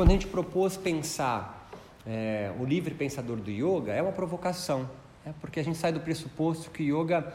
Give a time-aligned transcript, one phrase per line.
[0.00, 1.68] quando a gente propôs pensar
[2.06, 4.88] é, o livre pensador do yoga, é uma provocação,
[5.26, 7.34] é porque a gente sai do pressuposto que yoga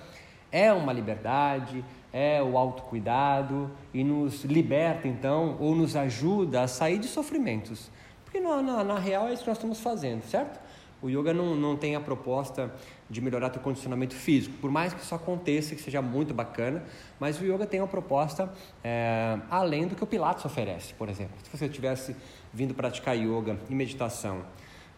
[0.52, 6.98] é uma liberdade, é o autocuidado e nos liberta então, ou nos ajuda a sair
[6.98, 7.92] de sofrimentos.
[8.24, 10.60] Porque na, na, na real é isso que nós estamos fazendo, certo?
[11.06, 12.74] O yoga não, não tem a proposta
[13.08, 16.84] de melhorar teu condicionamento físico, por mais que isso aconteça, que seja muito bacana,
[17.20, 18.52] mas o yoga tem uma proposta
[18.84, 21.36] é, além do que o Pilates oferece, por exemplo.
[21.44, 22.16] Se você tivesse
[22.52, 24.44] vindo praticar yoga e meditação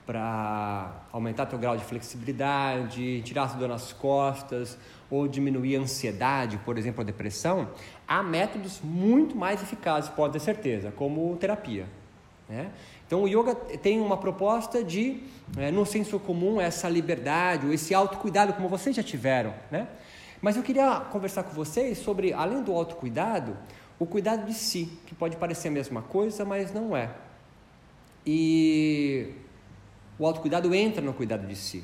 [0.05, 4.77] para aumentar teu grau de flexibilidade, tirar a dor nas costas
[5.09, 7.67] ou diminuir a ansiedade, por exemplo, a depressão,
[8.07, 11.85] há métodos muito mais eficazes, pode ter certeza, como terapia.
[12.48, 12.71] Né?
[13.07, 15.23] Então o yoga tem uma proposta de,
[15.57, 19.53] é, no senso comum, essa liberdade, ou esse autocuidado, como vocês já tiveram.
[19.71, 19.88] Né?
[20.41, 23.57] Mas eu queria conversar com vocês sobre, além do autocuidado,
[23.98, 27.09] o cuidado de si, que pode parecer a mesma coisa, mas não é.
[28.25, 29.34] E
[30.20, 31.84] o autocuidado entra no cuidado de si.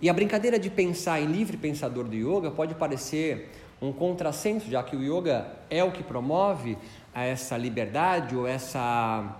[0.00, 4.82] E a brincadeira de pensar em livre pensador do yoga pode parecer um contrassenso, já
[4.82, 6.76] que o yoga é o que promove
[7.14, 9.36] essa liberdade ou essa.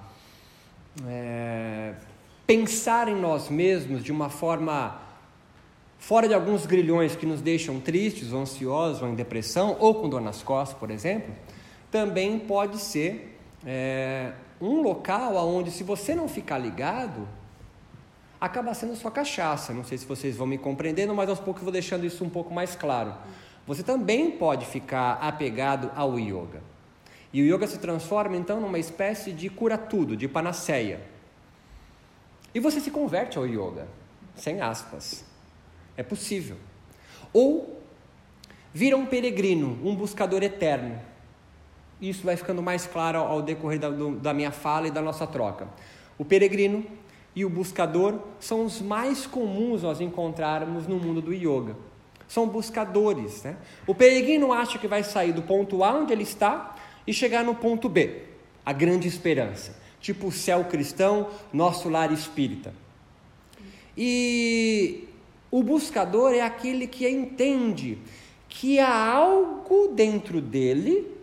[1.05, 1.95] É,
[2.47, 5.01] pensar em nós mesmos de uma forma
[5.99, 10.09] fora de alguns grilhões que nos deixam tristes, ou ansiosos, ou em depressão, ou com
[10.09, 11.35] dor nas costas, por exemplo,
[11.91, 17.29] também pode ser é, um local onde, se você não ficar ligado,
[18.41, 19.73] acaba sendo sua cachaça.
[19.73, 22.53] Não sei se vocês vão me compreendendo, mas aos poucos vou deixando isso um pouco
[22.55, 23.15] mais claro.
[23.67, 26.63] Você também pode ficar apegado ao yoga.
[27.37, 31.03] E o yoga se transforma então numa espécie de cura-tudo, de panaceia.
[32.55, 33.87] E você se converte ao yoga,
[34.35, 35.23] sem aspas.
[35.99, 36.57] É possível.
[37.35, 37.79] Ou
[38.73, 40.99] vira um peregrino, um buscador eterno.
[42.01, 45.27] Isso vai ficando mais claro ao decorrer da, do, da minha fala e da nossa
[45.27, 45.69] troca.
[46.17, 46.87] O peregrino
[47.35, 51.77] e o buscador são os mais comuns nós encontrarmos no mundo do yoga.
[52.27, 53.43] São buscadores.
[53.43, 53.59] Né?
[53.87, 56.76] O peregrino acha que vai sair do ponto A, onde ele está,
[57.07, 58.23] e chegar no ponto B,
[58.65, 62.75] a grande esperança, tipo céu cristão, nosso lar espírita.
[63.97, 65.09] E
[65.51, 67.99] o buscador é aquele que entende
[68.49, 71.17] que há algo dentro dele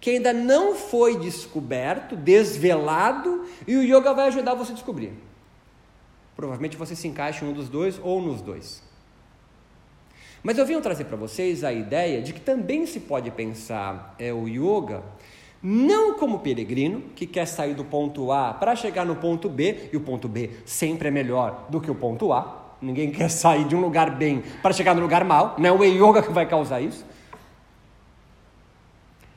[0.00, 5.12] que ainda não foi descoberto, desvelado, e o yoga vai ajudar você a descobrir.
[6.36, 8.82] Provavelmente você se encaixa em um dos dois ou nos dois.
[10.40, 14.32] Mas eu vim trazer para vocês a ideia de que também se pode pensar é,
[14.32, 15.02] o yoga
[15.62, 19.96] não como peregrino que quer sair do ponto A para chegar no ponto B, e
[19.96, 22.76] o ponto B sempre é melhor do que o ponto A.
[22.80, 25.84] Ninguém quer sair de um lugar bem para chegar no lugar mal, não é o
[25.84, 27.04] yoga que vai causar isso.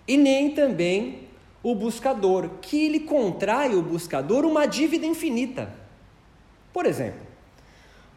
[0.08, 1.28] E nem também
[1.64, 5.74] o buscador, que ele contrai o buscador uma dívida infinita.
[6.74, 7.22] Por exemplo,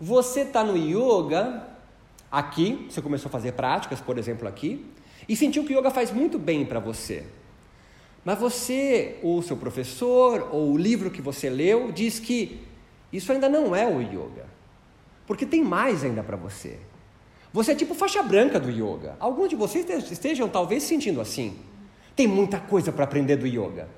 [0.00, 1.66] você está no yoga,
[2.30, 4.84] aqui, você começou a fazer práticas, por exemplo, aqui,
[5.28, 7.24] e sentiu que o yoga faz muito bem para você.
[8.24, 12.62] Mas você, ou seu professor, ou o livro que você leu, diz que
[13.12, 14.46] isso ainda não é o yoga.
[15.26, 16.78] Porque tem mais ainda para você.
[17.52, 19.16] Você é tipo faixa branca do yoga.
[19.20, 21.56] Alguns de vocês estejam talvez sentindo assim.
[22.16, 23.88] Tem muita coisa para aprender do yoga.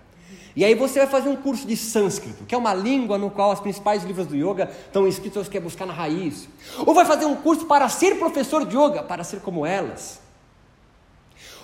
[0.56, 3.52] E aí você vai fazer um curso de sânscrito, que é uma língua no qual
[3.52, 6.48] os principais livros do yoga estão escritos, você quer buscar na raiz.
[6.78, 10.25] Ou vai fazer um curso para ser professor de yoga, para ser como elas.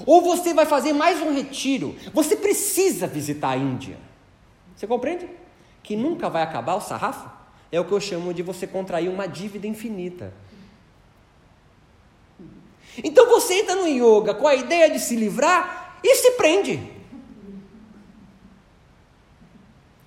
[0.06, 1.96] Ou você vai fazer mais um retiro.
[2.12, 3.96] Você precisa visitar a Índia.
[4.74, 5.28] Você compreende?
[5.82, 7.30] Que nunca vai acabar o sarrafo?
[7.70, 10.32] É o que eu chamo de você contrair uma dívida infinita.
[13.02, 16.92] Então você entra no yoga com a ideia de se livrar e se prende.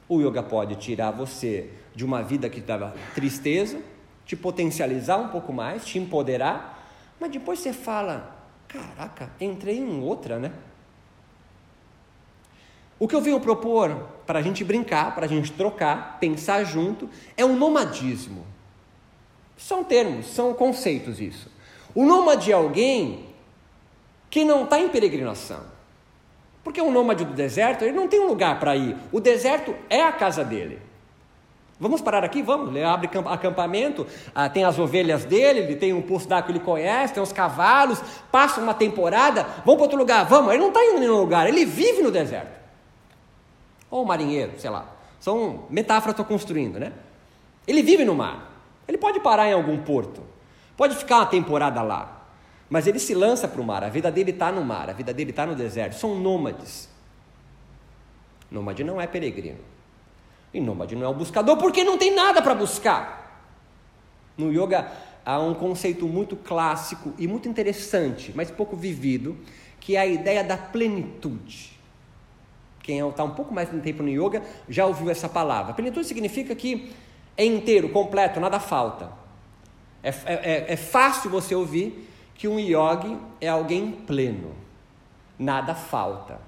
[0.08, 3.80] O yoga pode tirar você de uma vida que dava tristeza,
[4.26, 6.88] te potencializar um pouco mais, te empoderar,
[7.20, 8.35] mas depois você fala:
[8.76, 10.52] Caraca, entrei em outra, né?
[13.00, 17.10] O que eu venho propor para a gente brincar, para a gente trocar, pensar junto,
[17.38, 18.46] é um nomadismo.
[19.58, 21.50] São termos, são conceitos isso.
[21.94, 23.26] O nômade é alguém
[24.30, 25.64] que não está em peregrinação.
[26.64, 28.98] Porque o nômade do deserto, ele não tem um lugar para ir.
[29.12, 30.82] O deserto é a casa dele.
[31.80, 32.42] Vamos parar aqui?
[32.42, 32.70] Vamos.
[32.70, 36.60] Ele abre acampamento, ah, tem as ovelhas dele, ele tem um poço d'água que ele
[36.60, 38.02] conhece, tem os cavalos,
[38.32, 40.54] passa uma temporada, vamos para outro lugar, vamos.
[40.54, 42.56] Ele não está indo em nenhum lugar, ele vive no deserto.
[43.92, 44.86] Ou um marinheiro, sei lá.
[45.20, 46.94] São metáforas que estou construindo, né?
[47.68, 48.52] Ele vive no mar.
[48.88, 50.22] Ele pode parar em algum porto,
[50.78, 52.28] pode ficar uma temporada lá,
[52.70, 53.84] mas ele se lança para o mar.
[53.84, 55.96] A vida dele está no mar, a vida dele está no deserto.
[55.96, 56.88] São nômades.
[58.50, 59.75] Nômade não é peregrino.
[60.56, 63.44] E nômade não é o buscador porque não tem nada para buscar.
[64.38, 64.90] No yoga
[65.26, 69.38] há um conceito muito clássico e muito interessante, mas pouco vivido,
[69.82, 71.78] que é a ideia da plenitude.
[72.82, 75.74] Quem está um pouco mais de tempo no yoga já ouviu essa palavra.
[75.74, 76.94] Plenitude significa que
[77.36, 79.12] é inteiro, completo, nada falta.
[80.02, 84.56] É, é, é fácil você ouvir que um yogi é alguém pleno,
[85.38, 86.40] nada falta.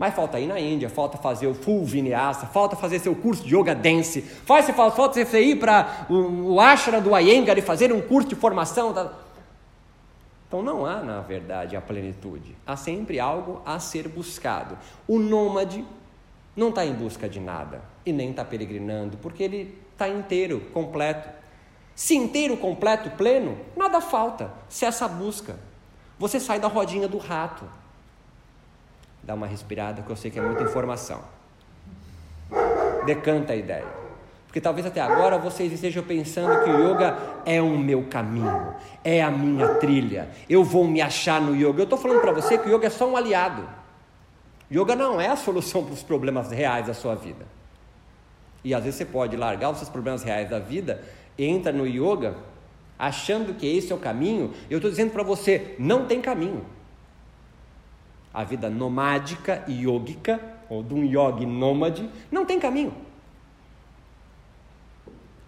[0.00, 3.54] Mas falta ir na Índia, falta fazer o full vinyasa, falta fazer seu curso de
[3.54, 8.00] yoga dance, falta, falta você ir para o, o ashram do Iyengar e fazer um
[8.00, 8.94] curso de formação.
[8.94, 9.12] Tá?
[10.48, 12.56] Então não há, na verdade, a plenitude.
[12.66, 14.78] Há sempre algo a ser buscado.
[15.06, 15.84] O nômade
[16.56, 21.28] não está em busca de nada e nem está peregrinando, porque ele está inteiro, completo.
[21.94, 24.50] Se inteiro, completo, pleno, nada falta.
[24.66, 25.58] Se essa busca,
[26.18, 27.79] você sai da rodinha do rato
[29.22, 31.20] Dá uma respirada, que eu sei que é muita informação.
[33.04, 34.00] Decanta a ideia.
[34.46, 38.74] Porque talvez até agora vocês estejam pensando que o yoga é o meu caminho,
[39.04, 41.80] é a minha trilha, eu vou me achar no yoga.
[41.80, 43.62] Eu estou falando para você que o yoga é só um aliado.
[44.72, 47.46] Yoga não é a solução para os problemas reais da sua vida.
[48.64, 51.00] E às vezes você pode largar os seus problemas reais da vida,
[51.38, 52.34] entra no yoga,
[52.98, 54.52] achando que esse é o caminho.
[54.68, 56.66] Eu estou dizendo para você: não tem caminho
[58.32, 62.94] a vida nomádica e yógica, ou de um yogi nômade, não tem caminho.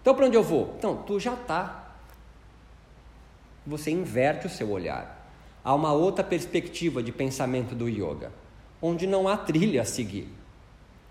[0.01, 0.75] Então, para onde eu vou?
[0.77, 1.95] Então, tu já está.
[3.65, 5.25] Você inverte o seu olhar.
[5.63, 8.33] Há uma outra perspectiva de pensamento do yoga,
[8.81, 10.27] onde não há trilha a seguir.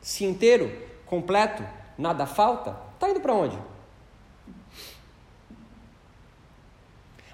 [0.02, 0.70] Se inteiro,
[1.06, 1.64] completo,
[1.96, 3.58] nada falta, está indo para onde?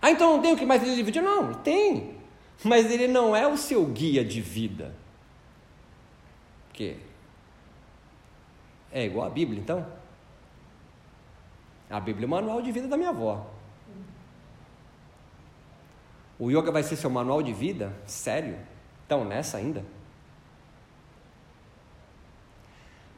[0.00, 1.20] Ah, então não tem o que mais dividir?
[1.20, 2.17] Não, tem
[2.64, 4.94] mas ele não é o seu guia de vida.
[6.72, 6.96] Que
[8.90, 9.86] é igual a Bíblia, então?
[11.90, 13.46] A Bíblia é o manual de vida da minha avó.
[16.38, 17.92] O yoga vai ser seu manual de vida?
[18.06, 18.58] Sério?
[19.04, 19.84] Então, nessa ainda?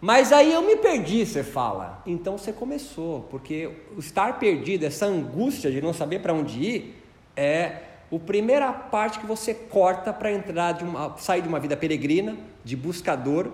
[0.00, 2.02] Mas aí eu me perdi, você fala.
[2.06, 7.04] Então você começou, porque estar perdido, essa angústia de não saber para onde ir,
[7.36, 11.76] é a primeira parte que você corta para entrar de uma, sair de uma vida
[11.76, 13.50] peregrina, de buscador,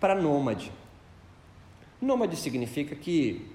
[0.00, 0.72] para nômade.
[2.00, 3.48] Nômade significa que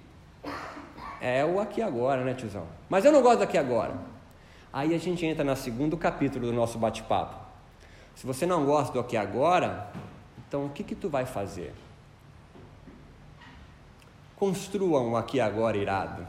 [1.20, 2.66] é o aqui agora, né, tiozão?
[2.90, 3.94] Mas eu não gosto do aqui agora.
[4.72, 7.36] Aí a gente entra no segundo capítulo do nosso bate-papo.
[8.16, 9.92] Se você não gosta do aqui agora,
[10.48, 11.74] então o que que tu vai fazer?
[14.38, 16.26] Construa um aqui agora irado.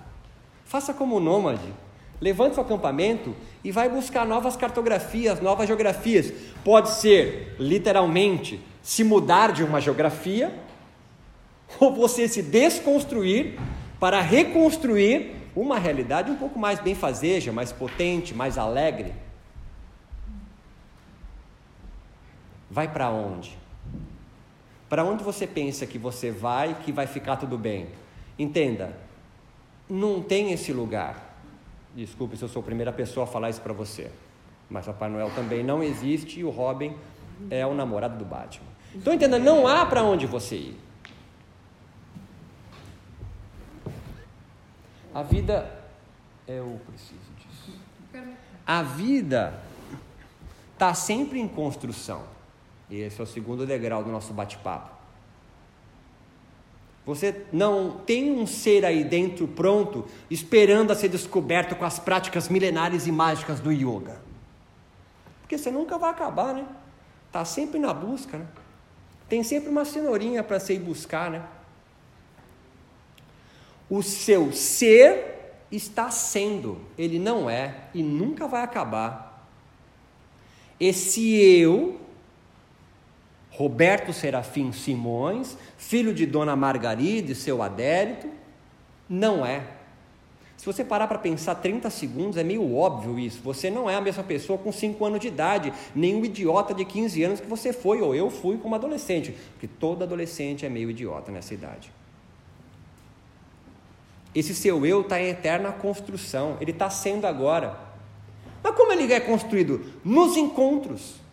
[0.64, 1.72] Faça como nômade.
[2.20, 6.32] Levante seu acampamento e vai buscar novas cartografias, novas geografias.
[6.64, 10.52] Pode ser, literalmente, se mudar de uma geografia,
[11.78, 13.58] ou você se desconstruir
[14.00, 19.12] para reconstruir uma realidade um pouco mais benfazeja, mais potente, mais alegre.
[22.70, 23.56] Vai para onde?
[24.88, 27.88] Para onde você pensa que você vai, que vai ficar tudo bem?
[28.38, 28.96] Entenda,
[29.88, 31.27] não tem esse lugar.
[31.94, 34.11] Desculpe se eu sou a primeira pessoa a falar isso para você.
[34.69, 36.94] Mas Papai Noel também não existe e o Robin
[37.50, 38.69] é o namorado do Batman.
[38.94, 40.81] Então entenda, não há para onde você ir.
[45.14, 45.78] A vida.
[46.47, 47.78] Eu preciso disso.
[48.66, 49.61] A vida
[50.73, 52.23] está sempre em construção.
[52.90, 54.98] Esse é o segundo degrau do nosso bate-papo.
[57.08, 62.50] Você não tem um ser aí dentro pronto, esperando a ser descoberto com as práticas
[62.50, 64.20] milenares e mágicas do yoga.
[65.40, 66.66] Porque você nunca vai acabar, né?
[67.26, 68.46] Está sempre na busca, né?
[69.26, 71.42] Tem sempre uma cenourinha para você ir buscar, né?
[73.88, 79.48] O seu ser está sendo, ele não é e nunca vai acabar.
[80.78, 81.98] Esse eu
[83.58, 88.28] Roberto Serafim Simões, filho de Dona Margarida e seu adérito,
[89.08, 89.64] não é.
[90.56, 93.42] Se você parar para pensar 30 segundos, é meio óbvio isso.
[93.42, 96.84] Você não é a mesma pessoa com 5 anos de idade, nem o idiota de
[96.84, 100.90] 15 anos que você foi, ou eu fui como adolescente, porque todo adolescente é meio
[100.90, 101.90] idiota nessa idade.
[104.32, 107.76] Esse seu eu está em eterna construção, ele está sendo agora.
[108.62, 109.84] Mas como ele é construído?
[110.04, 111.26] Nos encontros.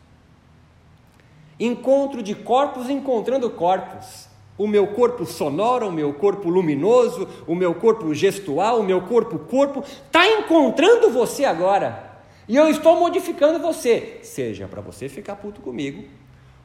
[1.60, 4.28] Encontro de corpos encontrando corpos.
[4.58, 9.38] O meu corpo sonoro, o meu corpo luminoso, o meu corpo gestual, o meu corpo
[9.38, 12.22] corpo, está encontrando você agora.
[12.48, 16.06] E eu estou modificando você, seja para você ficar puto comigo,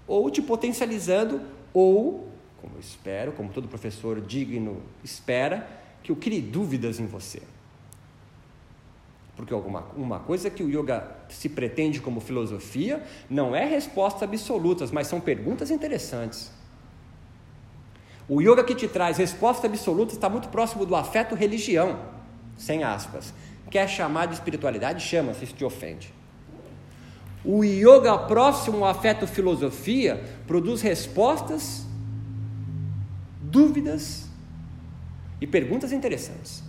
[0.07, 1.41] ou te potencializando,
[1.73, 2.29] ou,
[2.61, 5.67] como espero, como todo professor digno espera,
[6.03, 7.43] que eu crie dúvidas em você.
[9.41, 14.91] Porque alguma, uma coisa que o yoga se pretende como filosofia não é respostas absolutas,
[14.91, 16.53] mas são perguntas interessantes.
[18.29, 21.99] O yoga que te traz resposta absoluta está muito próximo do afeto religião,
[22.59, 23.33] sem aspas.
[23.71, 25.03] Quer chamar de espiritualidade?
[25.03, 26.13] Chama, se isso te ofende.
[27.43, 31.87] O yoga próximo ao afeto filosofia produz respostas,
[33.41, 34.29] dúvidas
[35.41, 36.63] e perguntas interessantes.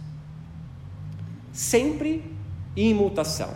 [1.52, 2.31] Sempre
[2.76, 3.50] em mutação.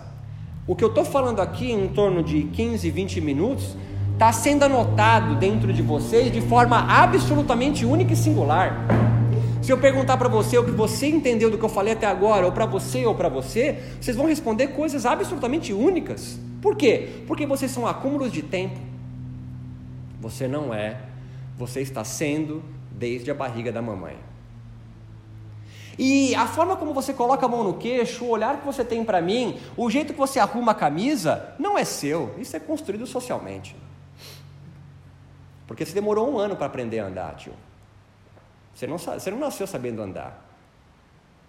[0.67, 3.77] O que eu estou falando aqui, em torno de 15, 20 minutos,
[4.13, 8.85] está sendo anotado dentro de vocês de forma absolutamente única e singular.
[9.61, 12.45] Se eu perguntar para você o que você entendeu do que eu falei até agora,
[12.45, 16.39] ou para você ou para você, vocês vão responder coisas absolutamente únicas.
[16.61, 17.09] Por quê?
[17.27, 18.79] Porque vocês são acúmulos de tempo.
[20.21, 20.97] Você não é,
[21.57, 24.15] você está sendo desde a barriga da mamãe.
[25.97, 29.03] E a forma como você coloca a mão no queixo, o olhar que você tem
[29.03, 33.07] para mim, o jeito que você arruma a camisa, não é seu, isso é construído
[33.07, 33.75] socialmente.
[35.67, 37.53] Porque você demorou um ano para aprender a andar, tio.
[38.73, 40.45] Você não, você não nasceu sabendo andar.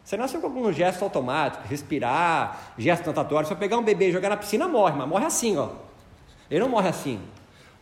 [0.05, 3.47] Você nasceu com algum gesto automático, respirar, gesto natatório.
[3.47, 5.71] Se eu pegar um bebê e jogar na piscina, morre, mas morre assim, ó.
[6.49, 7.21] Ele não morre assim.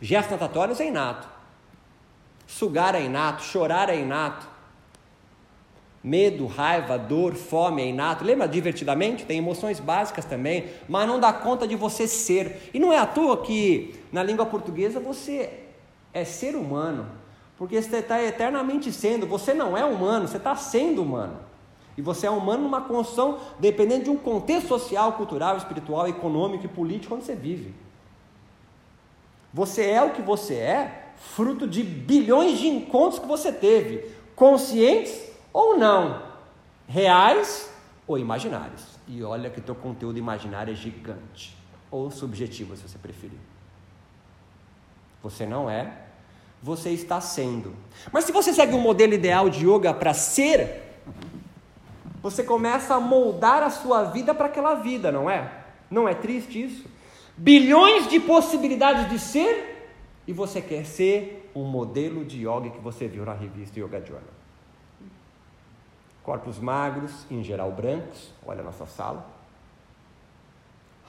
[0.01, 1.27] Gestos natatórios é inato.
[2.47, 4.54] Sugar é inato, chorar é inato.
[6.05, 8.23] Medo, raiva, dor, fome é inato.
[8.23, 9.25] Lembra divertidamente?
[9.25, 12.69] Tem emoções básicas também, mas não dá conta de você ser.
[12.71, 15.61] E não é à toa que na língua portuguesa você
[16.13, 17.07] é ser humano,
[17.57, 19.25] porque você está eternamente sendo.
[19.25, 21.39] Você não é humano, você está sendo humano.
[21.97, 26.69] E você é humano numa construção dependendo de um contexto social, cultural, espiritual, econômico e
[26.69, 27.73] político onde você vive.
[29.51, 35.33] Você é o que você é, fruto de bilhões de encontros que você teve, conscientes
[35.55, 36.21] ou não,
[36.85, 37.71] reais
[38.05, 38.83] ou imaginários.
[39.07, 41.55] E olha que teu conteúdo imaginário é gigante,
[41.89, 43.39] ou subjetivo, se você preferir.
[45.23, 45.93] Você não é,
[46.61, 47.73] você está sendo.
[48.11, 50.99] Mas se você segue um modelo ideal de yoga para ser,
[52.21, 55.49] você começa a moldar a sua vida para aquela vida, não é?
[55.89, 56.85] Não é triste isso?
[57.37, 59.93] Bilhões de possibilidades de ser
[60.27, 64.34] e você quer ser um modelo de yoga que você viu na revista Yoga Journal.
[66.25, 69.23] Corpos magros, em geral brancos, olha a nossa sala.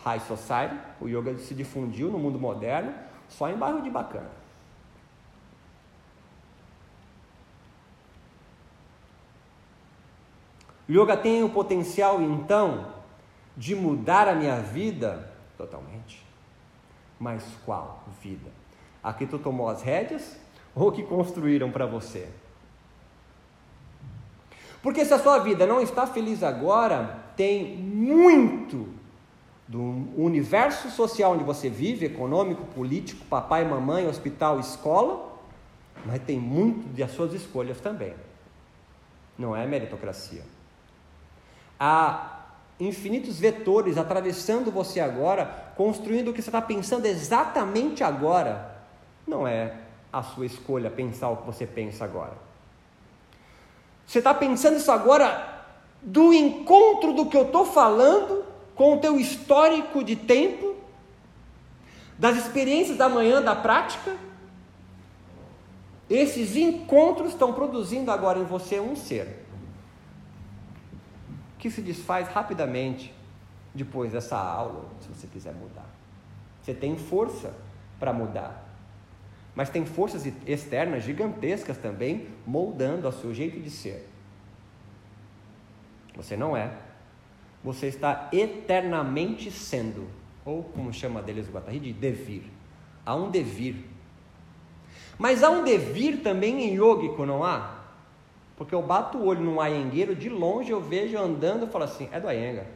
[0.04, 2.94] High Society, o yoga se difundiu no mundo moderno
[3.26, 4.30] só em bairro de bacana.
[10.86, 12.92] O yoga tem o potencial, então,
[13.56, 16.22] de mudar a minha vida totalmente.
[17.18, 18.50] Mas qual vida?
[19.02, 20.38] A tu tomou as rédeas
[20.74, 22.30] ou que construíram para você?
[24.86, 28.88] Porque se a sua vida não está feliz agora, tem muito
[29.66, 29.80] do
[30.16, 35.40] universo social onde você vive, econômico, político, papai, mamãe, hospital, escola,
[36.04, 38.14] mas tem muito das suas escolhas também.
[39.36, 40.44] Não é meritocracia.
[41.80, 42.44] Há
[42.78, 48.84] infinitos vetores atravessando você agora, construindo o que você está pensando exatamente agora.
[49.26, 49.80] Não é
[50.12, 52.45] a sua escolha pensar o que você pensa agora.
[54.06, 55.64] Você está pensando isso agora
[56.00, 58.44] do encontro do que eu estou falando
[58.74, 60.76] com o teu histórico de tempo,
[62.18, 64.16] das experiências da manhã, da prática.
[66.08, 69.44] Esses encontros estão produzindo agora em você um ser
[71.58, 73.12] que se desfaz rapidamente
[73.74, 75.86] depois dessa aula, se você quiser mudar.
[76.62, 77.52] Você tem força
[77.98, 78.65] para mudar.
[79.56, 84.06] Mas tem forças externas gigantescas também moldando o seu jeito de ser.
[86.14, 86.70] Você não é.
[87.64, 90.08] Você está eternamente sendo.
[90.44, 92.44] Ou como chama deles o Guattari, de devir.
[93.04, 93.76] Há um devir.
[95.18, 97.76] Mas há um devir também em yogico, não há?
[98.56, 102.08] Porque eu bato o olho num ayengueiro, de longe eu vejo andando e falo assim,
[102.12, 102.66] é do ayenga.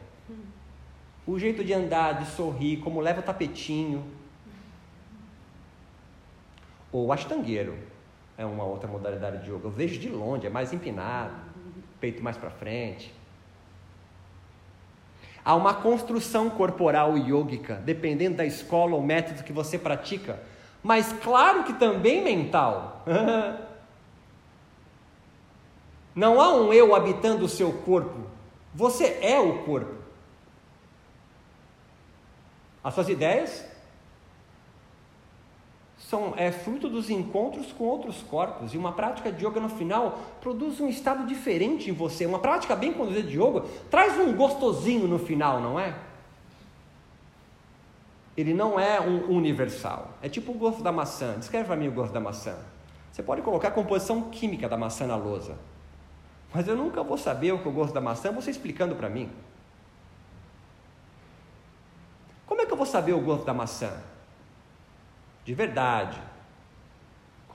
[1.27, 4.03] O jeito de andar, de sorrir, como leva o tapetinho.
[6.91, 7.77] Ou astangueiro,
[8.37, 9.67] é uma outra modalidade de yoga.
[9.67, 11.33] Eu vejo de longe, é mais empinado,
[11.99, 13.13] peito mais para frente.
[15.43, 20.39] Há uma construção corporal yógica, dependendo da escola ou método que você pratica,
[20.83, 23.03] mas claro que também mental.
[26.13, 28.19] Não há um eu habitando o seu corpo.
[28.73, 30.01] Você é o corpo.
[32.83, 33.70] As suas ideias
[36.11, 38.73] são, é fruto dos encontros com outros corpos.
[38.73, 42.25] E uma prática de yoga no final produz um estado diferente em você.
[42.25, 45.95] Uma prática bem conduzida de yoga traz um gostosinho no final, não é?
[48.35, 50.09] Ele não é um universal.
[50.21, 51.35] É tipo o gosto da maçã.
[51.39, 52.57] Descreve para mim o gosto da maçã.
[53.09, 55.57] Você pode colocar a composição química da maçã na lousa.
[56.53, 59.31] Mas eu nunca vou saber o que eu gosto da maçã, você explicando para mim.
[62.45, 63.93] Como é que eu vou saber o gosto da maçã?
[65.45, 66.17] De verdade.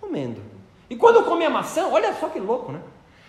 [0.00, 0.42] Comendo.
[0.88, 2.80] E quando eu comer a maçã, olha só que louco, né?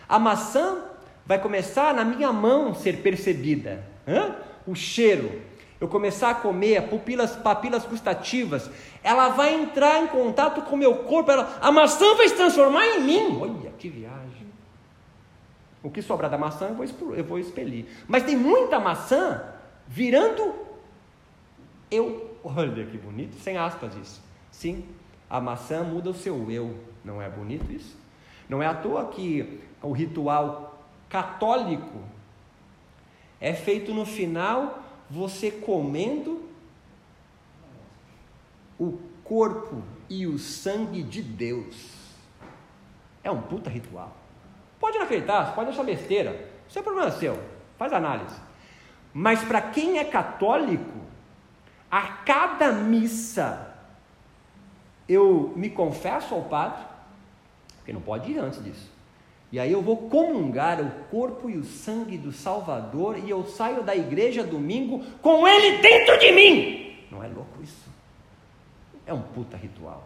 [0.08, 0.84] A maçã
[1.26, 3.84] vai começar na minha mão ser percebida.
[4.08, 4.36] Hã?
[4.66, 5.42] O cheiro.
[5.80, 8.70] Eu começar a comer, pupilas, papilas gustativas,
[9.04, 12.84] ela vai entrar em contato com o meu corpo, ela, a maçã vai se transformar
[12.88, 13.40] em mim.
[13.40, 14.48] Olha que viagem.
[15.84, 17.86] O que sobrar da maçã eu vou, eu vou expelir.
[18.08, 19.44] Mas tem muita maçã
[19.88, 20.54] virando
[21.92, 22.38] eu.
[22.44, 24.27] Olha que bonito, sem aspas isso.
[24.58, 24.84] Sim,
[25.30, 26.76] a maçã muda o seu eu.
[27.06, 27.96] Não é bonito isso?
[28.50, 32.00] Não é à toa que o ritual católico
[33.40, 36.50] é feito no final você comendo
[38.80, 41.94] o corpo e o sangue de Deus.
[43.24, 44.18] É um puta ritual.
[44.80, 46.50] Pode não acreditar, pode achar besteira.
[46.68, 47.40] Isso é problema seu.
[47.78, 48.36] Faz análise.
[49.14, 51.00] Mas para quem é católico,
[51.92, 53.67] a cada missa
[55.08, 56.84] eu me confesso ao padre,
[57.78, 58.92] porque não pode ir antes disso.
[59.52, 63.82] E aí eu vou comungar o corpo e o sangue do Salvador e eu saio
[63.82, 67.08] da igreja domingo com ele dentro de mim.
[67.10, 67.88] Não é louco isso?
[69.06, 70.06] É um puta ritual.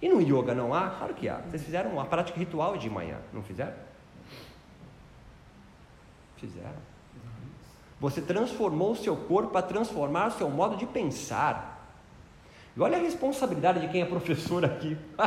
[0.00, 0.88] E no yoga não há?
[0.88, 1.36] Claro que há.
[1.42, 3.74] Vocês fizeram uma prática ritual de manhã, não fizeram?
[6.38, 6.90] Fizeram.
[8.00, 11.69] Você transformou o seu corpo para transformar o seu modo de pensar.
[12.76, 14.96] E olha a responsabilidade de quem é professor aqui.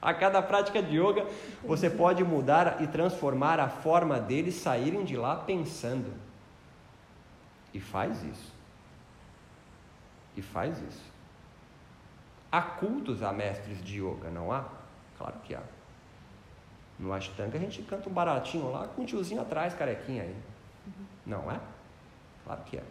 [0.00, 1.26] a cada prática de yoga,
[1.64, 6.12] você pode mudar e transformar a forma deles saírem de lá pensando.
[7.72, 8.52] E faz isso.
[10.36, 11.04] E faz isso.
[12.50, 14.64] Há cultos a mestres de yoga, não há?
[15.18, 15.62] Claro que há.
[16.98, 20.36] No Ashtanga a gente canta um baratinho lá com um tiozinho atrás, carequinha aí.
[21.24, 21.60] Não é?
[22.44, 22.82] Claro que é.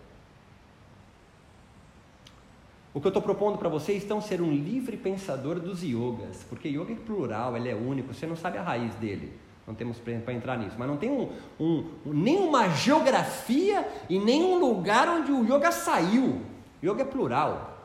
[2.98, 6.68] O que eu estou propondo para vocês então ser um livre pensador dos yogas, porque
[6.68, 9.32] yoga é plural, ele é único, você não sabe a raiz dele.
[9.68, 15.08] Não temos para entrar nisso, mas não tem um, um, nenhuma geografia e nenhum lugar
[15.10, 16.42] onde o yoga saiu.
[16.84, 17.78] Yoga é plural.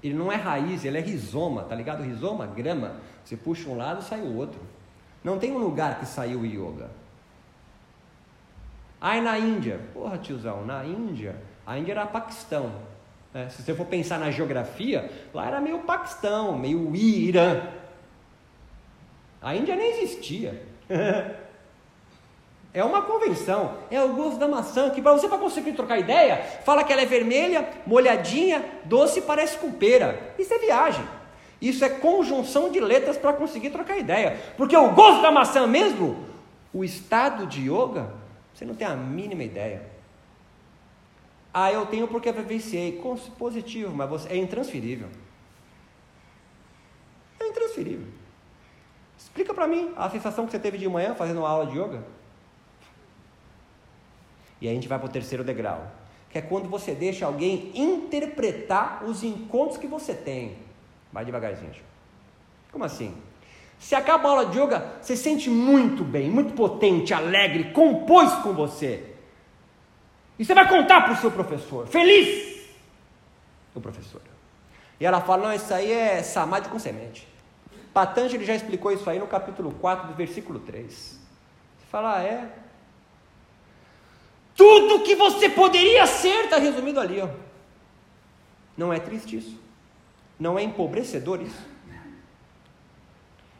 [0.00, 2.04] Ele não é raiz, ele é rizoma, tá ligado?
[2.04, 3.00] Rizoma, grama.
[3.24, 4.60] Você puxa um lado, sai o outro.
[5.24, 6.88] Não tem um lugar que saiu o yoga.
[9.00, 11.34] Aí na Índia, porra tiozão, na Índia,
[11.66, 12.89] a Índia era Paquistão.
[13.32, 13.48] Né?
[13.50, 17.62] Se você for pensar na geografia, lá era meio Paquistão, meio Irã.
[19.40, 20.62] A Índia nem existia.
[22.72, 26.40] É uma convenção, é o gosto da maçã, que para você para conseguir trocar ideia,
[26.64, 30.34] fala que ela é vermelha, molhadinha, doce, parece com pera.
[30.38, 31.04] Isso é viagem.
[31.60, 34.38] Isso é conjunção de letras para conseguir trocar ideia.
[34.56, 36.24] Porque o gosto da maçã mesmo,
[36.72, 38.12] o estado de yoga,
[38.54, 39.89] você não tem a mínima ideia.
[41.52, 43.00] Ah, eu tenho porque vivenciei.
[43.38, 45.08] Positivo, mas você, é intransferível.
[47.40, 48.06] É intransferível.
[49.18, 52.04] Explica para mim a sensação que você teve de manhã fazendo uma aula de yoga.
[54.60, 55.90] E aí a gente vai para o terceiro degrau,
[56.28, 60.58] que é quando você deixa alguém interpretar os encontros que você tem.
[61.12, 61.72] Vai devagarzinho.
[62.70, 63.14] Como assim?
[63.78, 68.52] Se acaba a aula de yoga, você sente muito bem, muito potente, alegre, compôs com
[68.52, 69.09] você.
[70.40, 72.66] E você vai contar para o seu professor, feliz,
[73.74, 74.22] o professor.
[74.98, 77.28] E ela fala: não, isso aí é samadhi com semente.
[77.92, 80.90] Patanjali já explicou isso aí no capítulo 4, do versículo 3.
[80.90, 81.20] Você
[81.90, 82.50] fala: ah, é?
[84.56, 87.20] Tudo que você poderia ser está resumido ali.
[87.20, 87.28] Ó.
[88.78, 89.60] Não é triste isso?
[90.38, 91.68] Não é empobrecedor isso?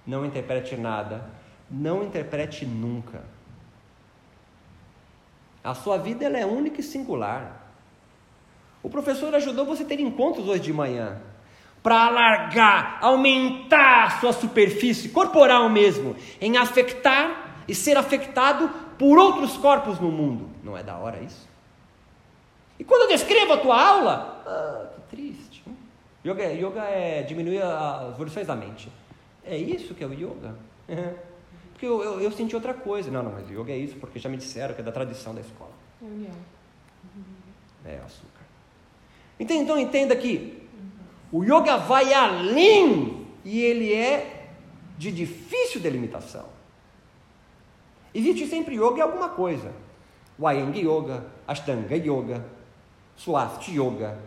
[0.07, 1.29] Não interprete nada.
[1.71, 3.23] Não interprete nunca.
[5.62, 7.68] A sua vida ela é única e singular.
[8.83, 11.20] O professor ajudou você a ter encontros hoje de manhã
[11.83, 18.68] para alargar, aumentar a sua superfície corporal mesmo, em afetar e ser afetado
[18.99, 20.49] por outros corpos no mundo.
[20.62, 21.49] Não é da hora isso?
[22.79, 25.62] E quando eu descrevo a tua aula, ah, que triste.
[26.25, 28.90] Yoga, é, yoga é diminuir as evoluções da mente.
[29.44, 30.55] É isso que é o yoga?
[31.81, 33.11] Porque eu, eu, eu, senti outra coisa.
[33.11, 35.40] Não, não, mas yoga é isso porque já me disseram que é da tradição da
[35.40, 35.73] escola.
[36.03, 36.35] É união.
[37.87, 38.45] É açúcar.
[39.38, 40.69] Então, então entenda que
[41.33, 44.51] O yoga vai além e ele é
[44.99, 46.45] de difícil delimitação.
[48.12, 49.73] Existe sempre yoga em alguma coisa.
[50.38, 52.45] Wayang Yoga, Ashtanga Yoga,
[53.16, 54.19] Swast Yoga,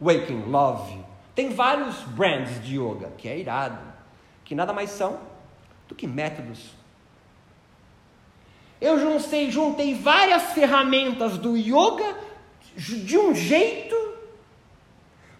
[0.00, 1.04] Waking Love.
[1.34, 3.82] Tem vários brands de yoga, que é irado,
[4.44, 5.18] que nada mais são
[5.88, 6.80] do que métodos.
[8.82, 12.16] Eu juntei, juntei várias ferramentas do yoga
[12.76, 13.94] de um jeito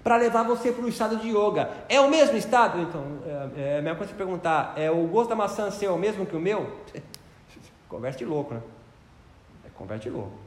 [0.05, 1.69] para levar você para o estado de yoga.
[1.89, 2.81] É o mesmo estado?
[2.81, 3.05] Então,
[3.57, 6.37] é, é a mesma coisa perguntar: é o gosto da maçã seu o mesmo que
[6.37, 6.85] o meu?
[7.89, 8.63] Converte louco, né?
[9.67, 10.39] É, converte louco.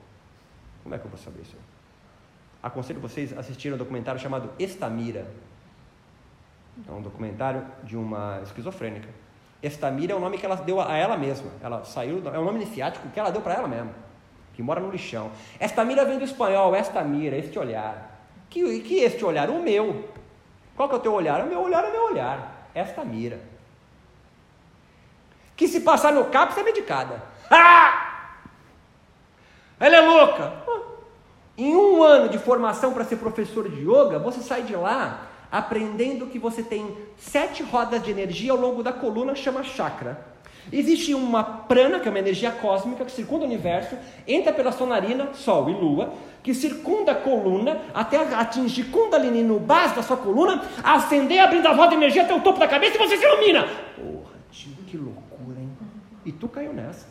[0.82, 1.58] Como é que eu vou saber isso?
[2.64, 5.28] Aconselho vocês a assistirem um documentário chamado Estamira.
[6.88, 9.10] É um documentário de uma esquizofrênica.
[9.62, 11.52] Estamira é o nome que ela deu a ela mesma.
[11.62, 13.92] Ela saiu, é o nome iniciático que ela deu para ela mesma,
[14.54, 15.32] que mora no lixão.
[15.60, 18.12] Estamira vem do espanhol, Estamira, este olhar.
[18.50, 19.50] Que, que este olhar?
[19.50, 20.10] O meu.
[20.76, 21.42] Qual que é o teu olhar?
[21.42, 22.70] O meu olhar é meu olhar.
[22.74, 23.40] Esta mira.
[25.56, 27.24] Que se passar no CAPS é medicada.
[27.50, 28.42] Ah!
[29.80, 30.54] Ela é louca.
[31.58, 36.28] Em um ano de formação para ser professor de yoga, você sai de lá aprendendo
[36.28, 40.20] que você tem sete rodas de energia ao longo da coluna, chama chakra.
[40.72, 43.96] Existe uma prana, que é uma energia cósmica que circunda o universo,
[44.28, 46.14] entra pela sua narina, Sol e Lua,
[46.44, 51.74] que circunda a coluna até atingir Kundalini no base da sua coluna, acender, abrindo a
[51.74, 53.64] roda de energia até o topo da cabeça e você se ilumina.
[53.96, 55.70] Porra, tio, que loucura, hein?
[56.26, 57.08] E tu caiu nessa.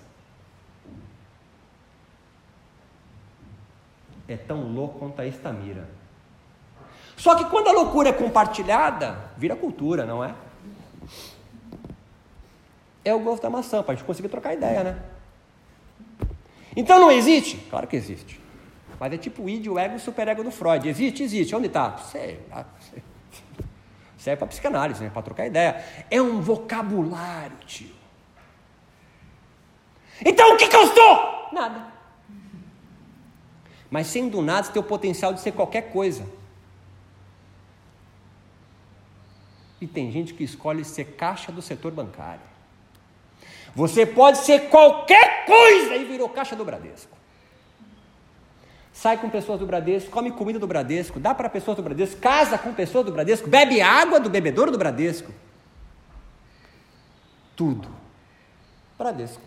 [4.28, 5.88] É tão louco quanto a estamira.
[7.16, 10.34] Só que quando a loucura é compartilhada, vira cultura, não é?
[13.04, 15.02] é o gosto da maçã, para a gente conseguir trocar ideia, né?
[16.74, 17.56] Então não existe?
[17.70, 18.40] Claro que existe.
[18.98, 20.88] Mas é tipo o id, o ego e o superego do Freud.
[20.88, 21.22] Existe?
[21.22, 21.54] Existe.
[21.54, 21.98] Onde está?
[21.98, 22.40] Sei.
[24.16, 25.10] Serve para psicanálise, né?
[25.10, 25.84] para trocar ideia.
[26.10, 27.94] É um vocabulário, tio.
[30.24, 31.48] Então o que, que eu sou?
[31.52, 31.92] Nada.
[33.90, 36.24] Mas sendo nada, você tem o potencial de ser qualquer coisa.
[39.80, 42.40] E tem gente que escolhe ser caixa do setor bancário.
[43.74, 47.16] Você pode ser qualquer coisa e virou caixa do Bradesco.
[48.92, 52.56] Sai com pessoas do Bradesco, come comida do Bradesco, dá para pessoas do Bradesco, casa
[52.56, 55.32] com pessoas do Bradesco, bebe água do bebedouro do Bradesco.
[57.56, 57.88] Tudo.
[58.96, 59.42] Bradesco.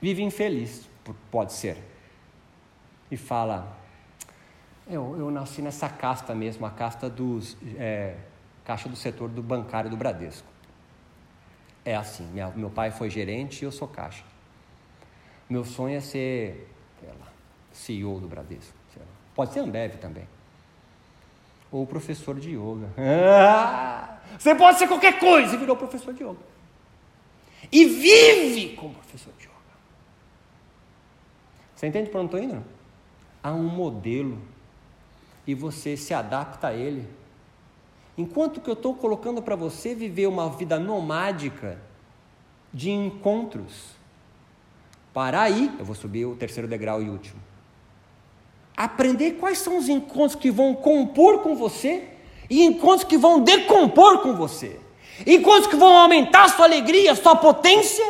[0.00, 0.88] Vive infeliz,
[1.30, 1.76] pode ser.
[3.10, 3.76] E fala:
[4.90, 7.56] eu, eu nasci nessa casta mesmo, a casta dos.
[7.78, 8.16] É,
[8.64, 10.46] caixa do setor do bancário do Bradesco.
[11.84, 14.22] É assim, minha, meu pai foi gerente e eu sou caixa.
[15.48, 16.68] Meu sonho é ser,
[17.02, 17.28] lá,
[17.72, 18.74] CEO do Bradesco.
[19.34, 20.28] Pode ser Ambev também.
[21.72, 22.88] Ou professor de yoga.
[22.98, 26.38] Ah, você pode ser qualquer coisa e virou professor de yoga.
[27.72, 29.54] E vive como professor de yoga.
[31.74, 32.64] Você entende para onde estou indo?
[33.42, 34.38] Há um modelo
[35.50, 37.06] e você se adapta a ele
[38.20, 41.80] Enquanto que eu estou colocando para você viver uma vida nomádica
[42.70, 43.92] de encontros.
[45.14, 47.40] Para aí, eu vou subir o terceiro degrau e último.
[48.76, 52.08] Aprender quais são os encontros que vão compor com você
[52.50, 54.78] e encontros que vão decompor com você.
[55.26, 58.04] Encontros que vão aumentar sua alegria, sua potência,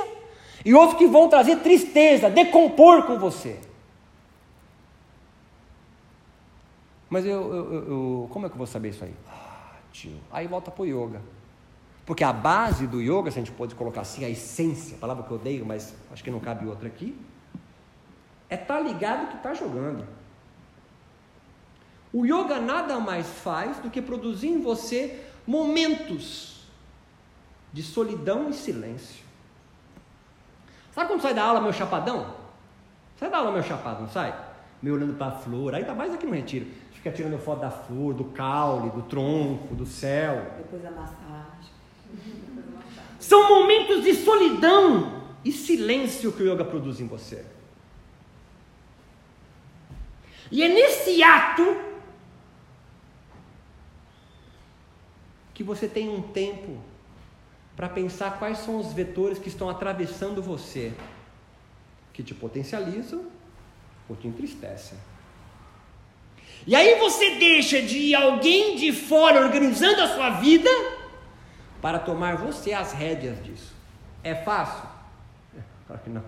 [0.65, 3.59] e outros que vão trazer tristeza, decompor com você.
[7.11, 9.15] Mas eu, eu, eu, como é que eu vou saber isso aí?
[9.93, 10.21] tio.
[10.31, 11.21] Aí volta para o yoga.
[12.07, 15.31] Porque a base do yoga, se a gente pode colocar assim, a essência, palavra que
[15.31, 17.17] eu odeio, mas acho que não cabe outra aqui,
[18.49, 20.07] é estar tá ligado que está jogando.
[22.13, 26.65] O yoga nada mais faz do que produzir em você momentos
[27.73, 29.25] de solidão e silêncio.
[30.93, 32.35] Sabe quando sai da aula meu chapadão?
[33.17, 34.35] Sai da aula meu chapado, não sai?
[34.83, 36.67] Me olhando para a flor, ainda mais aqui no retiro
[37.01, 40.55] fica tirando foto da flor, do caule, do tronco, do céu.
[40.59, 41.71] Depois da massagem.
[43.19, 47.45] São momentos de solidão e silêncio que o yoga produz em você.
[50.51, 51.77] E é nesse ato
[55.55, 56.79] que você tem um tempo
[57.77, 60.93] para pensar quais são os vetores que estão atravessando você,
[62.13, 63.27] que te potencializam
[64.09, 64.99] ou te entristecem.
[66.67, 70.71] E aí você deixa de alguém de fora organizando a sua vida
[71.81, 73.75] para tomar você as rédeas disso.
[74.23, 74.89] É fácil?
[75.57, 76.25] É, claro que não.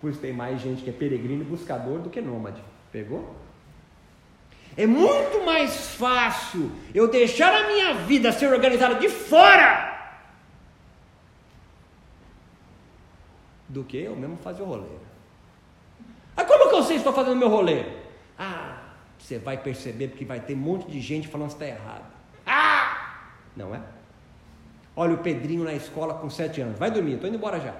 [0.00, 2.62] Por isso tem mais gente que é peregrino e buscador do que nômade.
[2.90, 3.36] Pegou?
[4.76, 9.90] É muito mais fácil eu deixar a minha vida ser organizada de fora
[13.68, 14.86] do que eu mesmo fazer o rolê.
[16.36, 17.84] Ah, como que eu sei se estou fazendo meu rolê?
[18.38, 18.78] Ah,
[19.22, 22.04] você vai perceber porque vai ter um monte de gente falando que está errado.
[22.44, 23.20] Ah!
[23.56, 23.80] Não é?
[24.96, 26.78] Olha o Pedrinho na escola com sete anos.
[26.78, 27.74] Vai dormir, estou indo embora já.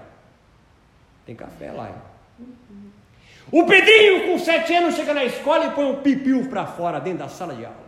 [1.27, 2.47] Tem café lá, hein?
[3.51, 7.19] O Pedrinho com sete anos chega na escola e põe um pipiu para fora dentro
[7.19, 7.83] da sala de aula.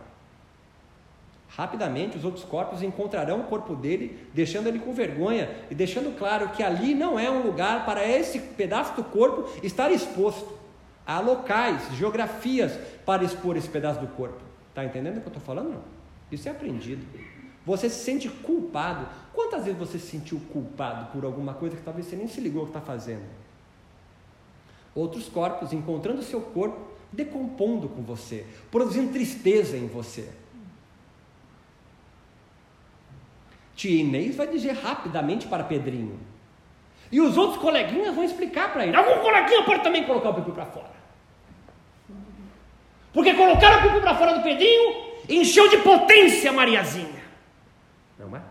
[1.55, 6.49] Rapidamente os outros corpos encontrarão o corpo dele, deixando ele com vergonha e deixando claro
[6.49, 10.53] que ali não é um lugar para esse pedaço do corpo estar exposto.
[11.07, 12.73] Há locais, geografias
[13.05, 14.41] para expor esse pedaço do corpo.
[14.69, 15.81] Está entendendo o que eu estou falando?
[16.31, 17.05] Isso é aprendido.
[17.65, 19.07] Você se sente culpado.
[19.33, 22.63] Quantas vezes você se sentiu culpado por alguma coisa que talvez você nem se ligou
[22.63, 23.25] que está fazendo?
[24.93, 26.79] Outros corpos encontrando o seu corpo,
[27.11, 30.29] decompondo com você, produzindo tristeza em você.
[33.75, 36.17] Tia Inês vai dizer rapidamente para Pedrinho.
[37.11, 38.95] E os outros coleguinhas vão explicar para ele.
[38.95, 40.94] Algum coleguinha pode também colocar o pipi para fora.
[43.15, 47.23] Porque colocaram o pipi para fora do Pedrinho, encheu de potência a Mariazinha.
[48.19, 48.41] Não é?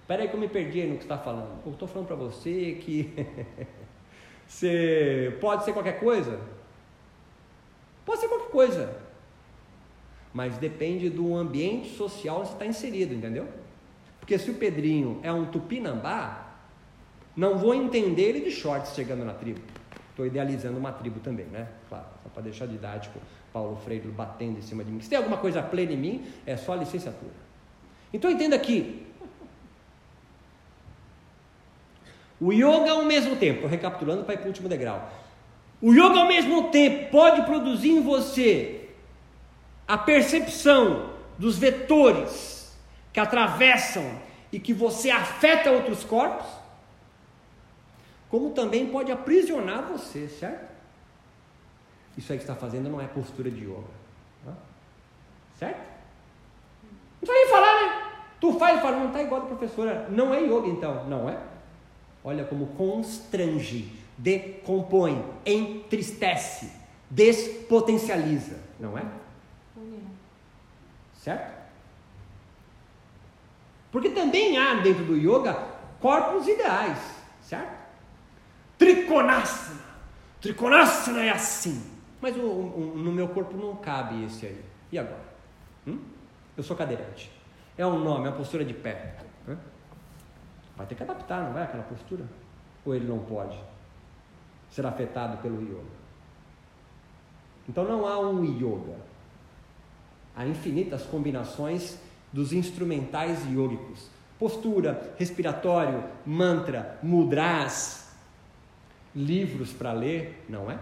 [0.00, 1.60] Espera aí que eu me perdi no que está falando.
[1.64, 3.14] Eu estou falando para você que
[4.44, 6.40] você pode ser qualquer coisa.
[8.04, 9.08] Pode ser qualquer coisa
[10.32, 13.48] mas depende do ambiente social onde você está inserido, entendeu?
[14.20, 16.58] Porque se o Pedrinho é um tupinambá,
[17.36, 19.60] não vou entender ele de shorts chegando na tribo.
[20.18, 21.68] Estou idealizando uma tribo também, né?
[21.88, 23.20] Claro, só para deixar didático,
[23.52, 25.00] Paulo Freire batendo em cima de mim.
[25.00, 27.30] Se tem alguma coisa plena em mim, é só a licenciatura.
[28.12, 29.06] Então entenda aqui.
[32.40, 35.08] O yoga ao mesmo tempo, estou recapitulando para ir para o último degrau.
[35.80, 38.88] O yoga ao mesmo tempo pode produzir em você
[39.86, 42.76] a percepção dos vetores
[43.12, 44.18] que atravessam
[44.50, 46.57] e que você afeta outros corpos,
[48.30, 50.68] como também pode aprisionar você, certo?
[52.16, 53.84] Isso aí que está fazendo não é postura de yoga,
[54.44, 54.52] tá?
[55.56, 55.88] certo?
[57.20, 58.12] Não precisa falar, né?
[58.40, 61.38] Tu faz e fala, não está igual a professora, não é yoga então, não é?
[62.22, 66.72] Olha como constrange, decompõe, entristece,
[67.08, 69.04] despotencializa, não é?
[71.14, 71.56] Certo?
[73.90, 75.54] Porque também há dentro do yoga
[76.00, 76.98] corpos ideais,
[77.42, 77.77] certo?
[78.78, 79.80] Trikonasana.
[80.40, 81.82] Trikonasana é assim.
[82.20, 84.64] Mas o, o, no meu corpo não cabe esse aí.
[84.90, 85.24] E agora?
[85.86, 85.98] Hum?
[86.56, 87.30] Eu sou cadeirante.
[87.76, 89.16] É um nome, é uma postura de pé.
[90.76, 92.24] Vai ter que adaptar, não vai aquela postura?
[92.84, 93.58] Ou ele não pode
[94.70, 95.98] ser afetado pelo yoga?
[97.68, 98.96] Então não há um yoga
[100.38, 101.98] há infinitas combinações
[102.32, 104.08] dos instrumentais yogicos.
[104.38, 108.07] Postura, respiratório, mantra, mudras,
[109.18, 110.78] livros para ler, não é?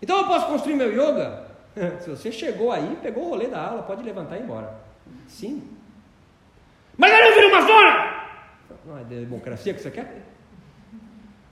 [0.00, 1.50] Então eu posso construir meu yoga?
[2.00, 4.78] Se você chegou aí, pegou o rolê da aula, pode levantar e ir embora.
[5.26, 5.68] Sim.
[6.96, 8.20] Mas aí eu viro uma zona!
[8.86, 10.22] Não é democracia que você quer?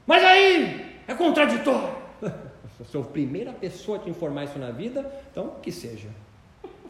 [0.07, 1.97] Mas aí é contraditório.
[2.79, 6.09] Eu sou a primeira pessoa a te informar isso na vida, então que seja.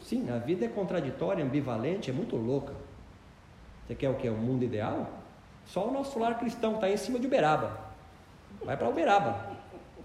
[0.03, 2.75] Sim, a vida é contraditória, ambivalente, é muito louca.
[3.87, 4.29] Você quer o que?
[4.29, 5.18] O mundo ideal?
[5.69, 7.79] Só o nosso lar cristão está em cima de Uberaba.
[8.63, 9.57] Vai para Uberaba.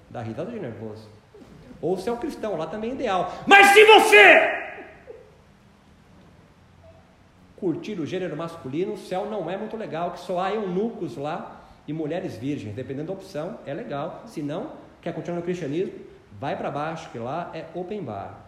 [0.08, 1.08] Dá risada de nervoso.
[1.82, 3.32] Ou se é o cristão, lá também é ideal.
[3.46, 4.62] Mas se você
[7.56, 11.62] curtir o gênero masculino, o céu não é muito legal, que só há eunucos lá
[11.88, 12.74] e mulheres virgens.
[12.74, 14.22] Dependendo da opção, é legal.
[14.26, 15.92] Se não, Quer continuar no cristianismo?
[16.40, 18.40] Vai para baixo, que lá é open bar.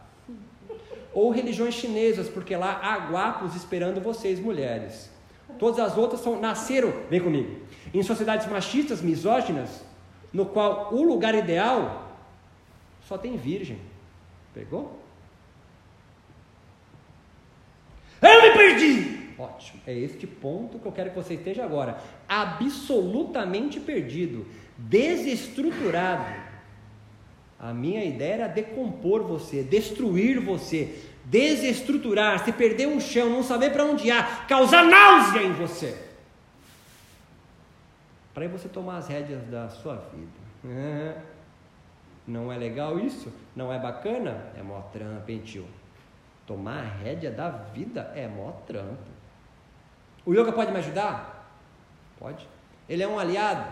[1.13, 5.11] Ou religiões chinesas, porque lá há guapos esperando vocês, mulheres.
[5.59, 7.61] Todas as outras são, nasceram, vem comigo,
[7.93, 9.85] em sociedades machistas, misóginas,
[10.33, 12.13] no qual o lugar ideal
[13.07, 13.79] só tem virgem.
[14.53, 14.99] Pegou?
[18.21, 19.17] Eu me perdi!
[19.39, 21.99] Ótimo, é este ponto que eu quero que você esteja agora.
[22.27, 24.47] Absolutamente perdido,
[24.79, 26.47] desestruturado
[27.59, 30.95] a minha ideia era decompor você, destruir você,
[31.27, 36.01] desestruturar, se perder um chão, não saber para onde há, causar náusea em você.
[38.33, 41.17] Para aí você tomar as rédeas da sua vida.
[42.27, 43.33] Não é legal isso?
[43.55, 44.53] Não é bacana?
[44.57, 45.67] É mó trampo, hein, tio?
[46.47, 49.17] Tomar a rédea da vida é mó trampo.
[50.25, 51.53] O yoga pode me ajudar?
[52.19, 52.49] Pode.
[52.89, 53.69] Ele é um aliado?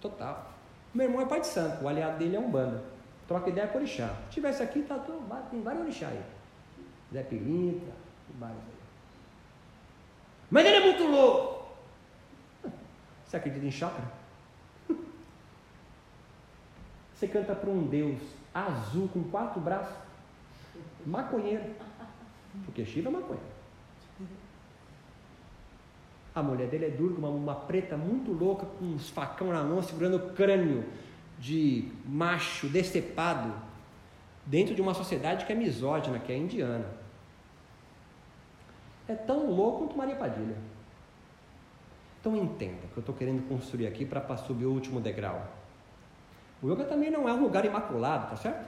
[0.00, 0.50] Total.
[0.94, 2.82] Meu irmão é pai de santo, o aliado dele é um banda.
[3.28, 4.14] Troca ideia com orixá.
[4.28, 4.98] Se tivesse aqui, tá,
[5.50, 6.35] tem vários orixá aí.
[7.12, 7.92] Zé Pilintra,
[8.38, 8.74] vários aí.
[10.50, 11.66] Mas ele é muito louco.
[13.24, 14.04] Você acredita em chakra?
[17.14, 18.20] Você canta para um Deus
[18.54, 19.96] azul com quatro braços,
[21.04, 21.64] maconheiro.
[22.64, 23.56] Porque Shiva é maconheiro.
[26.34, 29.82] A mulher dele é Durga, uma, uma preta muito louca, com uns facão na mão,
[29.82, 30.84] segurando o crânio
[31.38, 33.54] de macho decepado,
[34.46, 36.86] dentro de uma sociedade que é misógina, que é indiana.
[39.08, 40.56] É tão louco quanto Maria Padilha.
[42.20, 45.46] Então entenda que eu estou querendo construir aqui para subir o último degrau.
[46.62, 48.66] O yoga também não é um lugar imaculado, tá certo?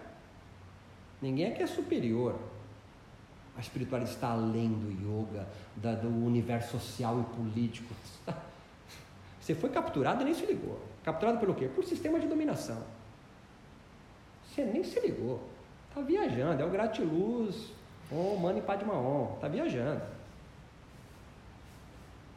[1.21, 2.37] Ninguém aqui é superior.
[3.57, 7.93] A espiritualidade está além do yoga, da, do universo social e político.
[9.41, 10.81] Você foi capturado e nem se ligou.
[11.03, 11.67] Capturado pelo quê?
[11.67, 12.85] Por sistema de dominação.
[14.47, 15.43] Você nem se ligou.
[15.89, 16.63] Está viajando.
[16.63, 17.73] É o gratiluz.
[18.11, 18.95] Oh, Mani Padma.
[19.35, 20.03] Está viajando.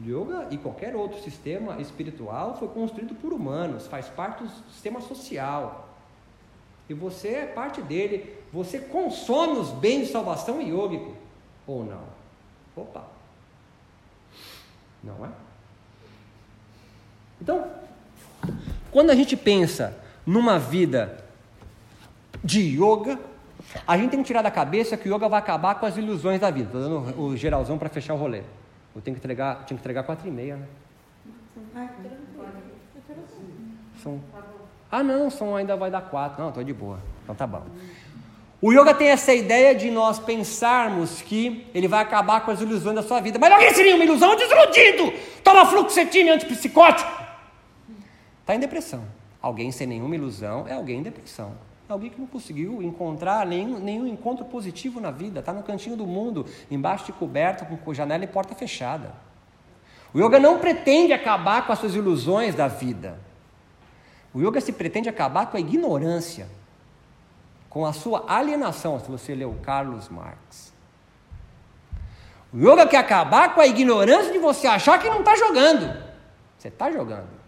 [0.03, 5.89] Yoga e qualquer outro sistema espiritual foi construído por humanos, faz parte do sistema social.
[6.89, 8.35] E você é parte dele.
[8.51, 11.15] Você consome os bens de salvação iógico
[11.67, 12.03] ou não?
[12.75, 13.05] Opa!
[15.03, 15.29] Não é?
[17.39, 17.71] Então,
[18.91, 21.23] quando a gente pensa numa vida
[22.43, 23.19] de yoga,
[23.87, 26.39] a gente tem que tirar da cabeça que o yoga vai acabar com as ilusões
[26.39, 26.65] da vida.
[26.65, 28.41] Estou dando o geralzão para fechar o rolê.
[28.95, 30.65] Eu tenho que entregar, tinha que entregar quatro e meia, né?
[34.01, 34.21] São...
[34.91, 36.41] Ah, não, são, ainda vai dar quatro.
[36.41, 36.99] Não, estou de boa.
[37.23, 37.63] Então tá bom.
[38.61, 42.95] O yoga tem essa ideia de nós pensarmos que ele vai acabar com as ilusões
[42.95, 43.39] da sua vida.
[43.39, 44.35] Mas alguém seria uma ilusão?
[44.35, 45.13] Desiludido!
[45.43, 47.09] Toma fluoxetina antipsicótico!
[48.41, 49.03] Está em depressão.
[49.41, 51.53] Alguém sem nenhuma ilusão é alguém em depressão.
[51.91, 55.41] Alguém que não conseguiu encontrar nenhum, nenhum encontro positivo na vida.
[55.41, 59.13] Está no cantinho do mundo, embaixo de coberta, com janela e porta fechada.
[60.13, 63.19] O yoga não pretende acabar com as suas ilusões da vida.
[64.33, 66.47] O yoga se pretende acabar com a ignorância,
[67.69, 70.71] com a sua alienação, se você leu Carlos Marx.
[72.53, 75.93] O yoga quer acabar com a ignorância de você achar que não está jogando.
[76.57, 77.40] Você está jogando.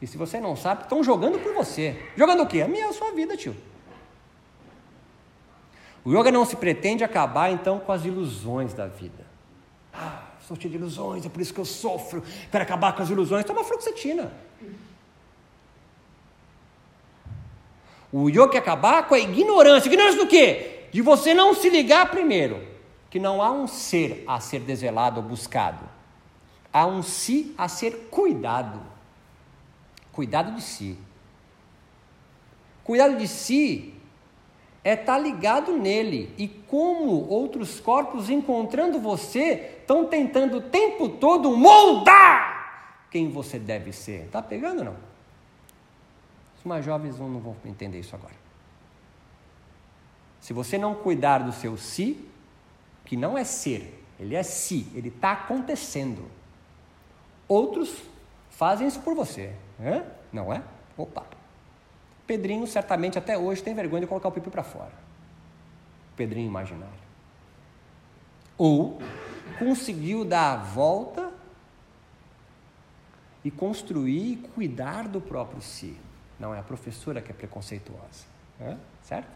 [0.00, 1.96] E se você não sabe, estão jogando por você.
[2.16, 2.60] Jogando o quê?
[2.60, 3.56] A minha, a sua vida, tio.
[6.04, 9.26] O yoga não se pretende acabar então com as ilusões da vida.
[9.92, 12.22] Ah, sou cheio de ilusões, é por isso que eu sofro.
[12.50, 13.44] Quero acabar com as ilusões.
[13.44, 14.32] Toma fluoxetina.
[18.12, 19.88] O yoga quer acabar com a ignorância.
[19.88, 20.88] Ignorância do quê?
[20.92, 22.64] De você não se ligar primeiro
[23.10, 25.88] que não há um ser a ser desvelado ou buscado.
[26.72, 28.80] Há um si a ser cuidado.
[30.16, 30.98] Cuidado de si.
[32.82, 33.94] Cuidado de si
[34.82, 36.34] é estar tá ligado nele.
[36.38, 43.92] E como outros corpos, encontrando você, estão tentando o tempo todo moldar quem você deve
[43.92, 44.24] ser.
[44.24, 44.96] Está pegando não?
[46.64, 48.34] mais jovens não vão entender isso agora.
[50.40, 52.26] Se você não cuidar do seu si,
[53.04, 56.28] que não é ser, ele é si, ele está acontecendo.
[57.46, 58.02] Outros
[58.50, 60.04] fazem isso por você, Hã?
[60.32, 60.62] não é?
[60.96, 61.24] Opa!
[62.26, 64.92] Pedrinho certamente até hoje tem vergonha de colocar o pipi para fora.
[66.16, 66.94] Pedrinho imaginário.
[68.58, 68.98] Ou
[69.58, 71.32] conseguiu dar a volta
[73.44, 75.96] e construir e cuidar do próprio si.
[76.38, 78.26] Não é a professora que é preconceituosa.
[78.60, 78.76] É?
[79.02, 79.28] Certo?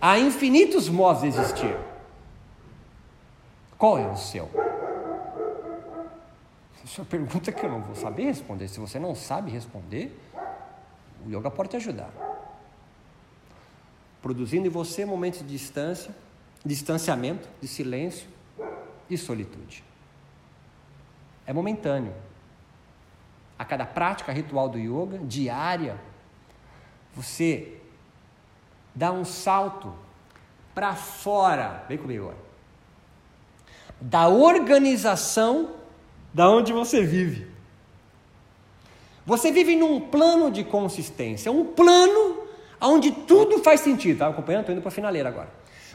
[0.00, 1.76] Há infinitos modos de existir.
[3.78, 4.50] Qual é o seu?
[6.84, 8.68] Essa é uma pergunta que eu não vou saber responder.
[8.68, 10.20] Se você não sabe responder,
[11.24, 12.10] o yoga pode te ajudar.
[14.20, 16.14] Produzindo em você momentos de distância,
[16.64, 18.28] distanciamento, de silêncio
[19.08, 19.82] e solitude.
[21.46, 22.14] É momentâneo
[23.58, 25.98] a cada prática ritual do yoga, diária,
[27.14, 27.80] você
[28.94, 29.94] dá um salto
[30.74, 32.38] para fora, vem comigo agora,
[34.00, 35.83] da organização
[36.34, 37.46] da onde você vive.
[39.24, 42.44] Você vive num plano de consistência, um plano
[42.80, 44.14] onde tudo faz sentido.
[44.14, 44.62] Estava acompanhando?
[44.62, 45.48] Estou indo para a finaleira agora.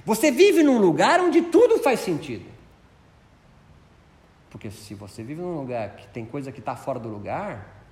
[0.05, 2.45] Você vive num lugar onde tudo faz sentido.
[4.49, 7.83] Porque se você vive num lugar que tem coisa que está fora do lugar,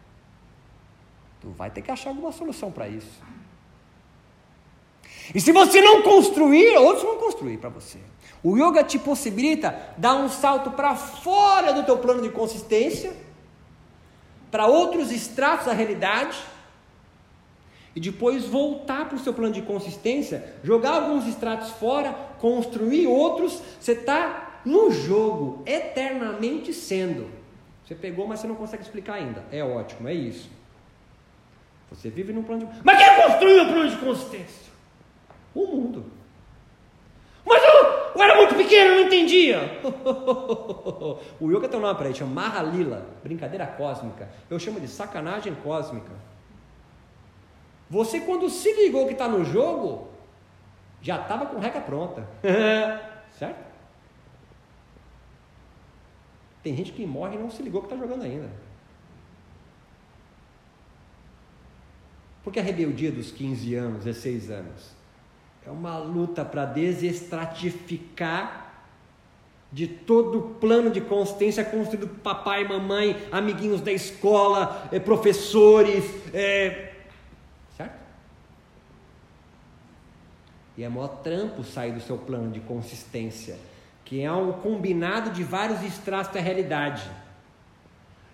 [1.40, 3.22] tu vai ter que achar alguma solução para isso.
[5.34, 8.00] E se você não construir, outros vão construir para você.
[8.44, 13.14] O yoga te possibilita dar um salto para fora do teu plano de consistência,
[14.52, 16.38] para outros estratos da realidade
[17.96, 23.62] e depois voltar para o seu plano de consistência, jogar alguns estratos fora, construir outros.
[23.80, 27.28] Você está no jogo, eternamente sendo.
[27.84, 29.44] Você pegou, mas você não consegue explicar ainda.
[29.52, 30.50] É ótimo, é isso.
[31.90, 32.82] Você vive num plano de.
[32.84, 34.67] Mas quem construiu o plano de consistência?
[35.54, 36.06] O mundo.
[37.46, 37.74] Mas eu,
[38.16, 39.82] eu era muito pequeno, não entendia.
[41.40, 44.30] o yoga tem um nome para ele, chama Mahalila, brincadeira cósmica.
[44.50, 46.12] Eu chamo de sacanagem cósmica.
[47.90, 50.10] Você, quando se ligou que está no jogo,
[51.02, 52.28] já estava com regra pronta.
[53.32, 53.66] certo?
[56.62, 58.50] Tem gente que morre e não se ligou que está jogando ainda.
[62.44, 64.97] Porque a rebeldia dos 15 anos, 16 anos,
[65.68, 68.72] é uma luta para desestratificar
[69.70, 76.06] de todo o plano de consistência construído por papai, mamãe, amiguinhos da escola, eh, professores,
[76.34, 76.94] é...
[77.76, 78.00] certo?
[80.78, 83.60] E é maior trampo sair do seu plano de consistência,
[84.06, 87.04] que é um combinado de vários estratos da realidade.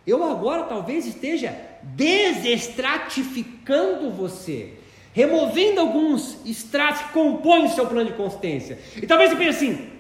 [0.06, 4.78] Eu agora talvez esteja desestratificando você,
[5.14, 8.80] removendo alguns estratos que compõem o seu plano de consistência.
[8.98, 9.94] E talvez você pense assim: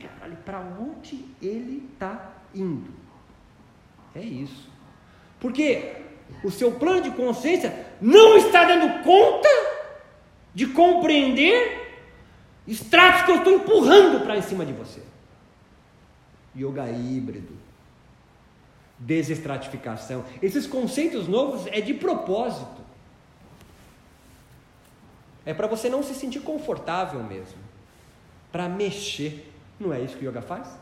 [0.45, 2.91] para onde ele está indo?
[4.15, 4.69] É isso.
[5.39, 5.95] Porque
[6.43, 9.49] o seu plano de consciência não está dando conta
[10.53, 11.81] de compreender
[12.67, 15.01] estratos que eu estou empurrando para em cima de você.
[16.55, 17.57] Yoga híbrido,
[18.99, 20.23] desestratificação.
[20.41, 22.82] Esses conceitos novos é de propósito.
[25.45, 27.57] É para você não se sentir confortável mesmo.
[28.51, 29.51] Para mexer.
[29.79, 30.77] Não é isso que o yoga faz?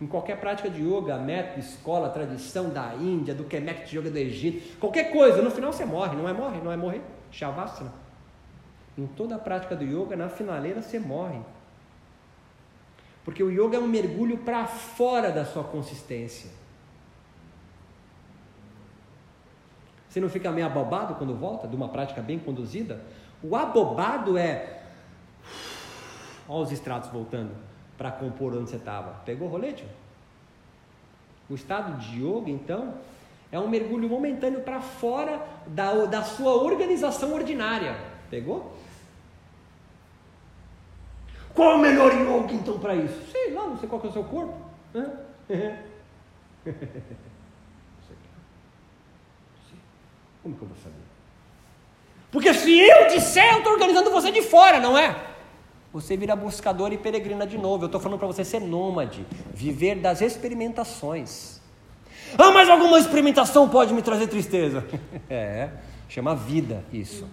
[0.00, 4.18] Em qualquer prática de yoga, método, escola, tradição da Índia, do Kemek de yoga do
[4.18, 7.02] Egito, qualquer coisa, no final você morre, não é morre, não é morrer.
[7.30, 7.92] Shavasana.
[8.96, 11.40] Em toda a prática do yoga, na finaleira você morre.
[13.24, 16.50] Porque o yoga é um mergulho para fora da sua consistência.
[20.08, 23.02] Você não fica meio abobado quando volta de uma prática bem conduzida?
[23.42, 24.82] O abobado é.
[26.48, 27.54] Olha os estratos voltando
[27.96, 29.12] para compor onde você estava.
[29.24, 29.84] Pegou o rolete?
[31.48, 32.94] O estado de yoga, então,
[33.50, 37.96] é um mergulho momentâneo para fora da, da sua organização ordinária.
[38.28, 38.76] Pegou?
[41.54, 43.30] Qual o melhor yoga então para isso?
[43.30, 44.54] Sei lá, não sei qual é o seu corpo.
[50.42, 51.05] Como que eu vou saber?
[52.36, 55.16] Porque se eu disser, eu estou organizando você de fora, não é?
[55.90, 57.84] Você vira buscador e peregrina de novo.
[57.84, 59.24] Eu estou falando para você ser nômade,
[59.54, 61.62] viver das experimentações.
[62.36, 64.84] Ah, mas alguma experimentação pode me trazer tristeza.
[65.30, 65.70] é,
[66.10, 67.26] chama vida isso.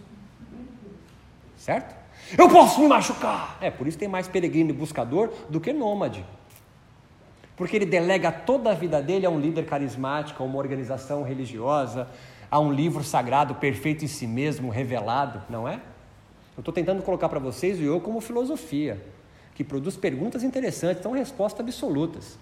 [1.58, 1.94] Certo?
[2.38, 3.58] Eu posso me machucar.
[3.60, 6.26] É, por isso tem mais peregrino e buscador do que nômade.
[7.58, 12.08] Porque ele delega toda a vida dele a um líder carismático, a uma organização religiosa,
[12.54, 15.82] a um livro sagrado perfeito em si mesmo, revelado, não é?
[16.56, 19.04] Eu estou tentando colocar para vocês o eu como filosofia,
[19.56, 22.38] que produz perguntas interessantes, então respostas absolutas.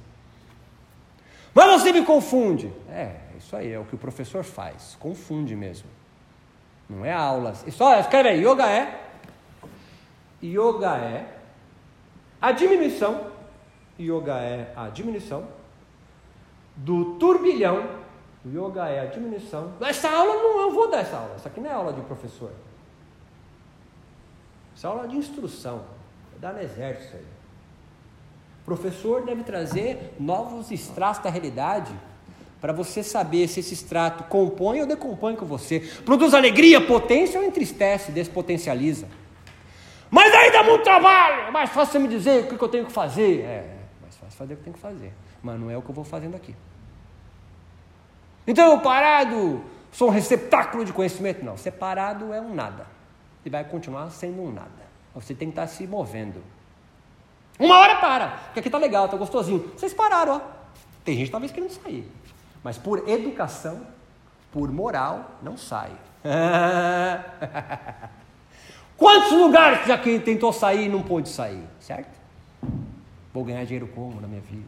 [1.53, 2.73] Mas você me confunde.
[2.89, 5.87] É, isso aí, é o que o professor faz, confunde mesmo.
[6.89, 7.63] Não é aulas.
[7.69, 9.01] Só escreve aí, yoga é.
[10.43, 11.37] Yoga é
[12.41, 13.27] a diminuição.
[13.97, 15.47] Yoga é a diminuição
[16.75, 18.00] do turbilhão
[18.43, 19.73] o yoga é a diminuição.
[19.81, 21.35] Essa aula não, eu vou dar essa aula.
[21.35, 22.51] Essa aqui não é aula de professor.
[24.75, 25.83] Essa é aula de instrução.
[26.35, 27.25] É dar no exército aí.
[28.61, 31.93] O professor deve trazer novos estratos da realidade
[32.59, 35.79] para você saber se esse extrato compõe ou decompõe com você.
[36.05, 39.07] Produz alegria, potência ou entristece, despotencializa.
[40.09, 41.47] Mas aí dá muito trabalho.
[41.47, 43.41] É mais fácil você me dizer o que eu tenho que fazer.
[43.41, 45.13] É, mais fácil fazer o que tenho que fazer.
[45.41, 46.55] Mas não é o que eu vou fazendo aqui.
[48.51, 51.41] Então, parado, sou um receptáculo de conhecimento.
[51.41, 52.85] Não, separado é um nada.
[53.45, 54.69] E vai continuar sendo um nada.
[55.15, 56.43] Você tem que estar se movendo.
[57.57, 59.71] Uma hora para, porque aqui tá legal, tá gostosinho.
[59.73, 60.41] Vocês pararam, ó.
[61.05, 62.05] Tem gente talvez querendo sair.
[62.61, 63.87] Mas por educação,
[64.51, 65.91] por moral, não sai.
[68.97, 72.19] Quantos lugares já que tentou sair e não pôde sair, certo?
[73.33, 74.67] Vou ganhar dinheiro como na minha vida?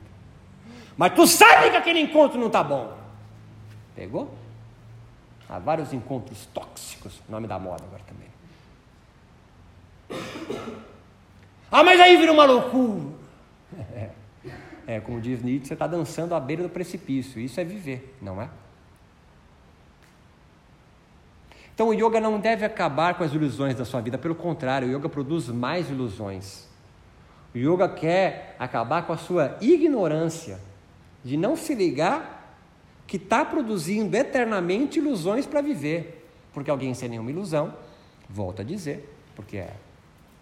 [0.95, 3.03] Mas tu sabe que aquele encontro não tá bom.
[3.95, 4.33] Pegou?
[5.47, 8.33] Há vários encontros tóxicos, nome da moda agora também.
[11.71, 13.13] Ah, mas aí vira uma loucura.
[13.93, 14.09] É,
[14.95, 17.39] é como diz Nietzsche, você está dançando à beira do precipício.
[17.39, 18.49] Isso é viver, não é?
[21.73, 24.91] Então o yoga não deve acabar com as ilusões da sua vida, pelo contrário, o
[24.95, 26.67] yoga produz mais ilusões.
[27.53, 30.59] O yoga quer acabar com a sua ignorância
[31.23, 32.42] de não se ligar
[33.06, 36.28] que está produzindo eternamente ilusões para viver.
[36.54, 37.74] Porque alguém sem nenhuma ilusão,
[38.30, 39.74] volta a dizer, porque é,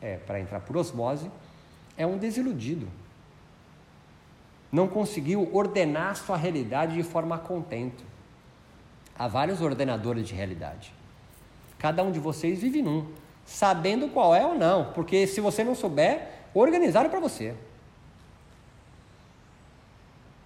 [0.01, 1.29] é para entrar por osmose,
[1.97, 2.87] é um desiludido.
[4.71, 8.03] Não conseguiu ordenar sua realidade de forma contente.
[9.17, 10.93] Há vários ordenadores de realidade.
[11.77, 13.07] Cada um de vocês vive num,
[13.45, 17.55] sabendo qual é ou não, porque se você não souber, organizaram para você.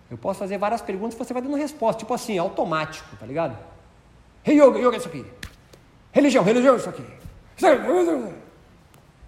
[0.10, 3.58] Eu posso fazer várias perguntas e você vai dando resposta, tipo assim, automático, tá ligado?
[4.46, 5.26] Hey, yoga, yoga isso aqui.
[6.12, 7.06] Religião, religião isso aqui.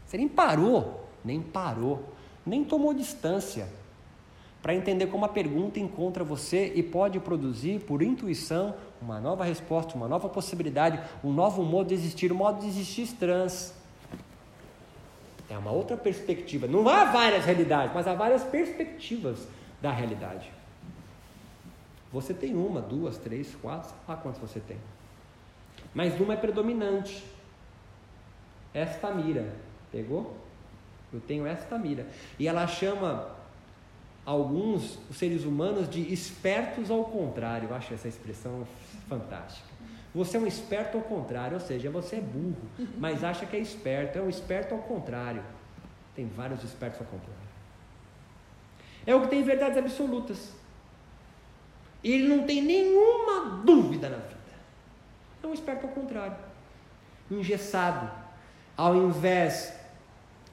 [0.05, 2.13] Você nem parou, nem parou,
[2.45, 3.67] nem tomou distância
[4.61, 9.95] para entender como a pergunta encontra você e pode produzir, por intuição, uma nova resposta,
[9.95, 13.73] uma nova possibilidade, um novo modo de existir, um modo de existir trans.
[15.49, 16.67] É uma outra perspectiva.
[16.67, 19.47] Não há várias realidades, mas há várias perspectivas
[19.81, 20.56] da realidade.
[22.11, 24.77] Você tem uma, duas, três, quatro, sei lá quantas você tem.
[25.93, 27.23] Mas uma é predominante.
[28.73, 29.53] Esta mira.
[29.91, 30.35] Pegou?
[31.11, 32.07] Eu tenho esta mira.
[32.37, 33.35] E ela chama
[34.25, 37.69] alguns seres humanos de espertos ao contrário.
[37.69, 38.67] Eu acho essa expressão
[39.07, 39.67] fantástica.
[40.13, 42.57] Você é um esperto ao contrário, ou seja, você é burro,
[42.97, 44.17] mas acha que é esperto.
[44.17, 45.43] É um esperto ao contrário.
[46.15, 47.47] Tem vários espertos ao contrário.
[49.05, 50.56] É o que tem verdades absolutas.
[52.03, 54.37] E ele não tem nenhuma dúvida na vida.
[55.41, 56.37] É um esperto ao contrário.
[57.29, 58.09] Engessado.
[58.75, 59.73] Ao invés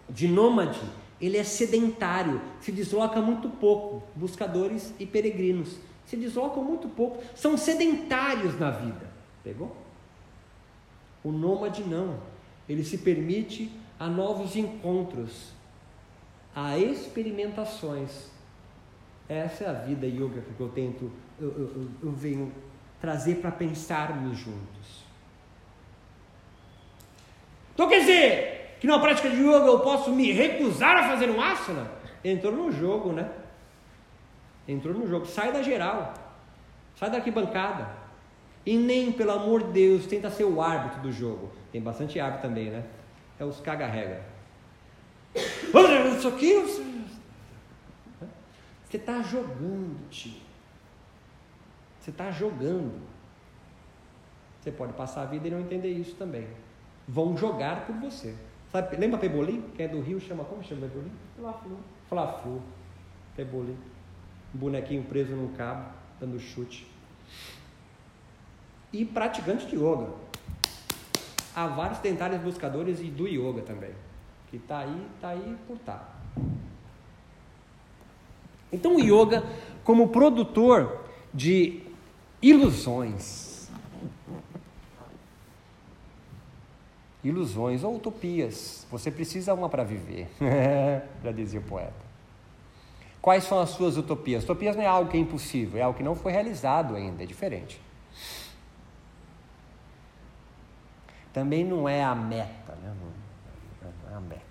[0.08, 0.80] de nômade,
[1.20, 4.02] ele é sedentário, se desloca muito pouco.
[4.14, 9.10] Buscadores e peregrinos se deslocam muito pouco, são sedentários na vida.
[9.42, 9.74] Pegou?
[11.22, 12.18] O nômade não.
[12.68, 15.52] Ele se permite a novos encontros,
[16.54, 18.30] a experimentações.
[19.28, 21.10] Essa é a vida yoga que eu tento,
[21.40, 22.52] eu, eu, eu venho
[23.00, 25.04] trazer para pensarmos juntos.
[27.74, 31.40] Então quer dizer que na prática de yoga eu posso me recusar a fazer um
[31.40, 31.90] asana?
[32.24, 33.30] Entrou no jogo, né?
[34.66, 35.26] Entrou no jogo.
[35.26, 36.14] Sai da geral.
[36.96, 37.90] Sai da arquibancada.
[38.64, 41.52] E nem, pelo amor de Deus, tenta ser o árbitro do jogo.
[41.70, 42.84] Tem bastante árbitro também, né?
[43.38, 44.24] É os caga-rega.
[45.34, 46.54] Isso aqui.
[48.84, 50.43] Você está jogando, tio.
[52.04, 53.00] Você está jogando.
[54.60, 56.46] Você pode passar a vida e não entender isso também.
[57.08, 58.34] Vão jogar por você.
[58.70, 59.62] Sabe, lembra Pebolim?
[59.74, 61.10] Quem é do Rio chama como chama Pebolim?
[61.34, 61.78] Fla-Flu.
[62.10, 62.62] Fla-Flu.
[63.34, 63.78] Pebolim.
[64.54, 66.86] Um bonequinho preso num cabo, dando chute.
[68.92, 70.12] E praticante de yoga.
[71.56, 73.94] Há vários dentários buscadores e do yoga também.
[74.50, 76.06] Que está aí, está aí por tá.
[78.70, 79.42] Então o yoga,
[79.82, 81.02] como produtor
[81.32, 81.83] de
[82.50, 83.70] ilusões,
[87.22, 90.28] ilusões ou utopias, você precisa uma para viver,
[91.24, 92.04] já dizia o poeta.
[93.22, 94.44] Quais são as suas utopias?
[94.44, 97.26] Utopias não é algo que é impossível, é algo que não foi realizado ainda, é
[97.26, 97.80] diferente.
[101.32, 102.94] Também não é a meta, né?
[103.82, 104.44] não é a meta.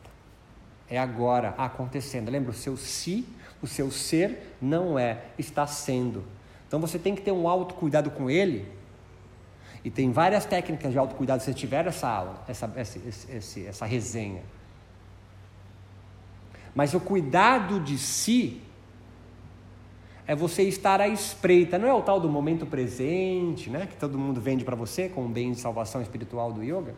[0.89, 2.31] É agora acontecendo.
[2.31, 3.27] Lembra, o seu si,
[3.61, 6.25] o seu ser não é, está sendo.
[6.73, 8.67] Então você tem que ter um autocuidado com ele.
[9.85, 12.99] E tem várias técnicas de autocuidado se você tiver essa aula, essa, essa,
[13.29, 14.41] essa, essa resenha.
[16.73, 18.59] Mas o cuidado de si
[20.25, 24.17] é você estar à espreita, não é o tal do momento presente, né, que todo
[24.17, 26.95] mundo vende para você com o bem de salvação espiritual do yoga.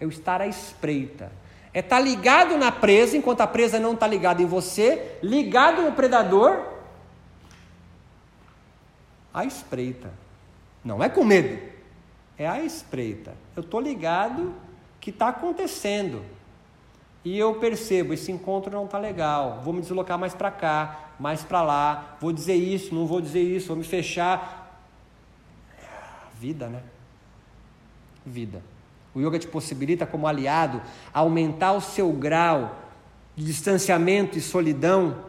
[0.00, 1.30] É o estar à espreita.
[1.72, 5.82] É estar tá ligado na presa, enquanto a presa não está ligada em você, ligado
[5.82, 6.69] no predador,
[9.32, 10.10] à espreita.
[10.84, 11.60] Não é com medo,
[12.38, 13.34] é à espreita.
[13.54, 14.54] Eu estou ligado
[15.00, 16.22] que está acontecendo
[17.24, 21.42] e eu percebo, esse encontro não está legal, vou me deslocar mais para cá, mais
[21.42, 24.80] para lá, vou dizer isso, não vou dizer isso, vou me fechar.
[26.38, 26.82] Vida, né?
[28.24, 28.62] Vida.
[29.14, 30.80] O yoga te possibilita, como aliado,
[31.12, 32.76] aumentar o seu grau
[33.36, 35.24] de distanciamento e solidão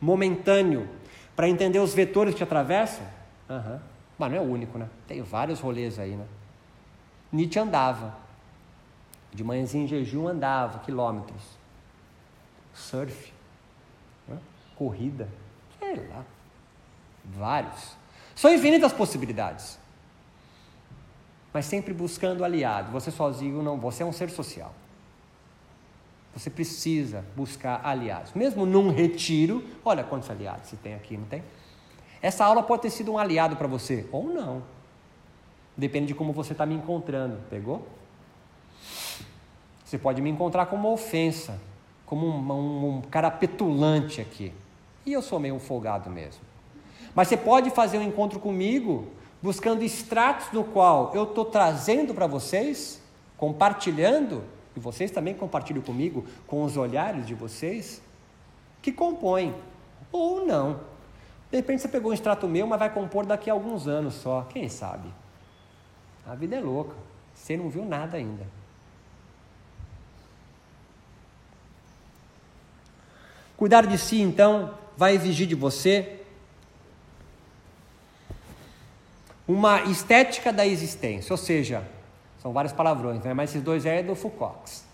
[0.00, 0.88] momentâneo
[1.36, 3.04] para entender os vetores que te atravessam.
[3.50, 3.80] Uhum.
[4.16, 4.88] Mas não é o único, né?
[5.08, 6.26] Tem vários rolês aí, né?
[7.32, 8.14] Nietzsche andava.
[9.32, 11.42] De manhãzinha em jejum andava quilômetros.
[12.72, 13.32] Surf,
[14.26, 14.38] né?
[14.76, 15.28] corrida,
[15.78, 16.24] sei lá.
[17.24, 17.96] Vários.
[18.34, 19.78] São infinitas possibilidades.
[21.52, 22.92] mas sempre buscando aliado.
[22.92, 24.72] Você sozinho não, você é um ser social.
[26.32, 28.32] Você precisa buscar aliados.
[28.34, 31.42] Mesmo num retiro, olha quantos aliados se tem aqui, não tem?
[32.22, 34.62] Essa aula pode ter sido um aliado para você, ou não.
[35.76, 37.86] Depende de como você está me encontrando, pegou?
[39.84, 41.60] Você pode me encontrar como uma ofensa,
[42.04, 44.52] como um, um, um cara petulante aqui.
[45.06, 46.42] E eu sou meio um folgado mesmo.
[47.14, 49.08] Mas você pode fazer um encontro comigo
[49.42, 53.02] buscando extratos no qual eu estou trazendo para vocês,
[53.36, 54.44] compartilhando,
[54.76, 58.02] e vocês também compartilham comigo com os olhares de vocês,
[58.82, 59.54] que compõem,
[60.12, 60.80] ou não.
[61.50, 64.42] De repente você pegou um extrato meu, mas vai compor daqui a alguns anos só,
[64.42, 65.08] quem sabe?
[66.26, 66.94] A vida é louca,
[67.34, 68.46] você não viu nada ainda.
[73.56, 76.20] Cuidar de si, então, vai exigir de você
[79.46, 81.84] uma estética da existência, ou seja,
[82.40, 83.34] são vários palavrões, né?
[83.34, 84.89] mas esses dois é do Foucault.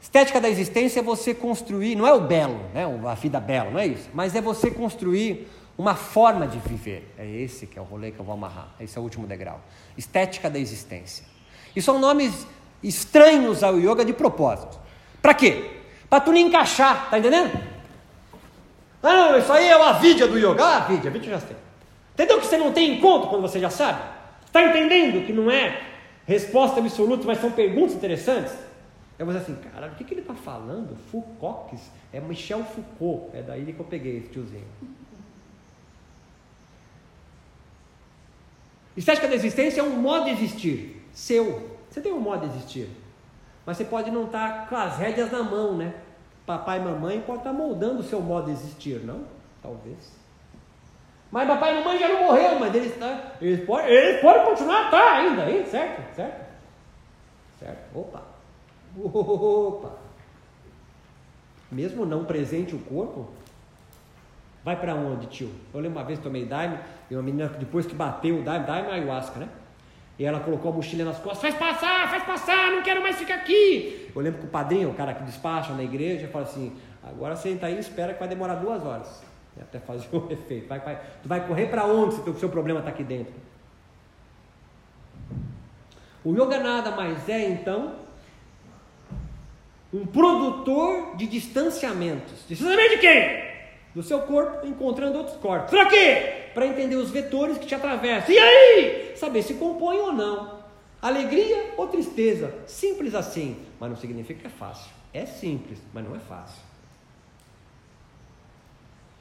[0.00, 2.84] Estética da existência é você construir, não é o belo, né?
[3.06, 5.46] a vida bela, não é isso, mas é você construir
[5.76, 7.12] uma forma de viver.
[7.18, 9.60] É esse que é o rolê que eu vou amarrar, esse é o último degrau.
[9.96, 11.24] Estética da existência.
[11.76, 12.46] E são nomes
[12.82, 14.78] estranhos ao yoga de propósito.
[15.20, 15.70] Para quê?
[16.08, 17.52] Para tu não encaixar, tá entendendo?
[19.02, 20.64] Ah, não, isso aí é a vídea do yoga.
[20.64, 21.56] Ah, a vídea, a vídea já tem.
[22.14, 24.00] Entendeu que você não tem encontro quando você já sabe?
[24.44, 25.80] Está entendendo que não é
[26.26, 28.52] resposta absoluta, mas são perguntas interessantes?
[29.20, 30.96] Eu vou dizer assim, cara, o que, que ele está falando?
[31.10, 31.76] Foucault,
[32.10, 34.64] é Michel Foucault, é daí que eu peguei esse tiozinho.
[38.96, 41.78] Estética da existência é um modo de existir, seu.
[41.90, 42.88] Você tem um modo de existir,
[43.66, 45.92] mas você pode não estar tá com as rédeas na mão, né?
[46.46, 49.26] Papai e mamãe pode estar tá moldando o seu modo de existir, não?
[49.60, 50.18] Talvez.
[51.30, 54.90] Mas papai e mamãe já não morreram, mas eles, tá, eles, podem, eles podem continuar
[54.90, 55.66] tá ainda, hein?
[55.66, 56.16] certo?
[56.16, 56.46] Certo?
[57.58, 57.98] Certo?
[57.98, 58.29] Opa!
[59.04, 59.92] Opa!
[61.70, 63.28] Mesmo não presente o corpo,
[64.64, 65.50] vai para onde, tio?
[65.72, 66.78] Eu lembro uma vez que tomei daime,
[67.10, 69.48] e uma menina depois que bateu o daime, daime é ayahuasca, né?
[70.18, 73.36] E ela colocou a mochila nas costas, faz passar, faz passar, não quero mais ficar
[73.36, 74.10] aqui.
[74.14, 77.66] Eu lembro que o padrinho, o cara que despacha na igreja, fala assim, agora senta
[77.66, 79.22] aí e espera que vai demorar duas horas
[79.60, 80.68] até fazer o efeito.
[80.68, 83.32] Vai, vai, tu vai correr para onde se o seu problema está aqui dentro?
[86.24, 87.94] O yoga nada mais é então
[89.92, 92.46] um produtor de distanciamentos.
[92.48, 93.50] Distanciamento de quem?
[93.94, 95.70] Do seu corpo encontrando outros corpos.
[95.70, 96.50] Para quê?
[96.54, 98.32] Para entender os vetores que te atravessam.
[98.32, 99.16] E aí?
[99.16, 100.60] Saber se compõe ou não.
[101.02, 102.54] Alegria ou tristeza.
[102.66, 103.56] Simples assim.
[103.80, 104.90] Mas não significa que é fácil.
[105.12, 106.62] É simples, mas não é fácil.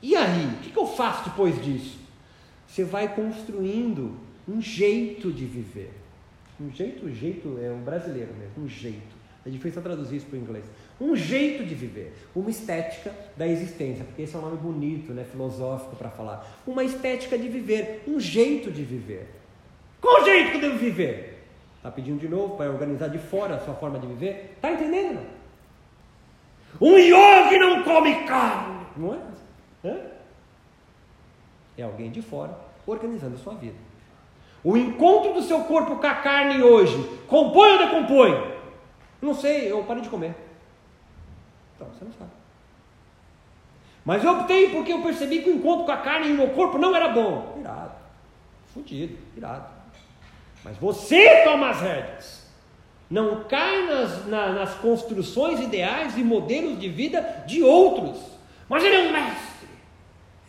[0.01, 1.97] E aí, o que, eu faço depois disso?
[2.67, 4.17] Você vai construindo
[4.47, 5.91] um jeito de viver.
[6.59, 9.18] Um jeito, jeito é um brasileiro mesmo, um jeito.
[9.45, 10.65] É difícil traduzir isso para o inglês.
[10.99, 15.23] Um jeito de viver, uma estética da existência, porque esse é um nome bonito, né,
[15.23, 16.45] filosófico para falar.
[16.67, 19.27] Uma estética de viver, um jeito de viver.
[20.01, 21.43] Qual jeito que eu devo viver?
[21.77, 24.53] Está pedindo de novo para organizar de fora a sua forma de viver?
[24.55, 25.21] Está entendendo?
[26.79, 29.99] Um yogi não come carne, não é?
[31.77, 33.77] É alguém de fora organizando a sua vida.
[34.61, 38.58] O encontro do seu corpo com a carne hoje compõe ou decompõe?
[39.21, 40.35] Não sei, eu parei de comer.
[41.75, 42.31] Então, você não sabe.
[44.05, 46.49] Mas eu optei porque eu percebi que o encontro com a carne e o meu
[46.49, 47.57] corpo não era bom.
[47.59, 47.95] Irado.
[48.73, 49.67] Fudido, irado.
[50.63, 52.49] Mas você toma as rédeas.
[53.09, 58.19] Não cai nas, na, nas construções ideais e modelos de vida de outros.
[58.67, 59.67] Mas ele é um mestre.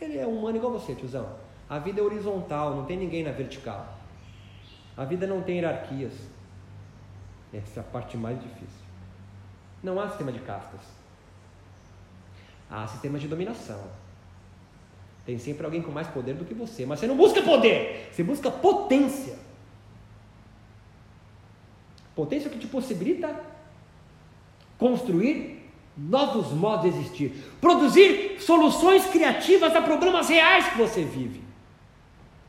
[0.00, 1.26] Ele é humano igual você, tiozão.
[1.68, 3.94] A vida é horizontal, não tem ninguém na vertical.
[4.96, 6.12] A vida não tem hierarquias.
[7.52, 8.86] Essa é a parte mais difícil.
[9.82, 10.80] Não há sistema de castas.
[12.70, 13.80] Há sistema de dominação.
[15.26, 18.22] Tem sempre alguém com mais poder do que você, mas você não busca poder, você
[18.22, 19.38] busca potência.
[22.14, 23.34] Potência que te possibilita
[24.78, 31.42] construir novos modos de existir, produzir soluções criativas a problemas reais que você vive.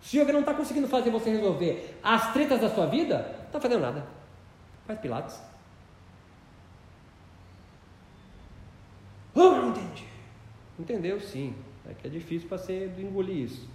[0.01, 3.45] Se o yoga não está conseguindo fazer você resolver as tretas da sua vida, não
[3.47, 4.20] está fazendo nada.
[4.85, 5.41] Faz pilates.
[9.33, 10.05] Oh, não entendi.
[10.77, 11.55] Entendeu, sim.
[11.89, 13.67] É que é difícil para você engolir isso.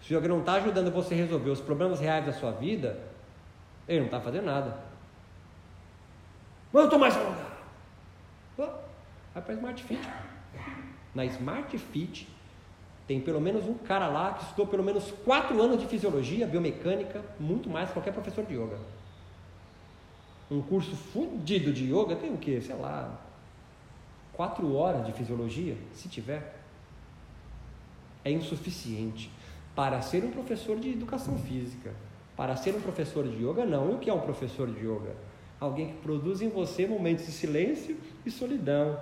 [0.00, 3.00] Se o yoga não está ajudando você a resolver os problemas reais da sua vida,
[3.86, 4.78] ele não está fazendo nada.
[6.72, 7.52] Mas eu estou mais alongado.
[9.34, 10.08] Vai para Smart Fit.
[11.14, 12.28] Na Smart Fit
[13.06, 17.20] Tem pelo menos um cara lá que estudou pelo menos quatro anos de fisiologia, biomecânica,
[17.38, 18.78] muito mais que qualquer professor de yoga.
[20.50, 22.60] Um curso fudido de yoga tem o quê?
[22.60, 23.20] Sei lá,
[24.32, 26.60] quatro horas de fisiologia, se tiver.
[28.24, 29.30] É insuficiente
[29.74, 31.92] para ser um professor de educação física.
[32.36, 33.90] Para ser um professor de yoga, não.
[33.90, 35.14] E o que é um professor de yoga?
[35.58, 38.98] Alguém que produz em você momentos de silêncio e solidão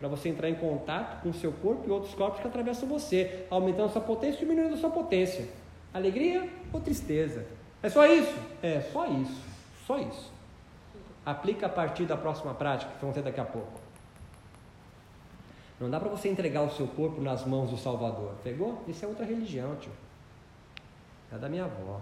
[0.00, 3.44] para você entrar em contato com o seu corpo e outros corpos que atravessam você,
[3.50, 5.46] aumentando sua potência e diminuindo sua potência.
[5.92, 7.46] Alegria ou tristeza?
[7.82, 8.34] É só isso?
[8.62, 9.42] É só isso.
[9.86, 10.32] Só isso.
[11.24, 13.78] Aplica a partir da próxima prática, que vão ter daqui a pouco.
[15.78, 18.32] Não dá para você entregar o seu corpo nas mãos do Salvador.
[18.42, 18.82] Pegou?
[18.88, 19.92] Isso é outra religião, tio.
[21.30, 22.00] É da minha avó.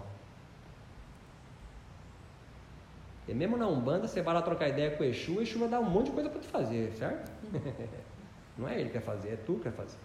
[3.27, 5.67] E mesmo na Umbanda, você vai lá trocar ideia com o Exu, o Exu vai
[5.67, 7.29] dar um monte de coisa para te fazer, certo?
[8.57, 9.97] Não é ele que quer fazer, é tu que quer fazer.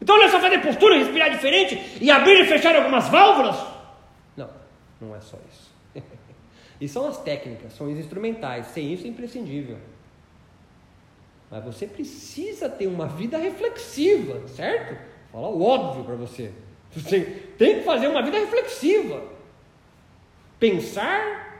[0.00, 3.56] Então não é só fazer postura, respirar diferente e abrir e fechar algumas válvulas?
[4.36, 4.50] Não,
[5.00, 5.72] não é só isso.
[6.80, 8.66] e são as técnicas, são os instrumentais.
[8.68, 9.78] Sem isso é imprescindível.
[11.50, 14.96] Mas você precisa ter uma vida reflexiva, certo?
[15.30, 16.52] Fala o óbvio para você.
[16.92, 17.20] Você
[17.58, 19.32] tem que fazer uma vida reflexiva
[20.62, 21.51] pensar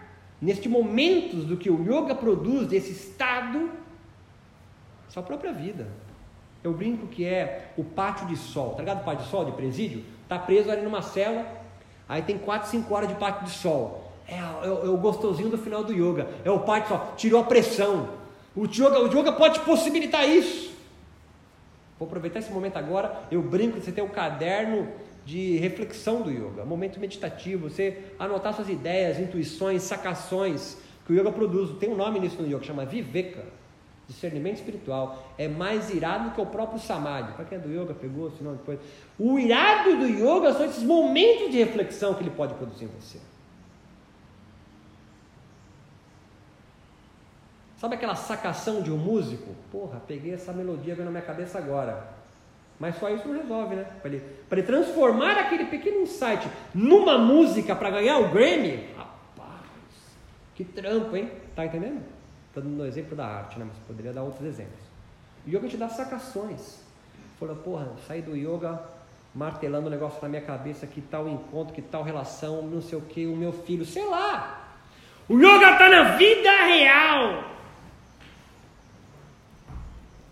[0.42, 3.70] neste momentos do que o yoga produz, desse estado,
[5.08, 5.86] sua própria vida.
[6.64, 9.02] Eu brinco que é o pátio de sol, tá ligado?
[9.02, 10.04] O pátio de sol de presídio?
[10.28, 11.46] Tá preso ali numa cela,
[12.08, 14.12] aí tem 4, 5 horas de pátio de sol.
[14.26, 16.28] É, é, é, o gostosinho do final do yoga.
[16.44, 18.08] É o pátio de sol, tirou a pressão.
[18.56, 20.72] O yoga, o yoga pode possibilitar isso.
[21.98, 23.22] Vou aproveitar esse momento agora.
[23.30, 24.88] Eu brinco que você tem um caderno
[25.24, 31.30] de reflexão do yoga, momento meditativo, você anotar suas ideias, intuições, sacações que o yoga
[31.30, 31.78] produz.
[31.78, 33.44] Tem um nome nisso no yoga, chama Viveka,
[34.08, 35.32] discernimento espiritual.
[35.38, 37.32] É mais irado que o próprio Samadhi.
[37.34, 38.80] Para quem é do yoga, pegou esse nome depois.
[39.18, 43.18] O irado do yoga são esses momentos de reflexão que ele pode produzir em você.
[47.76, 49.56] Sabe aquela sacação de um músico?
[49.72, 52.21] Porra, peguei essa melodia na minha cabeça agora.
[52.82, 53.86] Mas só isso não resolve, né?
[54.02, 59.60] Para ele, ele transformar aquele pequeno insight numa música para ganhar o Grammy, rapaz,
[60.56, 61.30] que trampo, hein?
[61.54, 62.02] Tá entendendo?
[62.48, 63.66] Estou dando um exemplo da arte, né?
[63.68, 64.80] Mas poderia dar outros exemplos.
[65.46, 66.80] O yoga te dá sacações.
[67.38, 68.82] Falou, porra, saí do yoga
[69.32, 73.02] martelando o negócio na minha cabeça, que tal encontro, que tal relação, não sei o
[73.02, 74.74] que, o meu filho, sei lá.
[75.28, 77.44] O yoga está na vida real.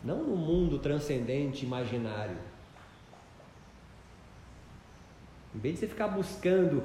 [0.03, 2.37] Não no mundo transcendente imaginário.
[5.55, 6.83] Em vez de você ficar buscando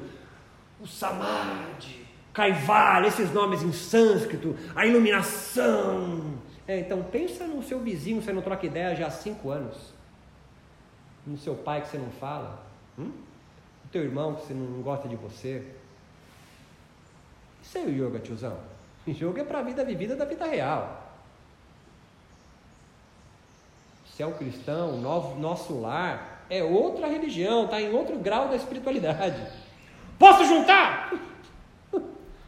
[0.81, 6.35] o samadhi, Kaivalya, esses nomes em sânscrito, a iluminação.
[6.67, 9.93] É, então pensa no seu vizinho, você não troca ideia já há cinco anos.
[11.25, 12.65] No seu pai que você não fala.
[12.99, 13.11] Hum?
[13.83, 15.63] No teu irmão que você não gosta de você.
[17.61, 18.57] Isso é o yoga, tiozão.
[19.07, 21.04] Yoga é para a vida vivida da vida real.
[24.15, 29.45] Se é um cristão, nosso lar é outra religião, está em outro grau da espiritualidade.
[30.17, 31.13] Posso juntar?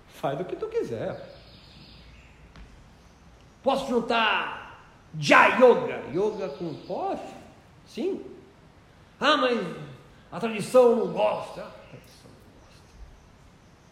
[0.07, 1.21] Faz do que tu quiser.
[3.61, 4.81] Posso juntar
[5.19, 6.03] Jai Yoga?
[6.13, 7.35] Yoga com posso?
[7.85, 8.23] Sim.
[9.19, 9.59] Ah, mas
[10.31, 11.63] a tradição não gosta.
[11.63, 12.81] A tradição não gosta.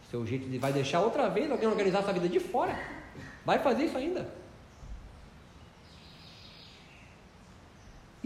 [0.10, 2.80] Seu jeito de vai deixar outra vez alguém organizar essa vida de fora.
[3.44, 4.45] Vai fazer isso ainda.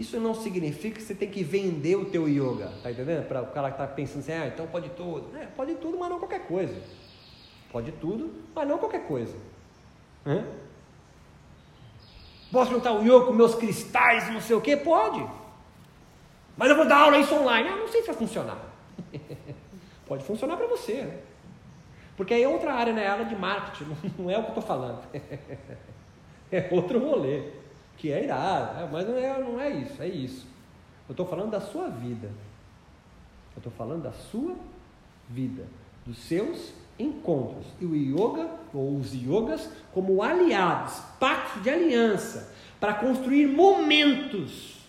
[0.00, 3.28] Isso não significa que você tem que vender o teu yoga, tá entendendo?
[3.28, 5.36] Para o cara que está pensando assim, ah, então pode tudo.
[5.36, 6.74] É, pode tudo, mas não qualquer coisa.
[7.70, 9.36] Pode tudo, mas não qualquer coisa.
[10.26, 10.42] Hã?
[12.50, 14.74] Posso juntar o yoga com meus cristais, não sei o que?
[14.74, 15.22] Pode.
[16.56, 17.68] Mas eu vou dar aula isso online.
[17.68, 18.58] Ah, não sei se vai funcionar.
[20.08, 21.18] pode funcionar para você, né?
[22.16, 23.06] Porque aí é outra área, né?
[23.06, 25.04] Área de marketing, não é o que eu estou falando.
[26.50, 27.59] é outro rolê
[28.00, 30.46] que é irado, é, mas não é, não é isso, é isso.
[31.06, 32.28] Eu estou falando da sua vida.
[33.54, 34.56] Eu estou falando da sua
[35.28, 35.66] vida,
[36.06, 37.66] dos seus encontros.
[37.78, 44.80] E o yoga, ou os yogas, como aliados, pactos de aliança, para construir momentos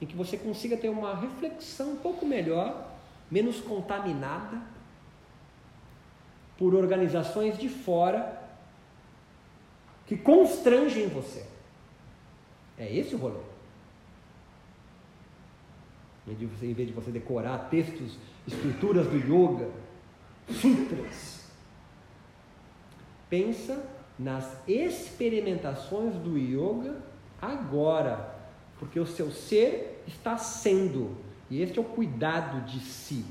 [0.00, 2.88] em que você consiga ter uma reflexão um pouco melhor,
[3.30, 4.58] menos contaminada
[6.56, 8.42] por organizações de fora
[10.06, 11.57] que constrangem você.
[12.78, 13.40] É esse o rolê.
[16.26, 19.70] Em vez de você decorar textos, escrituras do yoga,
[20.48, 21.50] sutras,
[23.30, 23.84] pensa
[24.18, 27.02] nas experimentações do yoga
[27.40, 28.36] agora,
[28.78, 31.16] Porque o seu ser está sendo.
[31.50, 33.24] E este é o cuidado de si.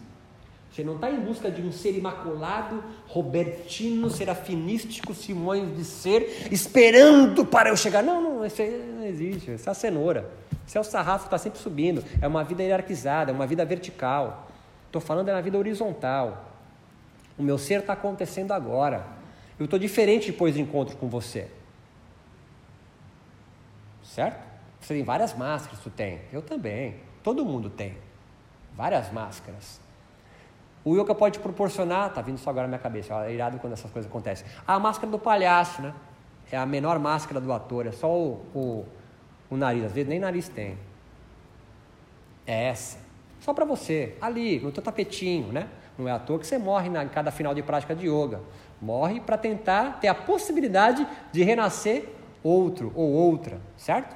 [0.77, 7.43] Você não está em busca de um ser imaculado, robertino, serafinístico, Simões de ser, esperando
[7.43, 8.03] para eu chegar.
[8.03, 8.61] Não, não, isso
[8.95, 9.55] não existe.
[9.55, 10.29] Isso é a cenoura.
[10.67, 12.03] Isso é o sarrafo que está sempre subindo.
[12.21, 14.51] É uma vida hierarquizada, é uma vida vertical.
[14.85, 16.45] Estou falando é na vida horizontal.
[17.39, 19.03] O meu ser está acontecendo agora.
[19.57, 21.47] Eu estou diferente depois do encontro com você.
[24.03, 24.45] Certo?
[24.79, 26.21] Você tem várias máscaras, tu tem.
[26.31, 26.97] Eu também.
[27.23, 27.97] Todo mundo tem.
[28.75, 29.86] Várias máscaras.
[30.87, 33.91] O yoga pode proporcionar, tá vindo só agora na minha cabeça, é irado quando essas
[33.91, 34.47] coisas acontecem.
[34.65, 35.93] A máscara do palhaço, né?
[36.49, 38.85] É a menor máscara do ator, é só o, o,
[39.49, 40.77] o nariz, às vezes nem nariz tem.
[42.45, 42.99] É essa.
[43.41, 45.67] Só para você, ali, no teu tapetinho, né?
[45.97, 48.39] Não é à toa que você morre na, em cada final de prática de yoga.
[48.81, 52.07] Morre para tentar ter a possibilidade de renascer
[52.41, 54.15] outro ou outra, certo?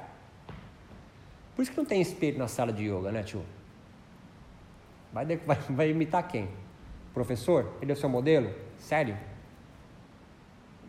[1.54, 3.44] Por isso que não tem espelho na sala de yoga, né, tio?
[5.12, 6.61] Vai, vai, vai imitar quem?
[7.12, 8.54] Professor, ele é o seu modelo?
[8.78, 9.16] Sério?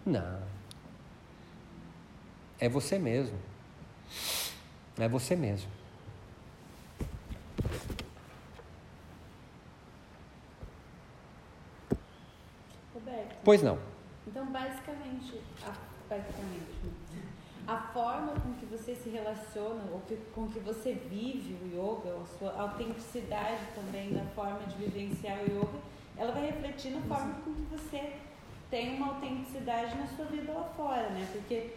[0.05, 0.41] Não.
[2.59, 3.37] É você mesmo.
[4.97, 5.69] É você mesmo.
[12.93, 13.35] Roberto.
[13.43, 13.77] Pois não.
[14.25, 15.73] Então, basicamente, a,
[16.09, 16.93] basicamente,
[17.67, 22.21] a forma com que você se relaciona, ou que, com que você vive o yoga,
[22.21, 25.79] a sua autenticidade também na forma de vivenciar o yoga,
[26.17, 28.13] ela vai refletir na forma com que você
[28.69, 31.27] tem uma autenticidade na sua vida lá fora, né?
[31.31, 31.71] Porque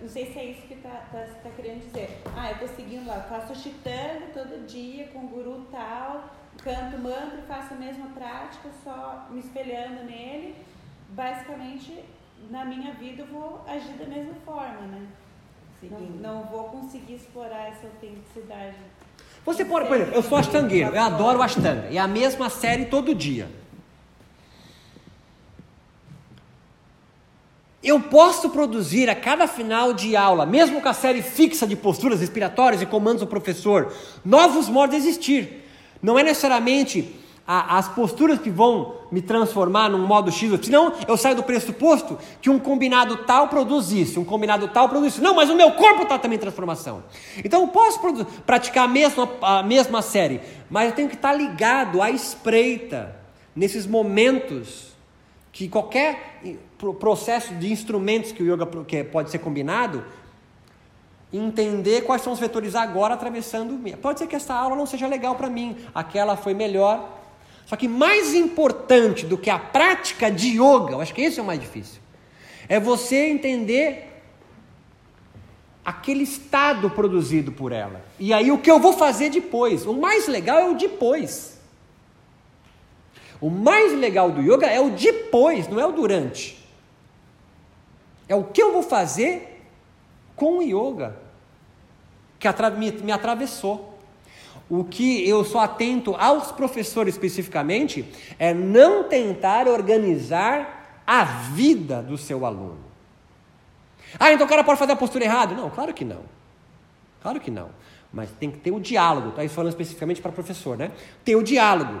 [0.00, 2.22] não sei se é isso que tá, tá, tá querendo dizer.
[2.36, 6.30] Ah, eu tô seguindo lá, faço chitanga todo dia com o guru tal,
[6.62, 10.54] canto mantra, faço a mesma prática, só me espelhando nele.
[11.10, 12.04] Basicamente,
[12.50, 15.06] na minha vida eu vou agir da mesma forma, né?
[15.82, 18.76] Não, não vou conseguir explorar essa autenticidade.
[19.44, 23.14] Você pode, por exemplo, eu sou astangueiro, eu adoro Ashtanga, é a mesma série todo
[23.14, 23.46] dia.
[27.84, 32.18] Eu posso produzir a cada final de aula, mesmo com a série fixa de posturas
[32.18, 33.92] respiratórias e comandos do professor,
[34.24, 35.66] novos modos de existir.
[36.02, 37.14] Não é necessariamente
[37.46, 42.18] a, as posturas que vão me transformar num modo X, senão eu saio do pressuposto
[42.40, 45.22] que um combinado tal produz isso, um combinado tal produz isso.
[45.22, 47.04] Não, mas o meu corpo está também em transformação.
[47.44, 48.00] Então eu posso
[48.46, 53.14] praticar a mesma, a mesma série, mas eu tenho que estar ligado à espreita,
[53.54, 54.94] nesses momentos
[55.52, 56.40] que qualquer
[56.92, 60.04] processo de instrumentos que o yoga que pode ser combinado,
[61.32, 63.78] entender quais são os vetores agora atravessando.
[63.98, 67.08] Pode ser que essa aula não seja legal para mim, aquela foi melhor.
[67.64, 71.42] Só que mais importante do que a prática de yoga, eu acho que esse é
[71.42, 72.00] o mais difícil,
[72.68, 74.10] é você entender
[75.84, 78.04] aquele estado produzido por ela.
[78.18, 79.86] E aí o que eu vou fazer depois?
[79.86, 81.58] O mais legal é o depois.
[83.40, 86.63] O mais legal do yoga é o depois, não é o durante.
[88.28, 89.62] É o que eu vou fazer
[90.34, 91.16] com o yoga
[92.38, 92.48] que
[93.02, 93.98] me, atravessou.
[94.68, 98.04] O que eu sou atento aos professores especificamente
[98.38, 102.78] é não tentar organizar a vida do seu aluno.
[104.18, 105.54] Ah, então o cara pode fazer a postura errada?
[105.54, 106.22] Não, claro que não.
[107.20, 107.70] Claro que não.
[108.12, 109.30] Mas tem que ter o diálogo.
[109.30, 110.92] Está falando especificamente para professor, né?
[111.24, 112.00] Ter o diálogo.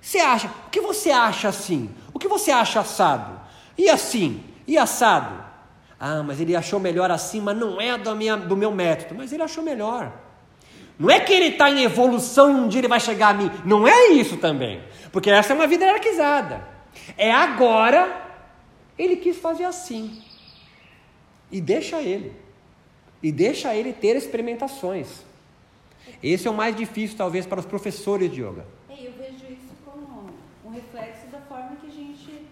[0.00, 0.48] Você acha?
[0.66, 1.90] O que você acha assim?
[2.12, 3.40] O que você acha assado?
[3.76, 4.44] E assim?
[4.70, 5.44] E assado?
[5.98, 9.16] Ah, mas ele achou melhor assim, mas não é do, minha, do meu método.
[9.16, 10.12] Mas ele achou melhor.
[10.96, 13.50] Não é que ele está em evolução e um dia ele vai chegar a mim.
[13.64, 14.80] Não é isso também.
[15.10, 16.64] Porque essa é uma vida hierarquizada.
[17.18, 18.28] É agora
[18.96, 20.22] ele quis fazer assim.
[21.50, 22.32] E deixa ele.
[23.20, 25.24] E deixa ele ter experimentações.
[26.22, 28.64] Esse é o mais difícil, talvez, para os professores de yoga.
[28.88, 30.30] É, eu vejo isso como
[30.64, 32.46] um reflexo da forma que a gente.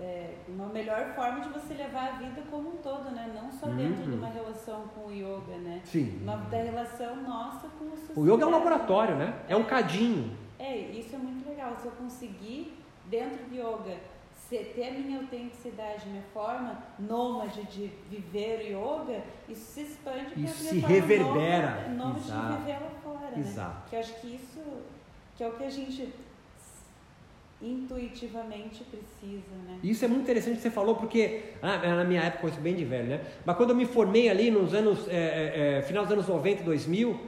[0.00, 0.34] É,
[0.64, 3.30] uma melhor forma de você levar a vida como um todo, né?
[3.34, 4.10] Não só dentro uhum.
[4.10, 5.80] de uma relação com o yoga, né?
[5.84, 6.18] Sim.
[6.22, 8.20] Uma, da relação nossa com o sociedade.
[8.20, 9.34] O yoga é um laboratório, né?
[9.48, 10.36] É um cadinho.
[10.58, 11.76] É, isso é muito legal.
[11.76, 12.76] Se eu conseguir,
[13.10, 13.96] dentro do yoga,
[14.48, 20.46] ter a minha autenticidade, minha forma nômade de viver o yoga, isso se expande para
[20.48, 21.88] se reverbera.
[21.88, 23.38] nômade, de viver lá fora, né?
[23.38, 23.70] Exato.
[23.70, 23.82] né?
[23.88, 24.60] Que eu acho que isso
[25.36, 26.14] que é o que a gente
[27.62, 29.78] intuitivamente precisa, né?
[29.82, 32.84] Isso é muito interessante que você falou, porque ah, na minha época, isso bem de
[32.84, 33.20] velho, né?
[33.44, 37.18] Mas quando eu me formei ali nos anos, é, é, final dos anos 90, 2000,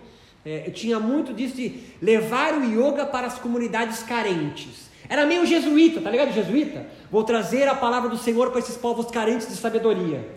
[0.45, 4.91] é, eu tinha muito disso de levar o yoga para as comunidades carentes.
[5.09, 6.33] Era meio jesuíta, tá ligado?
[6.33, 6.87] Jesuíta?
[7.11, 10.29] Vou trazer a palavra do Senhor para esses povos carentes de sabedoria.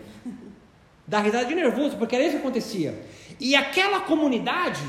[1.06, 2.94] dar risada de nervoso, porque era isso que acontecia.
[3.38, 4.82] E aquela comunidade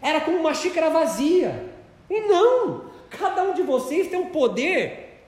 [0.00, 1.72] era como uma xícara vazia.
[2.08, 2.95] E não!
[3.18, 5.22] Cada um de vocês tem um poder,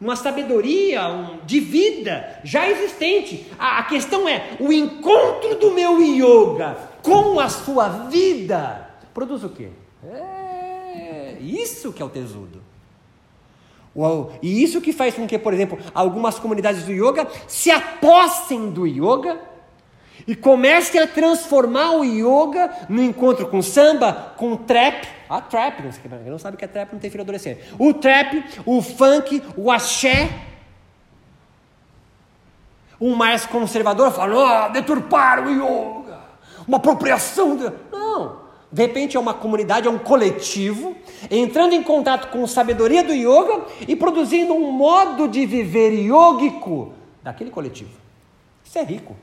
[0.00, 3.46] uma sabedoria um, de vida já existente.
[3.58, 9.48] A, a questão é o encontro do meu yoga com a sua vida produz o
[9.48, 9.70] quê?
[10.04, 12.62] É isso que é o tesudo.
[14.40, 18.86] E isso que faz com que, por exemplo, algumas comunidades do yoga se apossem do
[18.86, 19.40] yoga
[20.26, 25.06] e comecem a transformar o yoga no encontro com samba, com trap.
[25.28, 27.60] Ah, trap, quem não sabe o que é trap não tem filho adolescente.
[27.78, 30.30] O trap, o funk, o axé.
[33.00, 36.18] Um mais conservador fala, oh, deturpar o yoga,
[36.66, 37.56] uma apropriação.
[37.56, 37.72] De...
[37.92, 38.48] Não.
[38.70, 40.94] De repente é uma comunidade, é um coletivo,
[41.30, 46.92] entrando em contato com a sabedoria do yoga e produzindo um modo de viver yógico
[47.22, 47.96] daquele coletivo.
[48.64, 49.16] Isso é rico.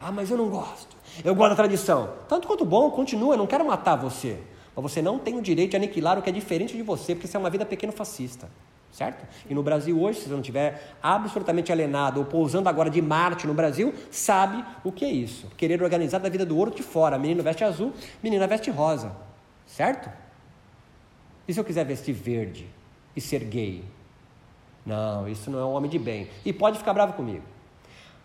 [0.00, 0.96] Ah, mas eu não gosto.
[1.24, 2.10] Eu gosto da tradição.
[2.28, 4.38] Tanto quanto bom, continua, eu não quero matar você.
[4.74, 7.26] Mas você não tem o direito de aniquilar o que é diferente de você, porque
[7.26, 8.48] isso é uma vida pequeno fascista.
[8.92, 9.26] Certo?
[9.48, 13.46] E no Brasil hoje, se você não estiver absolutamente alienado ou pousando agora de Marte
[13.46, 15.46] no Brasil, sabe o que é isso.
[15.56, 17.18] Querer organizar da vida do outro de fora.
[17.18, 17.92] Menino veste azul,
[18.22, 19.12] menina veste rosa.
[19.66, 20.10] Certo?
[21.46, 22.66] E se eu quiser vestir verde
[23.14, 23.84] e ser gay?
[24.86, 26.28] Não, isso não é um homem de bem.
[26.44, 27.44] E pode ficar bravo comigo.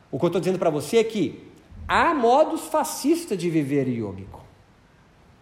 [0.10, 1.52] O que eu estou dizendo para você é que
[1.88, 4.42] há modos fascistas de viver yógico.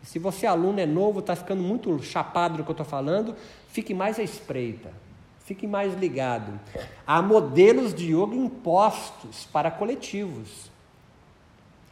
[0.04, 3.36] Se você aluno é novo, está ficando muito chapado do que eu estou falando,
[3.68, 4.92] fique mais à espreita,
[5.40, 6.60] fique mais ligado.
[7.06, 10.72] Há modelos de yoga impostos para coletivos.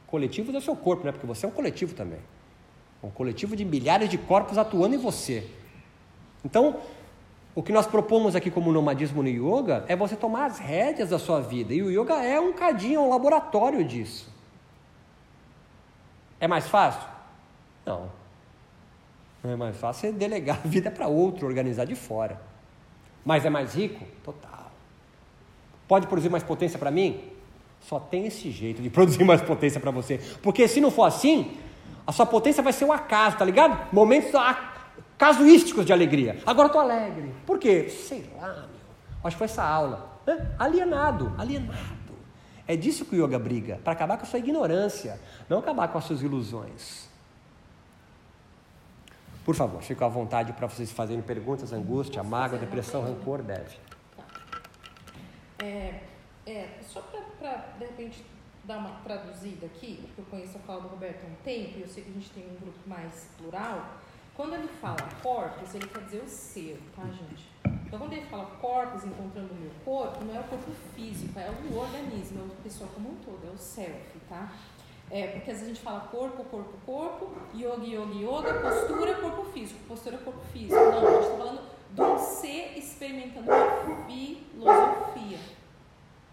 [0.08, 1.12] Coletivos é seu corpo, né?
[1.12, 2.20] porque você é um coletivo também.
[3.04, 5.48] Um coletivo de milhares de corpos atuando em você.
[6.44, 6.78] Então,
[7.54, 11.20] o que nós propomos aqui como nomadismo no yoga é você tomar as rédeas da
[11.20, 11.74] sua vida.
[11.74, 14.39] E o yoga é um cadinho, um laboratório disso.
[16.40, 17.08] É mais fácil?
[17.86, 18.10] Não.
[19.44, 22.40] Não é mais fácil você delegar a vida para outro, organizar de fora.
[23.26, 24.06] Mas é mais rico?
[24.24, 24.72] Total.
[25.88, 27.24] Pode produzir mais potência para mim?
[27.82, 30.20] Só tem esse jeito de produzir mais potência para você.
[30.42, 31.58] Porque se não for assim,
[32.06, 33.94] a sua potência vai ser um acaso, tá ligado?
[33.94, 34.32] Momentos
[35.18, 36.38] casuísticos de alegria.
[36.46, 37.34] Agora estou alegre.
[37.46, 37.90] Por quê?
[37.90, 38.80] Sei lá, meu.
[39.24, 40.10] Acho que foi essa aula.
[40.58, 41.99] Alienado, alienado.
[42.70, 45.98] É disso que o yoga briga, para acabar com a sua ignorância, não acabar com
[45.98, 47.10] as suas ilusões.
[49.44, 53.76] Por favor, fico à vontade para vocês fazerem perguntas, angústia, mágoa, depressão, rancor, deve.
[55.58, 56.02] É,
[56.46, 57.02] é, só
[57.40, 58.24] para, de repente,
[58.66, 61.82] dar uma traduzida aqui, porque eu conheço a fala do Roberto há um tempo e
[61.82, 63.96] eu sei que a gente tem um grupo mais plural.
[64.36, 67.50] Quando ele fala corpos, ele quer dizer o ser, tá, gente?
[67.90, 71.50] Então, quando ele fala corpos encontrando o meu corpo, não é o corpo físico, é
[71.50, 74.54] o organismo, é a pessoa como um todo, é o self, tá?
[75.10, 79.44] É, porque às vezes a gente fala corpo, corpo, corpo, yoga, yoga, yoga, postura, corpo
[79.46, 80.76] físico, postura, corpo físico.
[80.76, 85.40] Não, a gente está falando do ser experimentando uma filosofia.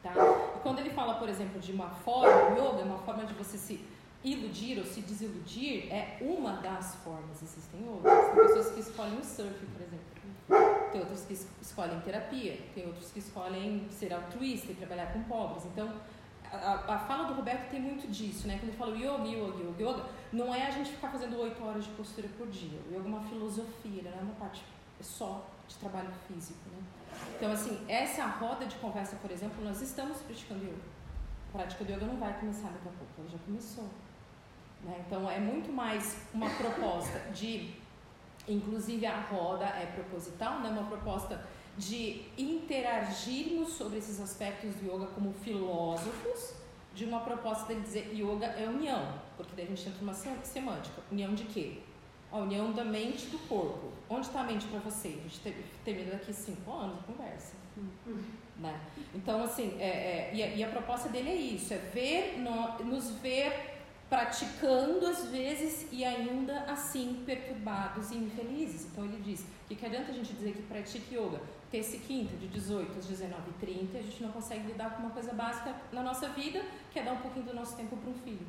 [0.02, 0.12] Tá?
[0.56, 3.56] E quando ele fala, por exemplo, de uma forma, yoga é uma forma de você
[3.56, 3.82] se
[4.22, 8.26] iludir ou se desiludir, é uma das formas, existem outras.
[8.26, 9.66] Tem pessoas que escolhem o surf.
[10.92, 15.64] Tem outros que escolhem terapia, tem outros que escolhem ser altruísta e trabalhar com pobres.
[15.66, 15.92] Então,
[16.52, 18.58] a, a, fala do Roberto tem muito disso, né?
[18.58, 21.84] Quando ele fala yoga, yoga, yoga, yoga, não é a gente ficar fazendo oito horas
[21.84, 22.78] de postura por dia.
[22.88, 24.64] O yoga é uma filosofia, não é uma parte
[25.00, 26.82] só de trabalho físico, né?
[27.36, 30.96] Então, assim, essa roda de conversa, por exemplo, nós estamos praticando yoga.
[31.48, 33.88] A prática do yoga não vai começar daqui a pouco, ela já começou.
[34.82, 35.04] Né?
[35.06, 37.74] Então, é muito mais uma proposta de,
[38.48, 40.70] inclusive a roda é proposital, né?
[40.70, 41.44] uma proposta
[41.76, 46.54] de interagirmos sobre esses aspectos do yoga como filósofos,
[46.94, 51.02] de uma proposta de dizer yoga é união, porque daí a gente entra numa semântica.
[51.12, 51.78] União de quê?
[52.32, 53.92] A união da mente do corpo.
[54.08, 55.08] Onde está a mente para você?
[55.08, 57.54] A gente termina daqui cinco anos a conversa.
[57.76, 58.22] Uhum.
[58.58, 58.80] Né?
[59.14, 62.78] Então, assim, é, é, e, a, e, a, proposta dele é isso, é ver, no,
[62.84, 63.75] nos ver
[64.08, 68.86] praticando às vezes e ainda assim perturbados e infelizes.
[68.86, 71.40] Então ele diz que que adianta a gente dizer que pratique yoga
[71.70, 75.32] terça e quinta, de 18 às 19h30, a gente não consegue lidar com uma coisa
[75.32, 78.46] básica na nossa vida, que é dar um pouquinho do nosso tempo para um filho.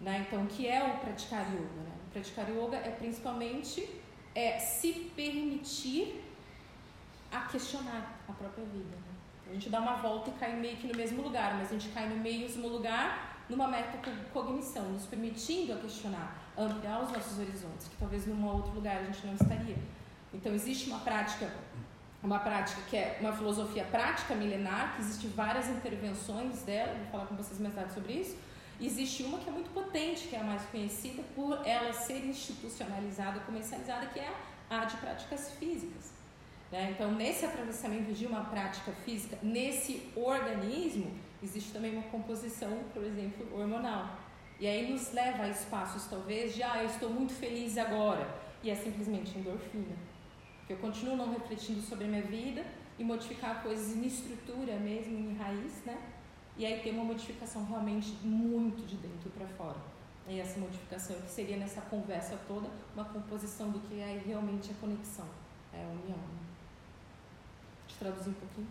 [0.00, 0.24] Né?
[0.26, 1.82] Então, o que é o praticar yoga?
[1.82, 1.92] Né?
[2.06, 3.88] O praticar yoga é principalmente
[4.34, 6.24] é, se permitir
[7.30, 8.96] a questionar a própria vida.
[8.96, 9.50] Né?
[9.50, 11.88] A gente dá uma volta e cai meio que no mesmo lugar, mas a gente
[11.90, 17.96] cai no mesmo lugar numa metacognição, nos permitindo a questionar, ampliar os nossos horizontes, que
[17.96, 19.76] talvez num outro lugar a gente não estaria.
[20.32, 21.50] Então, existe uma prática
[22.22, 27.26] uma prática que é uma filosofia prática milenar, que existe várias intervenções dela, vou falar
[27.26, 28.36] com vocês mais tarde sobre isso.
[28.80, 33.40] Existe uma que é muito potente, que é a mais conhecida por ela ser institucionalizada,
[33.40, 34.32] comercializada, que é
[34.68, 36.12] a de práticas físicas.
[36.70, 36.90] Né?
[36.92, 41.10] Então, nesse atravessamento de uma prática física, nesse organismo,
[41.42, 44.18] existe também uma composição, por exemplo, hormonal.
[44.60, 48.28] E aí nos leva a espaços, talvez, de, ah, eu estou muito feliz agora,
[48.62, 49.96] e é simplesmente endorfina.
[50.58, 52.64] Porque eu continuo não refletindo sobre a minha vida
[52.98, 55.96] e modificar coisas em estrutura mesmo, em raiz, né?
[56.56, 59.78] E aí tem uma modificação realmente muito de dentro para fora.
[60.26, 64.74] E essa modificação que seria nessa conversa toda uma composição do que é realmente a
[64.74, 65.26] conexão,
[65.72, 66.18] é a união.
[66.18, 66.38] Né?
[67.86, 68.68] Deixa eu traduzir um pouquinho.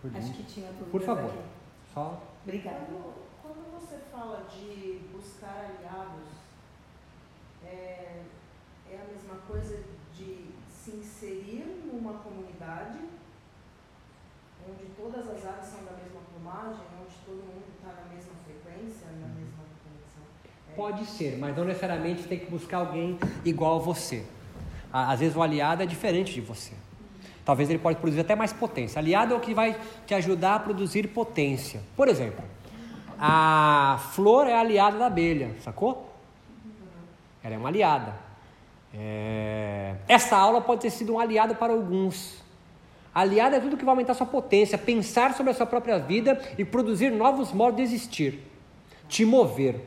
[0.00, 1.30] Por Acho que tinha dúvidas Por favor.
[1.30, 1.63] aqui.
[1.94, 2.86] Só Obrigada.
[2.86, 6.26] Quando, quando você fala de buscar aliados,
[7.64, 8.24] é,
[8.90, 9.82] é a mesma coisa
[10.12, 12.98] de se inserir numa comunidade
[14.68, 19.06] onde todas as aves são da mesma plumagem, onde todo mundo está na mesma frequência,
[19.06, 20.22] na mesma conexão?
[20.70, 24.26] É Pode ser, mas não necessariamente tem que buscar alguém igual a você.
[24.92, 26.72] Às vezes o aliado é diferente de você.
[27.44, 28.98] Talvez ele pode produzir até mais potência.
[28.98, 29.76] Aliado é o que vai
[30.06, 31.82] te ajudar a produzir potência.
[31.94, 32.42] Por exemplo,
[33.18, 36.10] a flor é aliada da abelha, sacou?
[37.42, 38.14] Ela é uma aliada.
[38.94, 42.42] É, Essa aula pode ter sido um aliado para alguns.
[43.14, 46.64] Aliado é tudo que vai aumentar sua potência, pensar sobre a sua própria vida e
[46.64, 48.40] produzir novos modos de existir,
[49.08, 49.80] te mover.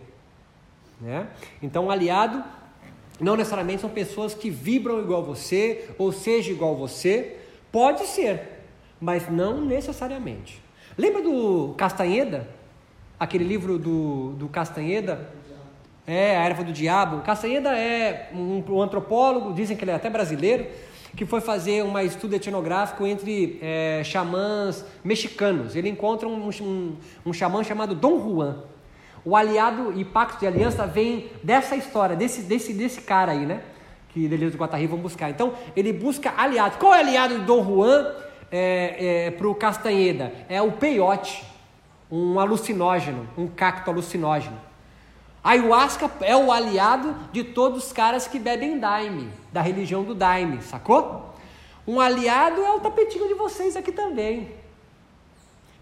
[1.01, 1.27] Né?
[1.61, 2.43] Então, aliado
[3.19, 7.36] não necessariamente são pessoas que vibram igual você ou seja igual você.
[7.77, 8.63] Pode ser,
[8.99, 10.59] mas não necessariamente.
[10.97, 12.47] Lembra do Castanheda?
[13.19, 15.29] Aquele livro do, do Castanheda?
[16.07, 17.21] É, a erva do diabo.
[17.21, 20.65] Castanheda é um, um antropólogo, dizem que ele é até brasileiro,
[21.15, 25.75] que foi fazer um estudo etnográfico entre é, xamãs mexicanos.
[25.75, 26.95] Ele encontra um, um,
[27.27, 28.63] um xamã chamado Dom Juan.
[29.23, 33.61] O aliado e pacto de aliança vem dessa história, desse, desse, desse cara aí, né?
[34.17, 35.29] Que Deleuze e Guattari vão buscar.
[35.29, 36.79] Então, ele busca aliados.
[36.79, 38.15] Qual é aliado de Dom Juan
[38.51, 40.33] é, é, para o Castanheda?
[40.49, 41.43] É o peiote,
[42.09, 44.59] um alucinógeno, um cacto alucinógeno.
[45.43, 50.15] A ayahuasca é o aliado de todos os caras que bebem daime, da religião do
[50.15, 51.35] daime, sacou?
[51.87, 54.49] Um aliado é o tapetinho de vocês aqui também.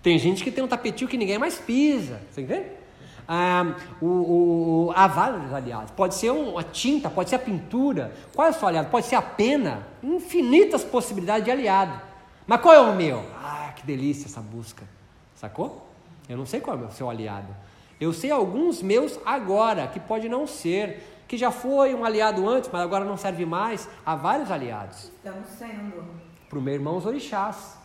[0.04, 2.66] Tem gente que tem um tapetinho que ninguém mais pisa, você entende?
[3.28, 5.92] Ah, o, o, há vários aliados.
[5.92, 8.14] Pode ser um, a tinta, pode ser a pintura.
[8.34, 8.90] Qual é o seu aliado?
[8.90, 9.88] Pode ser a pena.
[10.04, 12.00] Infinitas possibilidades de aliado.
[12.46, 13.24] Mas qual é o meu?
[13.42, 14.84] Ah, que delícia essa busca.
[15.36, 15.88] Sacou?
[16.30, 17.48] Eu não sei qual é o seu aliado.
[18.00, 22.70] Eu sei alguns meus agora, que pode não ser, que já foi um aliado antes,
[22.72, 23.88] mas agora não serve mais.
[24.06, 25.06] Há vários aliados.
[25.06, 26.04] Estamos sendo.
[26.50, 27.78] Para o meu irmão, os orixás.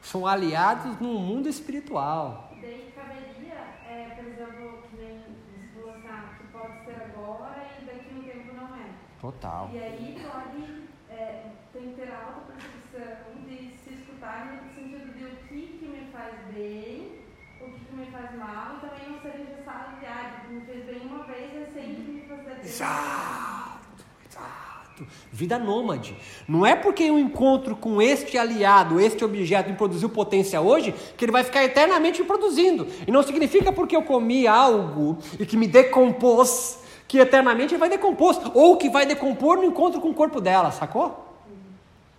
[0.00, 2.50] São aliados no mundo espiritual.
[2.60, 3.54] Daí caberia,
[3.88, 8.08] é, por exemplo, que nem você falou assim, ah, que pode ser agora e daqui
[8.14, 8.88] a um tempo não é.
[9.20, 9.70] Total.
[9.72, 15.12] E aí pode é, tem que ter a alta percepção de se escutar no sentido
[15.16, 17.12] de o que, que me faz bem,
[17.60, 20.84] o que, que me faz mal, e também não ser engessado de ah, me fez
[20.84, 22.64] bem uma vez, é sempre me fazer bem.
[22.64, 25.06] Exato, exato.
[25.32, 26.16] Vida nômade.
[26.48, 31.24] Não é porque eu encontro com este aliado, este objeto me produziu potência hoje, que
[31.24, 32.86] ele vai ficar eternamente me produzindo.
[33.06, 36.78] E não significa porque eu comi algo e que me decompôs,
[37.08, 38.52] que eternamente vai decompor.
[38.54, 41.24] Ou que vai decompor no encontro com o corpo dela, sacou?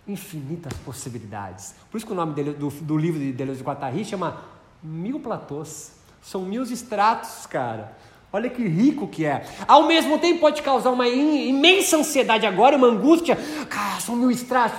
[0.06, 1.74] Infinitas possibilidades.
[1.90, 4.42] Por isso que o nome dele, do, do livro de Deleuze e Guattari chama
[4.82, 5.92] Mil Platôs.
[6.22, 7.96] São mil estratos, cara.
[8.32, 9.46] Olha que rico que é.
[9.66, 13.36] Ao mesmo tempo pode causar uma imensa ansiedade agora, uma angústia.
[13.68, 14.78] Cara, são mil estratos.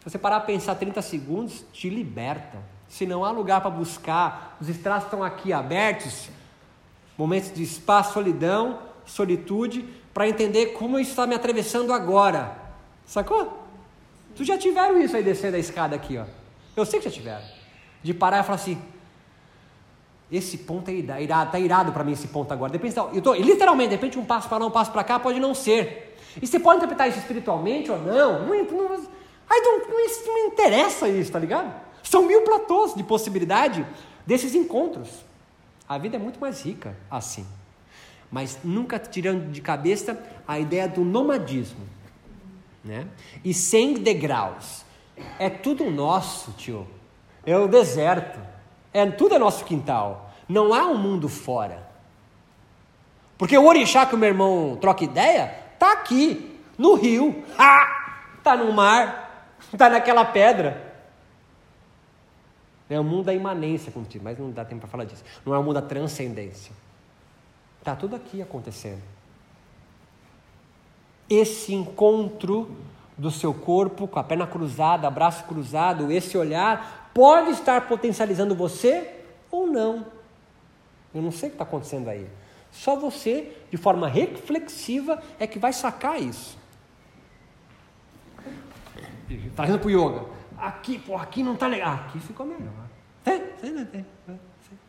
[0.00, 2.58] Se você parar para pensar 30 segundos, te liberta.
[2.88, 6.28] Se não há lugar para buscar, os estratos estão aqui abertos.
[7.16, 12.56] Momentos de espaço, solidão, solitude, para entender como isso está me atravessando agora.
[13.06, 13.62] Sacou?
[14.36, 16.24] Tu já tiveram isso aí descendo a escada aqui, ó.
[16.76, 17.44] Eu sei que já tiveram.
[18.02, 18.80] De parar e falar assim,
[20.30, 22.72] esse ponto é ira- irado, tá irado para mim esse ponto agora.
[22.72, 25.38] Depende, eu tô, literalmente, de repente um passo para lá, um passo para cá, pode
[25.38, 26.16] não ser.
[26.42, 28.44] E você pode interpretar isso espiritualmente ou não.
[28.44, 31.72] Não, não, não, não me interessa isso, tá ligado?
[32.02, 33.86] São mil platôs de possibilidade
[34.26, 35.08] desses encontros.
[35.94, 37.46] A vida é muito mais rica assim.
[38.28, 41.86] Mas nunca tirando de cabeça a ideia do nomadismo.
[42.84, 43.06] Né?
[43.44, 44.84] E sem degraus.
[45.38, 46.84] É tudo nosso, tio.
[47.46, 48.40] É o deserto.
[48.92, 50.32] É, tudo é nosso quintal.
[50.48, 51.88] Não há um mundo fora.
[53.38, 57.44] Porque o orixá que o meu irmão troca ideia, tá aqui, no rio.
[57.56, 58.38] Ha!
[58.42, 59.54] Tá no mar.
[59.72, 60.83] Está naquela pedra.
[62.88, 65.24] É o mundo da imanência contigo, mas não dá tempo para falar disso.
[65.44, 66.72] Não é o mundo da transcendência.
[67.78, 69.02] Está tudo aqui acontecendo.
[71.28, 72.76] Esse encontro
[73.16, 79.14] do seu corpo com a perna cruzada, braço cruzado, esse olhar pode estar potencializando você
[79.50, 80.06] ou não.
[81.14, 82.26] Eu não sei o que está acontecendo aí.
[82.72, 86.58] Só você, de forma reflexiva, é que vai sacar isso.
[89.54, 90.26] Trazendo para o yoga.
[90.58, 91.94] Aqui, pô, aqui não está legal.
[91.94, 92.72] Aqui ficou melhor.
[93.26, 93.98] É, é,
[94.28, 94.34] é,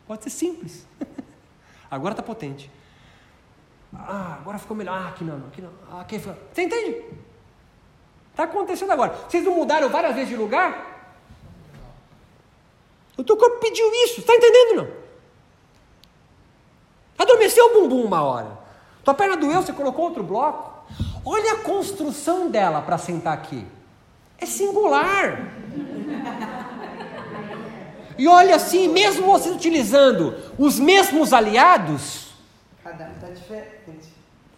[0.06, 0.86] pode ser simples.
[1.90, 2.70] Agora está potente.
[3.94, 4.98] Ah, agora ficou melhor.
[4.98, 6.00] Ah, aqui não, aqui não.
[6.00, 6.36] Aqui ficou.
[6.52, 7.04] Você entende?
[8.30, 9.16] Está acontecendo agora.
[9.28, 11.14] Vocês não mudaram várias vezes de lugar?
[13.16, 14.20] O teu corpo pediu isso.
[14.20, 14.88] Está entendendo não?
[17.18, 18.58] Adormeceu o bumbum uma hora.
[19.02, 20.84] Tua perna doeu, você colocou outro bloco.
[21.24, 23.66] Olha a construção dela para sentar aqui.
[24.38, 25.52] É singular.
[28.18, 32.28] E olha assim, mesmo vocês utilizando os mesmos aliados.
[32.82, 34.08] Cada um está diferente.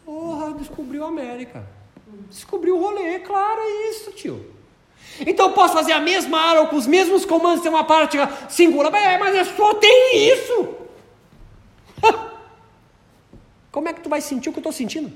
[0.04, 1.66] Porra, descobriu a América.
[2.30, 4.54] Descobriu o rolê, claro, é isso, tio.
[5.20, 8.16] Então eu posso fazer a mesma aula com os mesmos comandos, ter uma parte
[8.48, 10.68] singular, mas é só tem isso.
[13.72, 15.12] Como é que tu vai sentir o que eu estou sentindo?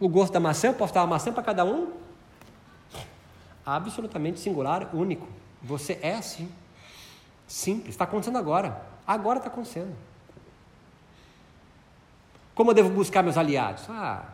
[0.00, 1.92] O gosto da maçã, eu posso dar uma maçã para cada um?
[3.76, 5.28] Absolutamente singular, único.
[5.62, 6.50] Você é assim.
[7.46, 7.90] Simples.
[7.90, 8.82] Está acontecendo agora.
[9.06, 9.94] Agora está acontecendo.
[12.54, 13.84] Como eu devo buscar meus aliados?
[13.90, 14.24] Ah,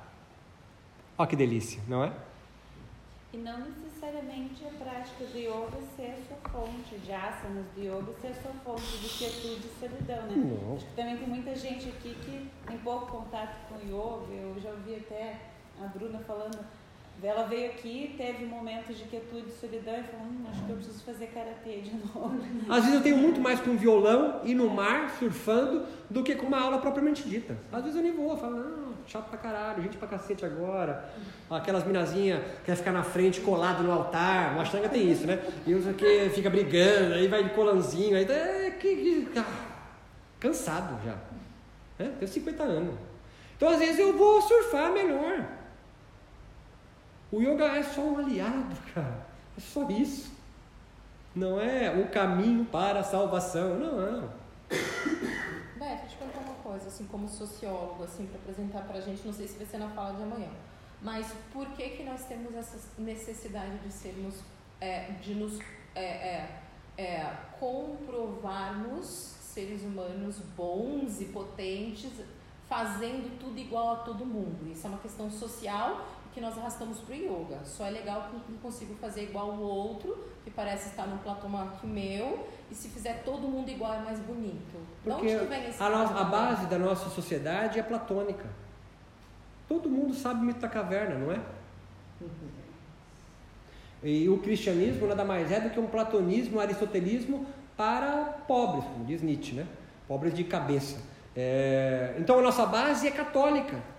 [1.18, 2.12] olha que delícia, não é?
[3.32, 8.34] E não necessariamente a prática do yoga ser sua fonte, de asanas do yoga ser
[8.40, 10.36] sua fonte de quietude e solidão, né?
[10.36, 10.76] Não.
[10.76, 14.32] Acho que também tem muita gente aqui que tem pouco contato com o yoga.
[14.32, 15.40] Eu já ouvi até
[15.82, 16.64] a Bruna falando
[17.22, 20.76] ela veio aqui, teve momentos de quietude e solidão e falou: hum, acho que eu
[20.76, 22.38] preciso fazer karatê de novo.
[22.68, 26.34] Às vezes eu tenho muito mais com um violão e no mar, surfando, do que
[26.34, 27.56] com uma aula propriamente dita.
[27.72, 31.08] Às vezes eu nem vou, eu falo, não, chato pra caralho, gente pra cacete agora.
[31.50, 35.42] Aquelas minazinhas que quer ficar na frente colado no altar, o Ashtanga tem isso, né?
[35.66, 39.44] E usa que fica brigando, aí vai de colanzinho, aí é que, que ah,
[40.40, 41.16] cansado já.
[41.98, 42.94] É, tenho 50 anos.
[43.56, 45.63] Então às vezes eu vou surfar melhor.
[47.34, 49.26] O yoga é só um aliado, cara.
[49.58, 50.32] É só isso.
[51.34, 53.76] Não é o caminho para a salvação.
[53.76, 54.28] Não, não.
[55.76, 59.32] Beto, te contar uma coisa, assim, como sociólogo, assim, para apresentar para a gente, não
[59.32, 60.48] sei se vai ser na fala de amanhã,
[61.02, 64.36] mas por que que nós temos essa necessidade de sermos,
[64.80, 65.58] é, de nos
[65.92, 66.60] é, é,
[66.96, 72.12] é comprovarmos seres humanos bons e potentes,
[72.68, 74.70] fazendo tudo igual a todo mundo?
[74.70, 77.60] Isso é uma questão social que nós arrastamos para o yoga.
[77.64, 81.48] Só é legal que não consigo fazer igual o outro, que parece estar num platô
[81.48, 84.76] maior que o meu, e se fizer todo mundo igual é mais bonito.
[85.04, 88.46] Porque de onde que vem esse a, nossa, a base da nossa sociedade é platônica.
[89.68, 91.40] Todo mundo sabe o mito da caverna, não é?
[94.02, 97.46] E o cristianismo nada mais é do que um platonismo, um aristotelismo
[97.76, 99.66] para pobres, como diz Nietzsche, né?
[100.08, 101.00] Pobres de cabeça.
[101.34, 102.14] É...
[102.18, 103.93] Então a nossa base é católica.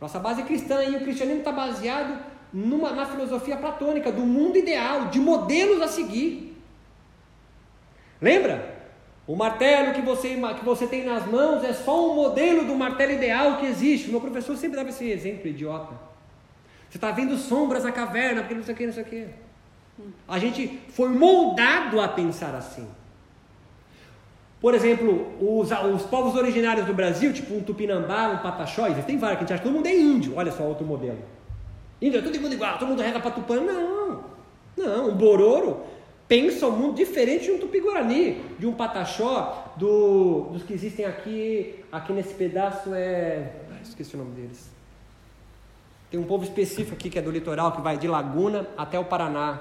[0.00, 2.18] Nossa base é cristã e o cristianismo está baseado
[2.52, 6.56] numa, na filosofia platônica do mundo ideal, de modelos a seguir.
[8.20, 8.78] Lembra?
[9.26, 13.12] O martelo que você, que você tem nas mãos é só um modelo do martelo
[13.12, 14.08] ideal que existe.
[14.08, 15.94] O meu professor sempre dava esse exemplo idiota.
[16.88, 19.26] Você está vendo sombras na caverna, porque não sei o que, não sei o que.
[20.26, 22.88] A gente foi moldado a pensar assim.
[24.60, 29.38] Por exemplo, os, os povos originários do Brasil, tipo um tupinambá, um pataxó, tem vários
[29.38, 30.32] que a gente acha que todo mundo é índio.
[30.36, 31.18] Olha só outro modelo.
[32.02, 33.60] Índio é todo mundo igual, todo mundo reza para tupã.
[33.60, 34.24] Não,
[34.76, 35.10] não.
[35.10, 35.82] Um bororo
[36.28, 41.82] pensa um mundo diferente de um tupi-guarani, de um pataxó, do, dos que existem aqui,
[41.90, 43.52] aqui nesse pedaço é...
[43.82, 44.70] Esqueci o nome deles.
[46.10, 49.04] Tem um povo específico aqui que é do litoral, que vai de Laguna até o
[49.04, 49.60] Paraná.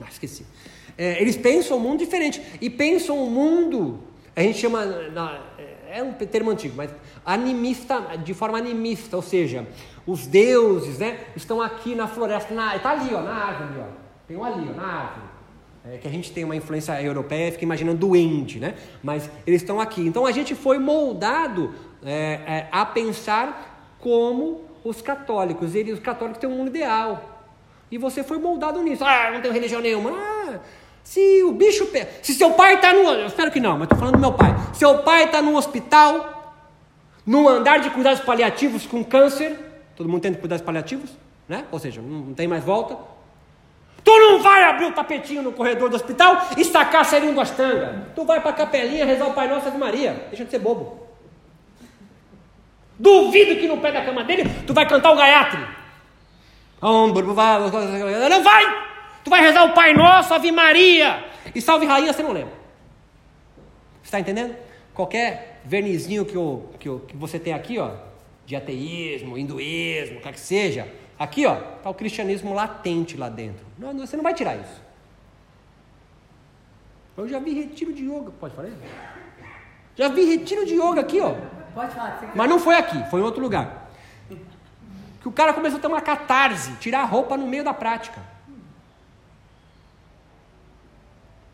[0.00, 0.46] Ah, esqueci.
[0.96, 2.42] É, eles pensam um mundo diferente.
[2.60, 4.00] E pensam um mundo,
[4.34, 5.40] a gente chama, na,
[5.90, 6.90] é um termo antigo, mas
[7.24, 9.66] animista, de forma animista, ou seja,
[10.06, 13.86] os deuses né, estão aqui na floresta, está ali, ó, na árvore, ó,
[14.26, 15.30] tem um ali, ó, na árvore.
[15.84, 18.74] É que a gente tem uma influência europeia fica imaginando doente, né?
[19.02, 20.02] Mas eles estão aqui.
[20.02, 25.74] Então a gente foi moldado é, é, a pensar como os católicos.
[25.74, 27.48] Eles, os católicos têm um mundo ideal.
[27.90, 29.02] E você foi moldado nisso.
[29.02, 30.10] Ah, não tenho religião nenhuma.
[30.12, 30.60] Ah,
[31.10, 31.88] se o bicho.
[32.22, 33.00] Se seu pai está no.
[33.00, 34.54] Eu espero que não, mas estou falando do meu pai.
[34.74, 36.54] Seu pai está no hospital,
[37.26, 39.58] num andar de cuidados paliativos com câncer.
[39.96, 41.10] Todo mundo tem cuidados paliativos?
[41.50, 41.64] né?
[41.72, 42.96] Ou seja, não tem mais volta.
[44.04, 48.06] Tu não vai abrir o tapetinho no corredor do hospital e sacar serinho do Astanga.
[48.14, 50.26] Tu vai para a capelinha rezar o Pai Nosso Ave Maria.
[50.28, 51.08] Deixa de ser bobo.
[52.96, 55.66] Duvido que no pé da cama dele tu vai cantar o gaiatri.
[58.28, 58.89] Não vai!
[59.24, 61.24] Tu vai rezar o Pai Nosso, Ave Maria.
[61.54, 62.54] E Salve Rainha você não lembra.
[64.02, 64.56] Está entendendo?
[64.94, 67.92] Qualquer vernizinho que, eu, que, eu, que você tem aqui, ó,
[68.46, 70.88] de ateísmo, hinduísmo, o que, seja,
[71.18, 73.64] aqui, ó, está o cristianismo latente lá dentro.
[73.78, 74.82] Não, você não vai tirar isso.
[77.16, 78.70] Eu já vi retiro de yoga, pode falar?
[79.94, 81.34] Já vi retiro de yoga aqui, ó.
[81.74, 82.32] Pode falar.
[82.34, 83.90] Mas não foi aqui, foi em outro lugar.
[85.20, 88.20] Que o cara começou a ter uma catarse, tirar a roupa no meio da prática.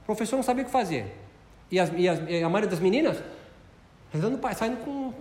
[0.06, 1.12] O professor não sabia o que fazer.
[1.68, 3.18] E, as, e, as, e a maioria das meninas
[4.12, 5.12] rezando pai, saindo com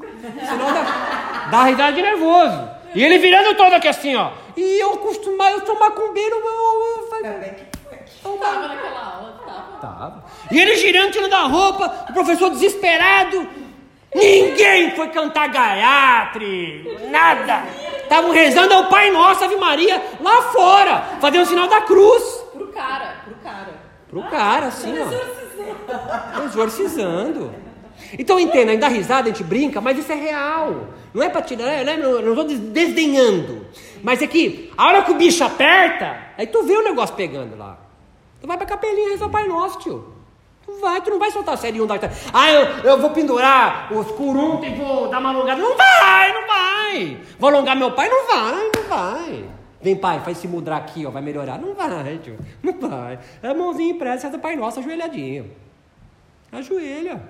[0.47, 2.69] sinal da, da risada de nervoso.
[2.93, 4.31] E ele virando todo aqui assim, ó.
[4.55, 6.35] E eu acostumado, eu sou macumbeiro.
[6.35, 7.09] Eu, eu,
[8.23, 9.77] eu, Tava naquela aula, tava.
[9.81, 10.25] Tava.
[10.51, 13.47] E ele girando, tirando a roupa, o professor desesperado.
[14.13, 17.65] Ninguém foi cantar gaiatri, nada.
[18.01, 22.23] Estavam rezando ao Pai Nosso, Ave Maria, lá fora, fazendo o sinal da cruz.
[22.53, 23.84] Pro cara, pro cara.
[24.15, 26.45] Pro cara, assim, ó.
[26.45, 27.53] Exorcizando.
[28.17, 30.87] Então entenda, ainda risada, a gente brinca, mas isso é real.
[31.13, 31.97] Não é para tirar, né?
[31.97, 33.67] não estou desdenhando.
[34.01, 37.57] Mas é que a hora que o bicho aperta, aí tu vê o negócio pegando
[37.57, 37.77] lá.
[38.39, 40.13] Tu vai pra capelinha rezar o Pai Nosso, tio.
[40.65, 41.95] Tu vai, tu não vai soltar a série 1 da
[42.33, 45.61] Ah, eu, eu vou pendurar os curuntos e vou dar uma alongada.
[45.61, 47.17] Não vai, não vai.
[47.37, 48.07] Vou alongar meu pai?
[48.07, 49.54] Não vai, não vai.
[49.85, 51.59] Vem, pai, faz se mudar aqui, ó, vai melhorar.
[51.59, 52.35] Não vai, tio.
[52.63, 53.19] Não vai.
[53.43, 55.51] É a mãozinha impressa do Pai Nosso, ajoelhadinho.
[56.51, 57.21] Ajoelha.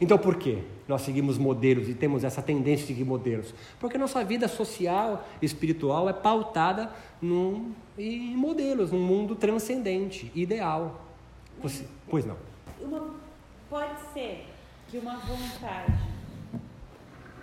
[0.00, 0.62] Então por quê?
[0.88, 3.52] Nós seguimos modelos e temos essa tendência de seguir modelos.
[3.78, 6.90] Porque nossa vida social, espiritual é pautada
[7.20, 11.04] num, em modelos, num mundo transcendente, ideal.
[11.60, 12.38] Você, pois não.
[12.80, 13.10] Uma,
[13.68, 14.46] pode ser
[14.88, 15.92] que uma vontade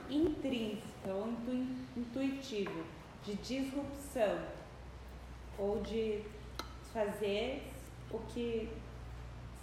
[0.09, 2.90] intrínseca ou intu, intuitiva
[3.25, 4.39] de disrupção
[5.57, 6.19] ou de
[6.93, 7.63] fazer
[8.11, 8.67] o que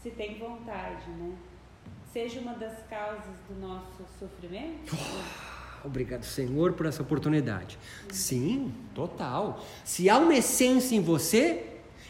[0.02, 1.32] se tem vontade, né?
[2.12, 4.96] Seja uma das causas do nosso sofrimento?
[5.84, 7.78] Obrigado, Senhor, por essa oportunidade.
[8.10, 9.64] Sim, total.
[9.84, 11.66] Se há uma essência em você,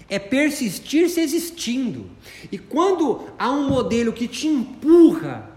[0.08, 2.10] é persistir se existindo.
[2.50, 5.50] E quando há um modelo que te empurra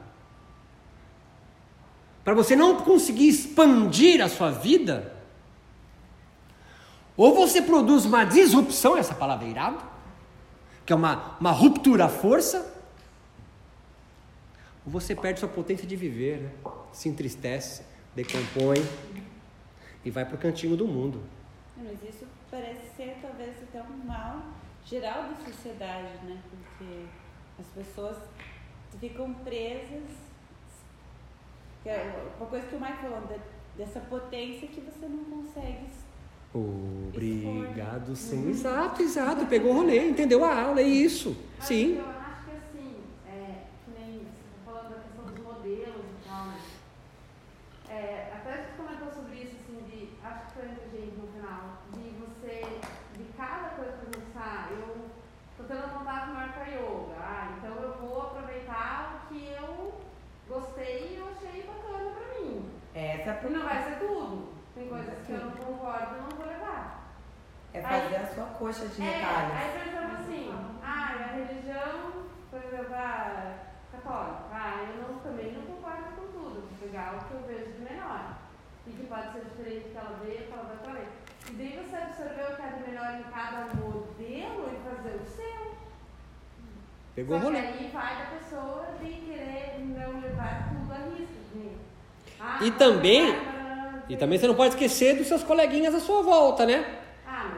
[2.23, 5.10] para você não conseguir expandir a sua vida,
[7.15, 9.83] ou você produz uma disrupção, essa palavra é irado,
[10.85, 12.73] que é uma, uma ruptura à força,
[14.85, 16.51] ou você perde sua potência de viver, né?
[16.91, 17.83] se entristece,
[18.15, 18.77] decompõe
[20.03, 21.21] e vai para o cantinho do mundo.
[21.77, 24.41] Mas isso parece ser talvez até um mal
[24.85, 26.41] geral da sociedade, né?
[26.49, 27.05] Porque
[27.59, 28.17] as pessoas
[28.99, 30.03] ficam presas.
[31.85, 33.21] É uma coisa que o Mike falou,
[33.77, 35.87] dessa potência que você não consegue.
[36.53, 38.49] Obrigado, Senhor.
[38.49, 39.45] Exato, exato.
[39.45, 41.35] Pegou o rolê, entendeu a aula, é isso.
[41.61, 41.97] Sim.
[41.97, 42.95] Eu acho que assim,
[43.27, 46.59] é, que nem você tá falando da questão dos modelos e tal, né?
[47.89, 51.27] É, até você comentou sobre isso, assim, de, acho que foi entre a gente no
[51.27, 52.65] final, de você,
[53.17, 55.05] de cada coisa que você ah, eu
[55.55, 59.93] tô tendo contato maior com a yoga, ah, então eu vou aproveitar o que eu
[60.49, 62.65] gostei e eu achei bacana pra mim.
[62.95, 64.49] Essa é E não vai ser tudo.
[64.73, 67.13] Tem coisas que eu não concordo e não vou levar.
[67.71, 68.15] É fazer
[68.71, 70.53] de É, aí por exemplo assim,
[70.83, 72.11] ah, a religião,
[72.49, 73.53] por exemplo, a
[73.91, 77.71] católica, ah, eu não, também não concordo com tudo, vou pegar o que eu vejo
[77.73, 78.37] de melhor.
[78.87, 81.05] E que pode ser diferente do que ela vê, que ela vai falar.
[81.49, 85.25] E daí você absorver o que é de melhor em cada modelo e fazer o
[85.25, 85.71] seu.
[87.15, 87.67] Pegou o Só que rolê.
[87.67, 91.41] aí vai da pessoa de querer não levar tudo a risco.
[91.53, 91.71] de,
[92.39, 93.61] ah, E também- para-
[94.09, 97.00] E também você não pode esquecer dos seus coleguinhas à sua volta, né?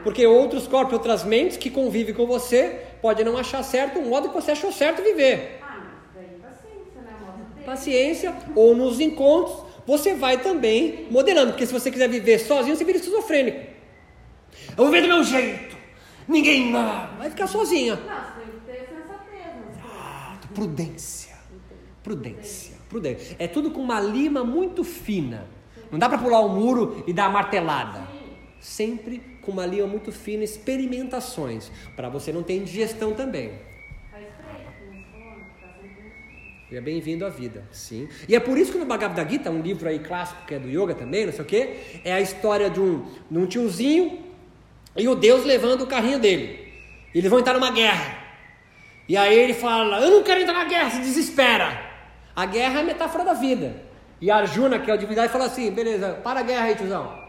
[0.04, 4.28] Porque outros corpos, outras mentes que convivem com você, pode não achar certo o modo
[4.28, 5.60] que você achou certo viver.
[5.62, 7.64] Ah, mas daí paciência, né?
[7.64, 11.52] Paciência, ou nos encontros, você vai também modelando.
[11.52, 13.58] Porque se você quiser viver sozinho, você vira esquizofrênico.
[14.76, 15.74] Eu vou viver do meu jeito.
[16.28, 17.16] Ninguém não.
[17.18, 17.96] Vai ficar sozinha.
[17.96, 21.34] Não, você tem que ter sensatez, mas Ah, Prudência.
[22.02, 22.74] Prudência.
[22.88, 23.36] Prudência.
[23.38, 25.46] É tudo com uma lima muito fina.
[25.90, 28.06] Não dá para pular o muro e dar a martelada.
[28.60, 31.70] Sempre com uma lima muito fina, experimentações.
[31.94, 33.48] Para você não ter indigestão também.
[33.48, 33.58] né?
[35.60, 36.12] Tá sempre...
[36.68, 38.08] Seja bem-vindo à vida, sim.
[38.28, 40.68] E é por isso que no Bhagavad Gita, um livro aí clássico que é do
[40.68, 44.24] yoga também, não sei o quê, é a história de um, de um tiozinho
[44.96, 46.72] e o Deus levando o carrinho dele.
[47.14, 48.18] Eles vão entrar numa guerra.
[49.08, 51.80] E aí ele fala: Eu não quero entrar na guerra, se desespera.
[52.34, 53.76] A guerra é a metáfora da vida.
[54.20, 57.23] E Arjuna, que é a divindade, fala assim: Beleza, para a guerra aí, tiozão.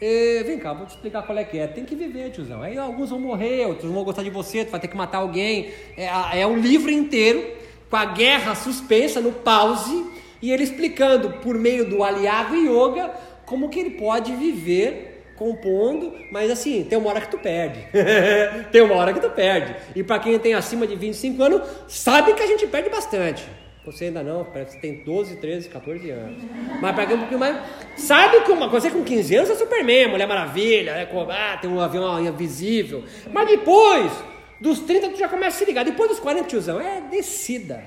[0.00, 1.66] E, vem cá, vou te explicar qual é que é.
[1.66, 2.62] Tem que viver, tiozão.
[2.62, 5.72] Aí alguns vão morrer, outros vão gostar de você, tu vai ter que matar alguém.
[5.96, 7.44] É, é um livro inteiro
[7.90, 10.06] com a guerra suspensa no pause
[10.40, 13.10] e ele explicando por meio do aliado yoga
[13.44, 17.86] como que ele pode viver compondo, mas assim, tem uma hora que tu perde.
[18.72, 19.74] tem uma hora que tu perde.
[19.94, 23.44] E para quem tem acima de 25 anos, sabe que a gente perde bastante.
[23.90, 26.42] Você ainda não, parece que tem 12, 13, 14 anos.
[26.78, 27.56] Mas para quem um pouquinho mais.
[27.96, 31.80] Sabe que uma coisa com 15 anos é Superman, Mulher Maravilha, é, ah, tem um
[31.80, 33.02] avião invisível.
[33.32, 34.12] Mas depois,
[34.60, 35.86] dos 30 tu já começa a se ligar.
[35.86, 37.82] Depois dos 40, tiozão, é descida.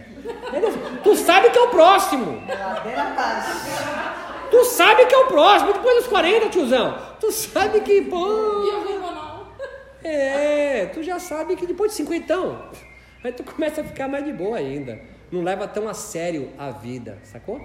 [0.51, 0.99] É descida.
[1.03, 2.41] Tu sabe que é o próximo.
[4.49, 5.73] Tu sabe que é o próximo.
[5.73, 6.97] Depois dos 40, tiozão.
[7.19, 8.25] Tu sabe que, pô.
[10.03, 12.33] É, tu já sabe que depois de 50,
[13.23, 16.71] aí tu começa a ficar mais de boa ainda não leva tão a sério a
[16.71, 17.61] vida, sacou?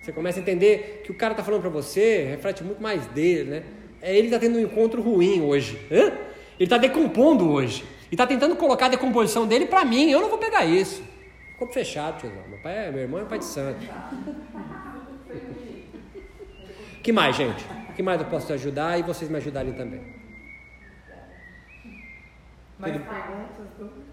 [0.00, 3.50] Você começa a entender que o cara está falando para você, reflete muito mais dele,
[3.50, 3.64] né?
[4.00, 5.80] É ele está tendo um encontro ruim hoje.
[5.90, 6.12] Hã?
[6.58, 7.84] Ele está decompondo hoje.
[8.10, 10.10] E está tentando colocar a decomposição dele para mim.
[10.10, 11.02] Eu não vou pegar isso.
[11.52, 12.30] Ficou fechado.
[12.48, 13.80] Meu pai é, meu irmão é pai de santo.
[17.02, 17.64] que mais, gente?
[17.96, 20.02] que mais eu posso te ajudar e vocês me ajudarem também?
[22.78, 24.05] Mais perguntas?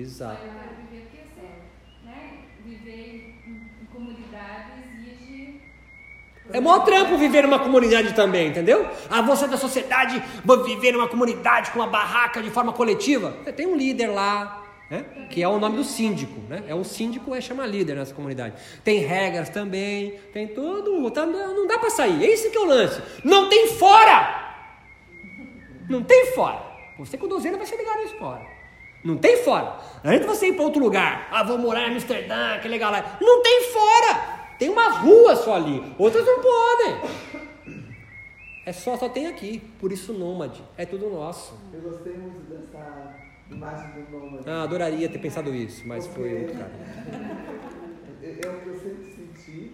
[0.00, 0.42] Exato.
[0.44, 2.38] Eu quero viver porque assim, né?
[2.64, 5.60] Viver em, em comunidades e de.
[6.50, 8.88] É maior trampo viver numa comunidade também, entendeu?
[9.10, 13.36] Ah, você é da sociedade, vou viver numa comunidade com uma barraca de forma coletiva.
[13.44, 15.04] Você tem um líder lá, né?
[15.30, 16.64] que é o nome do síndico, né?
[16.66, 18.54] É o síndico é chama líder nessa comunidade.
[18.82, 22.22] Tem regras também, tem tudo, tá, não dá para sair.
[22.24, 23.00] Esse que é o lance.
[23.24, 24.56] Não tem fora.
[25.88, 26.60] Não tem fora.
[26.98, 28.51] Você com 12 anos vai ser ligado nisso fora.
[29.04, 29.78] Não tem fora.
[30.04, 33.18] Antes de você ir para outro lugar, ah, vou morar em Amsterdã, que legal lá.
[33.20, 34.42] Não tem fora.
[34.58, 35.82] Tem uma rua só ali.
[35.98, 37.00] Outras não podem.
[38.64, 39.60] É só, só tem aqui.
[39.80, 40.62] Por isso nômade.
[40.78, 41.58] É tudo nosso.
[41.72, 43.16] Eu gostei muito dessa
[43.50, 44.48] imagem do nômade.
[44.48, 46.20] Ah, adoraria ter pensado isso, mas Porque...
[46.20, 46.72] foi outro cara.
[48.22, 49.72] É o que eu sempre senti,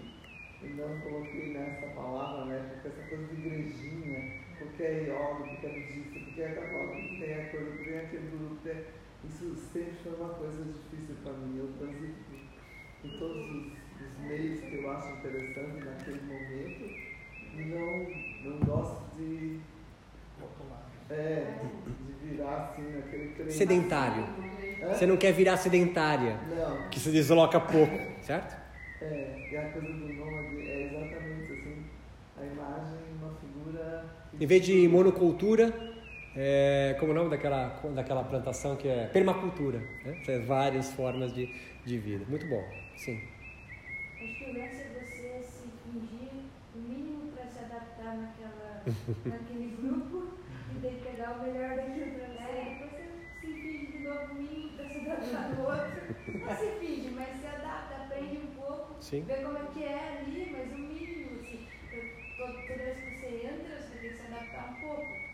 [0.63, 2.71] e não coloquei nessa palavra, né?
[2.73, 6.89] Porque essa coisa de igrejinha, porque é yoga, porque é budista, porque é aquela
[7.19, 8.73] tem a coisa, tem aquele grupo, tem
[9.25, 11.59] isso sempre foi uma coisa difícil para mim.
[11.59, 12.17] Eu transito
[13.05, 16.85] em todos os, os, meios que eu acho interessante naquele momento
[17.55, 19.61] e não, não gosto de.
[21.11, 23.51] É, de virar assim naquele trem.
[23.51, 24.25] Sedentário.
[24.81, 24.95] É?
[24.95, 26.39] Você não quer virar sedentária.
[26.49, 26.91] Não.
[26.91, 28.57] Que se desloca pouco, certo?
[29.01, 31.85] É, e a coisa do nômade é exatamente assim,
[32.37, 34.05] a imagem, uma figura.
[34.39, 35.73] Em vez de monocultura,
[36.41, 39.83] é, como o nome daquela, daquela plantação que é permacultura.
[40.05, 40.15] Né?
[40.25, 41.49] Tem várias formas de,
[41.85, 42.25] de vida.
[42.29, 43.21] Muito bom, sim.
[44.23, 46.45] Acho que o lance é você se fingir
[46.77, 48.85] o mínimo para se adaptar naquela,
[49.27, 50.29] naquele grupo
[50.77, 52.43] e daí pegar o melhor daquilo para você.
[52.43, 53.09] É, depois você
[53.43, 56.39] se finge de novo o mínimo para se adaptar no outro.
[56.39, 59.23] Não se finge, mas se adapta, aprende um pouco, sim.
[59.23, 61.67] vê como é que é ali, mas o mínimo, assim,
[62.37, 65.28] toda vez que você entra, você tem que se adaptar um pouco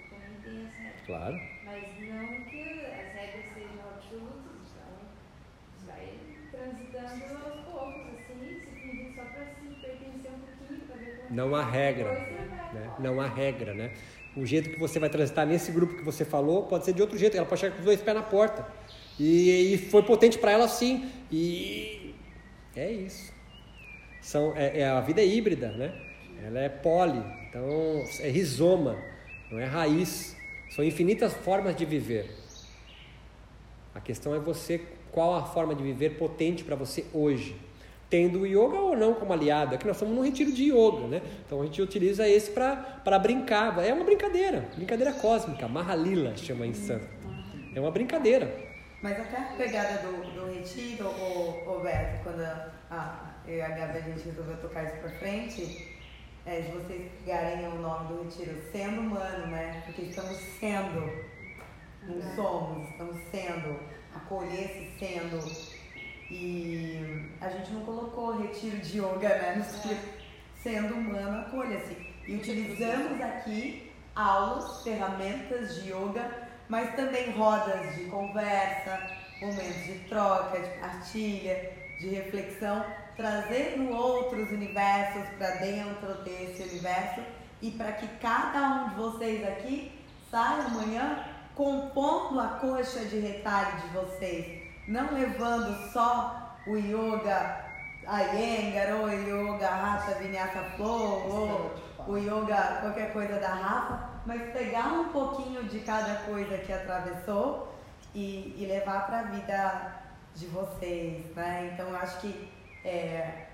[0.45, 1.07] tem as regras.
[1.07, 1.41] Claro.
[1.65, 6.19] Mas não que as regras sejam absolutas, então vai
[6.51, 11.35] transitando aos poucos, assim, se fingindo só para se pertencer um pouquinho, para ver como
[11.35, 12.13] Não há regra.
[12.73, 12.95] Né?
[12.99, 13.93] Não há regra, né?
[14.37, 17.17] O jeito que você vai transitar nesse grupo que você falou pode ser de outro
[17.17, 17.37] jeito.
[17.37, 18.67] Ela pode chegar com os dois pés na porta.
[19.19, 21.09] E, e foi potente para ela sim.
[21.31, 22.15] E
[22.75, 23.33] é isso.
[24.21, 25.93] São, é, é, a vida é híbrida, né?
[26.43, 28.99] Ela é poli, então é rizoma,
[29.55, 30.37] não é raiz.
[30.71, 32.31] São infinitas formas de viver.
[33.95, 34.83] A questão é você,
[35.13, 37.57] qual a forma de viver potente para você hoje.
[38.11, 39.75] Tendo o yoga ou não como aliado.
[39.75, 41.23] Aqui nós estamos num retiro de yoga, né?
[41.47, 43.79] Então a gente utiliza esse para brincar.
[43.85, 45.69] É uma brincadeira, brincadeira cósmica.
[45.69, 47.07] Mahalila chama em santo.
[47.75, 48.53] É uma brincadeira.
[49.03, 52.41] Mas até a pegada do, do retiro, o, o Beto, quando
[52.91, 55.94] a, eu e a Gabi a gente resolveu tocar isso para frente,
[56.47, 59.83] é, de vocês pegarem o nome do retiro, sendo humano, né?
[59.87, 61.01] Porque estamos sendo,
[62.03, 62.35] não é.
[62.35, 63.81] somos, estamos sendo,
[64.15, 65.75] acolher-se sendo.
[66.31, 69.57] E a gente não colocou retiro de yoga, né?
[69.57, 69.65] No
[70.63, 71.97] sendo humano, acolha-se.
[72.27, 78.99] E utilizamos aqui aulas, ferramentas de yoga, mas também rodas de conversa,
[79.41, 81.85] momentos de troca, de partilha.
[82.01, 82.85] de reflexão,
[83.17, 87.21] trazendo outros universos para dentro desse universo
[87.63, 89.93] e para que cada um de vocês aqui
[90.31, 91.25] saia amanhã
[91.55, 97.65] compondo a coxa de retalho de vocês, não levando só o yoga
[98.07, 101.73] Iyengar ou o yoga Racha Vinyasa Flow
[102.07, 106.73] ou o yoga qualquer coisa da Rafa, mas pegar um pouquinho de cada coisa que
[106.73, 107.73] atravessou
[108.15, 109.93] e, e levar para a vida
[110.35, 111.71] de vocês, né?
[111.73, 112.54] Então eu acho que
[112.85, 113.47] é,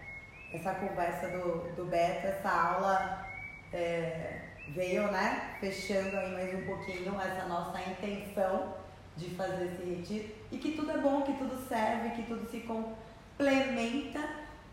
[0.53, 3.27] essa conversa do, do Beto, essa aula
[3.73, 4.41] é,
[4.75, 5.57] veio, né?
[5.61, 8.75] Fechando aí mais um pouquinho essa nossa intenção
[9.17, 12.61] de fazer esse retiro e que tudo é bom, que tudo serve, que tudo se
[12.61, 14.21] complementa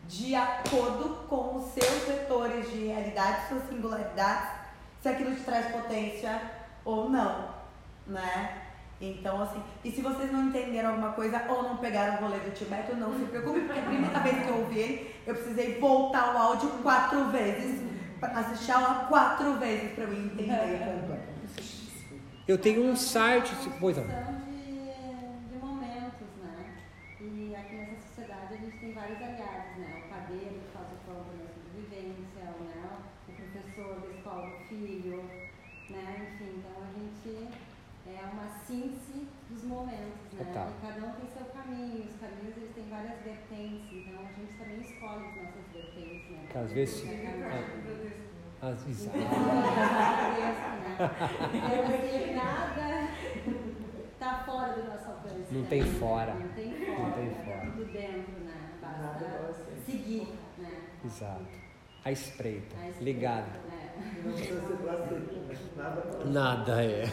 [0.07, 4.49] de acordo com os seus vetores de realidade, suas singularidades,
[5.01, 6.41] se aquilo te traz potência
[6.85, 7.49] ou não,
[8.07, 8.66] né?
[8.99, 12.51] Então, assim, e se vocês não entenderam alguma coisa ou não pegaram o rolê do
[12.51, 16.33] Tibeto, não se preocupe, porque a primeira vez que eu ouvi ele, eu precisei voltar
[16.33, 17.81] o áudio quatro vezes,
[18.19, 21.29] assistir a aula quatro vezes para eu entender
[22.47, 24.03] Eu tenho um site, pois não.
[24.03, 26.73] De, de momentos, né?
[27.21, 30.01] E aqui nessa sociedade a gente tem vários aliados, né?
[30.05, 32.97] O padeiro que faz o pão da sobrevivência, né?
[33.27, 35.23] o professor da escola do filho,
[35.91, 36.29] né?
[36.33, 37.66] Enfim, então a gente
[38.15, 40.45] é uma síntese dos momentos, né?
[40.53, 40.67] Tá.
[40.67, 44.53] E cada um tem seu caminho, os caminhos eles têm várias vertentes, então a gente
[44.57, 46.39] também escolhe as nossas vertentes, né?
[46.51, 49.09] Que às vezes- Cada um- As- isso.
[49.13, 49.27] então,
[51.85, 53.07] assim, nada
[54.19, 55.45] tá fora do nosso alcance.
[55.53, 55.67] Não né?
[55.69, 56.33] tem fora.
[56.33, 56.99] Não tem fora.
[56.99, 57.61] Não tem tá fora.
[57.71, 58.53] tudo dentro, né?
[58.81, 59.53] Basta
[59.85, 60.27] seguir,
[60.57, 60.71] né?
[61.05, 61.45] Exato.
[62.03, 63.47] A espreita, A espreita, ligado.
[63.67, 63.93] né?
[64.23, 65.55] Não precisa ser pra sempre, né?
[65.75, 67.03] Nada pra Nada é.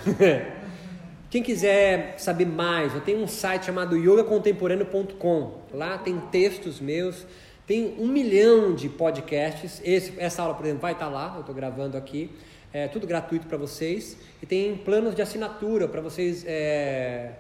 [1.35, 5.63] Quem quiser saber mais, eu tenho um site chamado yogacontemporâneo.com.
[5.73, 7.27] Lá tem textos meus,
[7.67, 9.83] tem um milhão de podcasts.
[9.85, 12.31] Esse, essa aula, por exemplo, vai estar lá, eu estou gravando aqui.
[12.73, 14.17] É tudo gratuito para vocês.
[14.41, 17.33] E tem planos de assinatura para vocês é,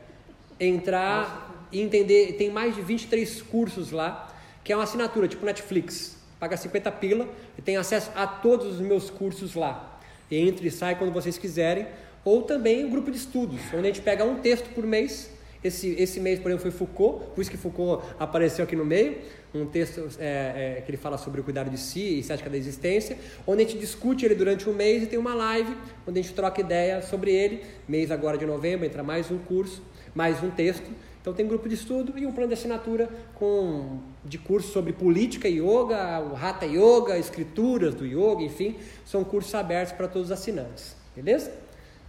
[0.58, 2.32] entrar e entender.
[2.32, 4.28] Tem mais de 23 cursos lá,
[4.64, 6.18] que é uma assinatura, tipo Netflix.
[6.40, 10.00] Paga 50 pila e tem acesso a todos os meus cursos lá.
[10.28, 11.86] Entre e sai quando vocês quiserem.
[12.24, 15.30] Ou também um grupo de estudos, onde a gente pega um texto por mês.
[15.62, 19.16] Esse, esse mês, por exemplo, foi Foucault, por isso que Foucault apareceu aqui no meio.
[19.54, 22.56] Um texto é, é, que ele fala sobre o cuidado de si e estética da
[22.56, 25.74] existência, onde a gente discute ele durante um mês e tem uma live
[26.06, 27.62] onde a gente troca ideia sobre ele.
[27.88, 29.82] Mês agora de novembro entra mais um curso,
[30.14, 30.90] mais um texto.
[31.22, 34.92] Então tem um grupo de estudo e um plano de assinatura com de curso sobre
[34.92, 38.76] política yoga, o Hatha Yoga, escrituras do yoga, enfim,
[39.06, 40.94] são cursos abertos para todos os assinantes.
[41.16, 41.63] Beleza?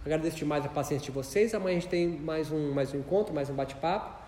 [0.06, 1.52] Agradeço demais a paciência de vocês.
[1.52, 4.22] Amanhã a gente tem mais um, mais um encontro, mais um bate-papo.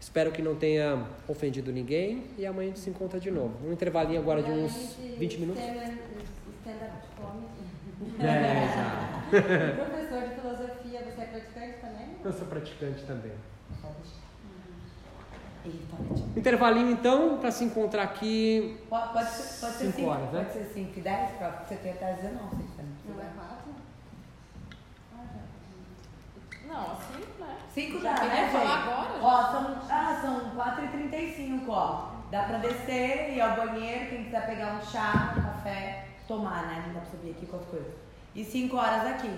[0.00, 3.54] Espero que não tenha ofendido ninguém e amanhã a gente se encontra de novo.
[3.64, 5.62] Um intervalinho agora de uns 20 minutos.
[5.62, 7.70] Stand-up comedy.
[8.18, 9.30] É, exato.
[9.90, 12.08] Professor de filosofia, você é praticante também?
[12.24, 13.32] Eu sou praticante também.
[15.64, 16.32] Eita, Betinho.
[16.36, 18.78] Intervalinho então, para se encontrar aqui.
[18.88, 20.44] Pode, pode ser, pode ser Cinco 5 horas, né?
[20.44, 23.26] Pode ser 5 e 10, pra você ter até 19, se você não Não é
[23.26, 23.34] quiser.
[23.36, 23.70] quatro?
[25.14, 26.58] Ah, já.
[26.70, 27.56] Não, assim, né?
[27.74, 28.56] 5 Já dá, né, gente?
[28.56, 32.10] agora, Ó, são, ah, são 4 e 35 ó.
[32.30, 36.84] Dá pra descer, ir ao banheiro, quem quiser pegar um chá, um café, tomar, né?
[36.86, 37.92] Não dá pra subir aqui as coisas.
[38.36, 39.36] E 5 horas aqui.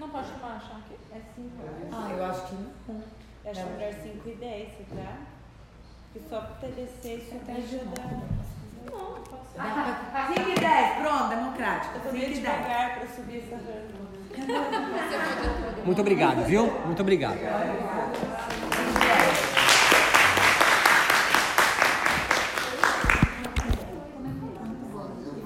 [0.00, 0.96] Não pode chamar chá aqui?
[1.12, 1.88] É cinco horas.
[1.92, 3.02] Ah, eu acho que não.
[3.44, 5.16] Eu acho melhor 5 e 10, tá?
[6.12, 8.22] Porque só pra descer isso Até novo.
[8.90, 10.34] Não, pode ser.
[10.34, 11.94] 5 e 10, pronto, democrático.
[11.94, 12.40] Eu tô 5 meio e 10.
[12.40, 14.11] devagar pra subir essa rampa.
[15.84, 16.66] Muito obrigado, viu?
[16.86, 17.38] Muito obrigado.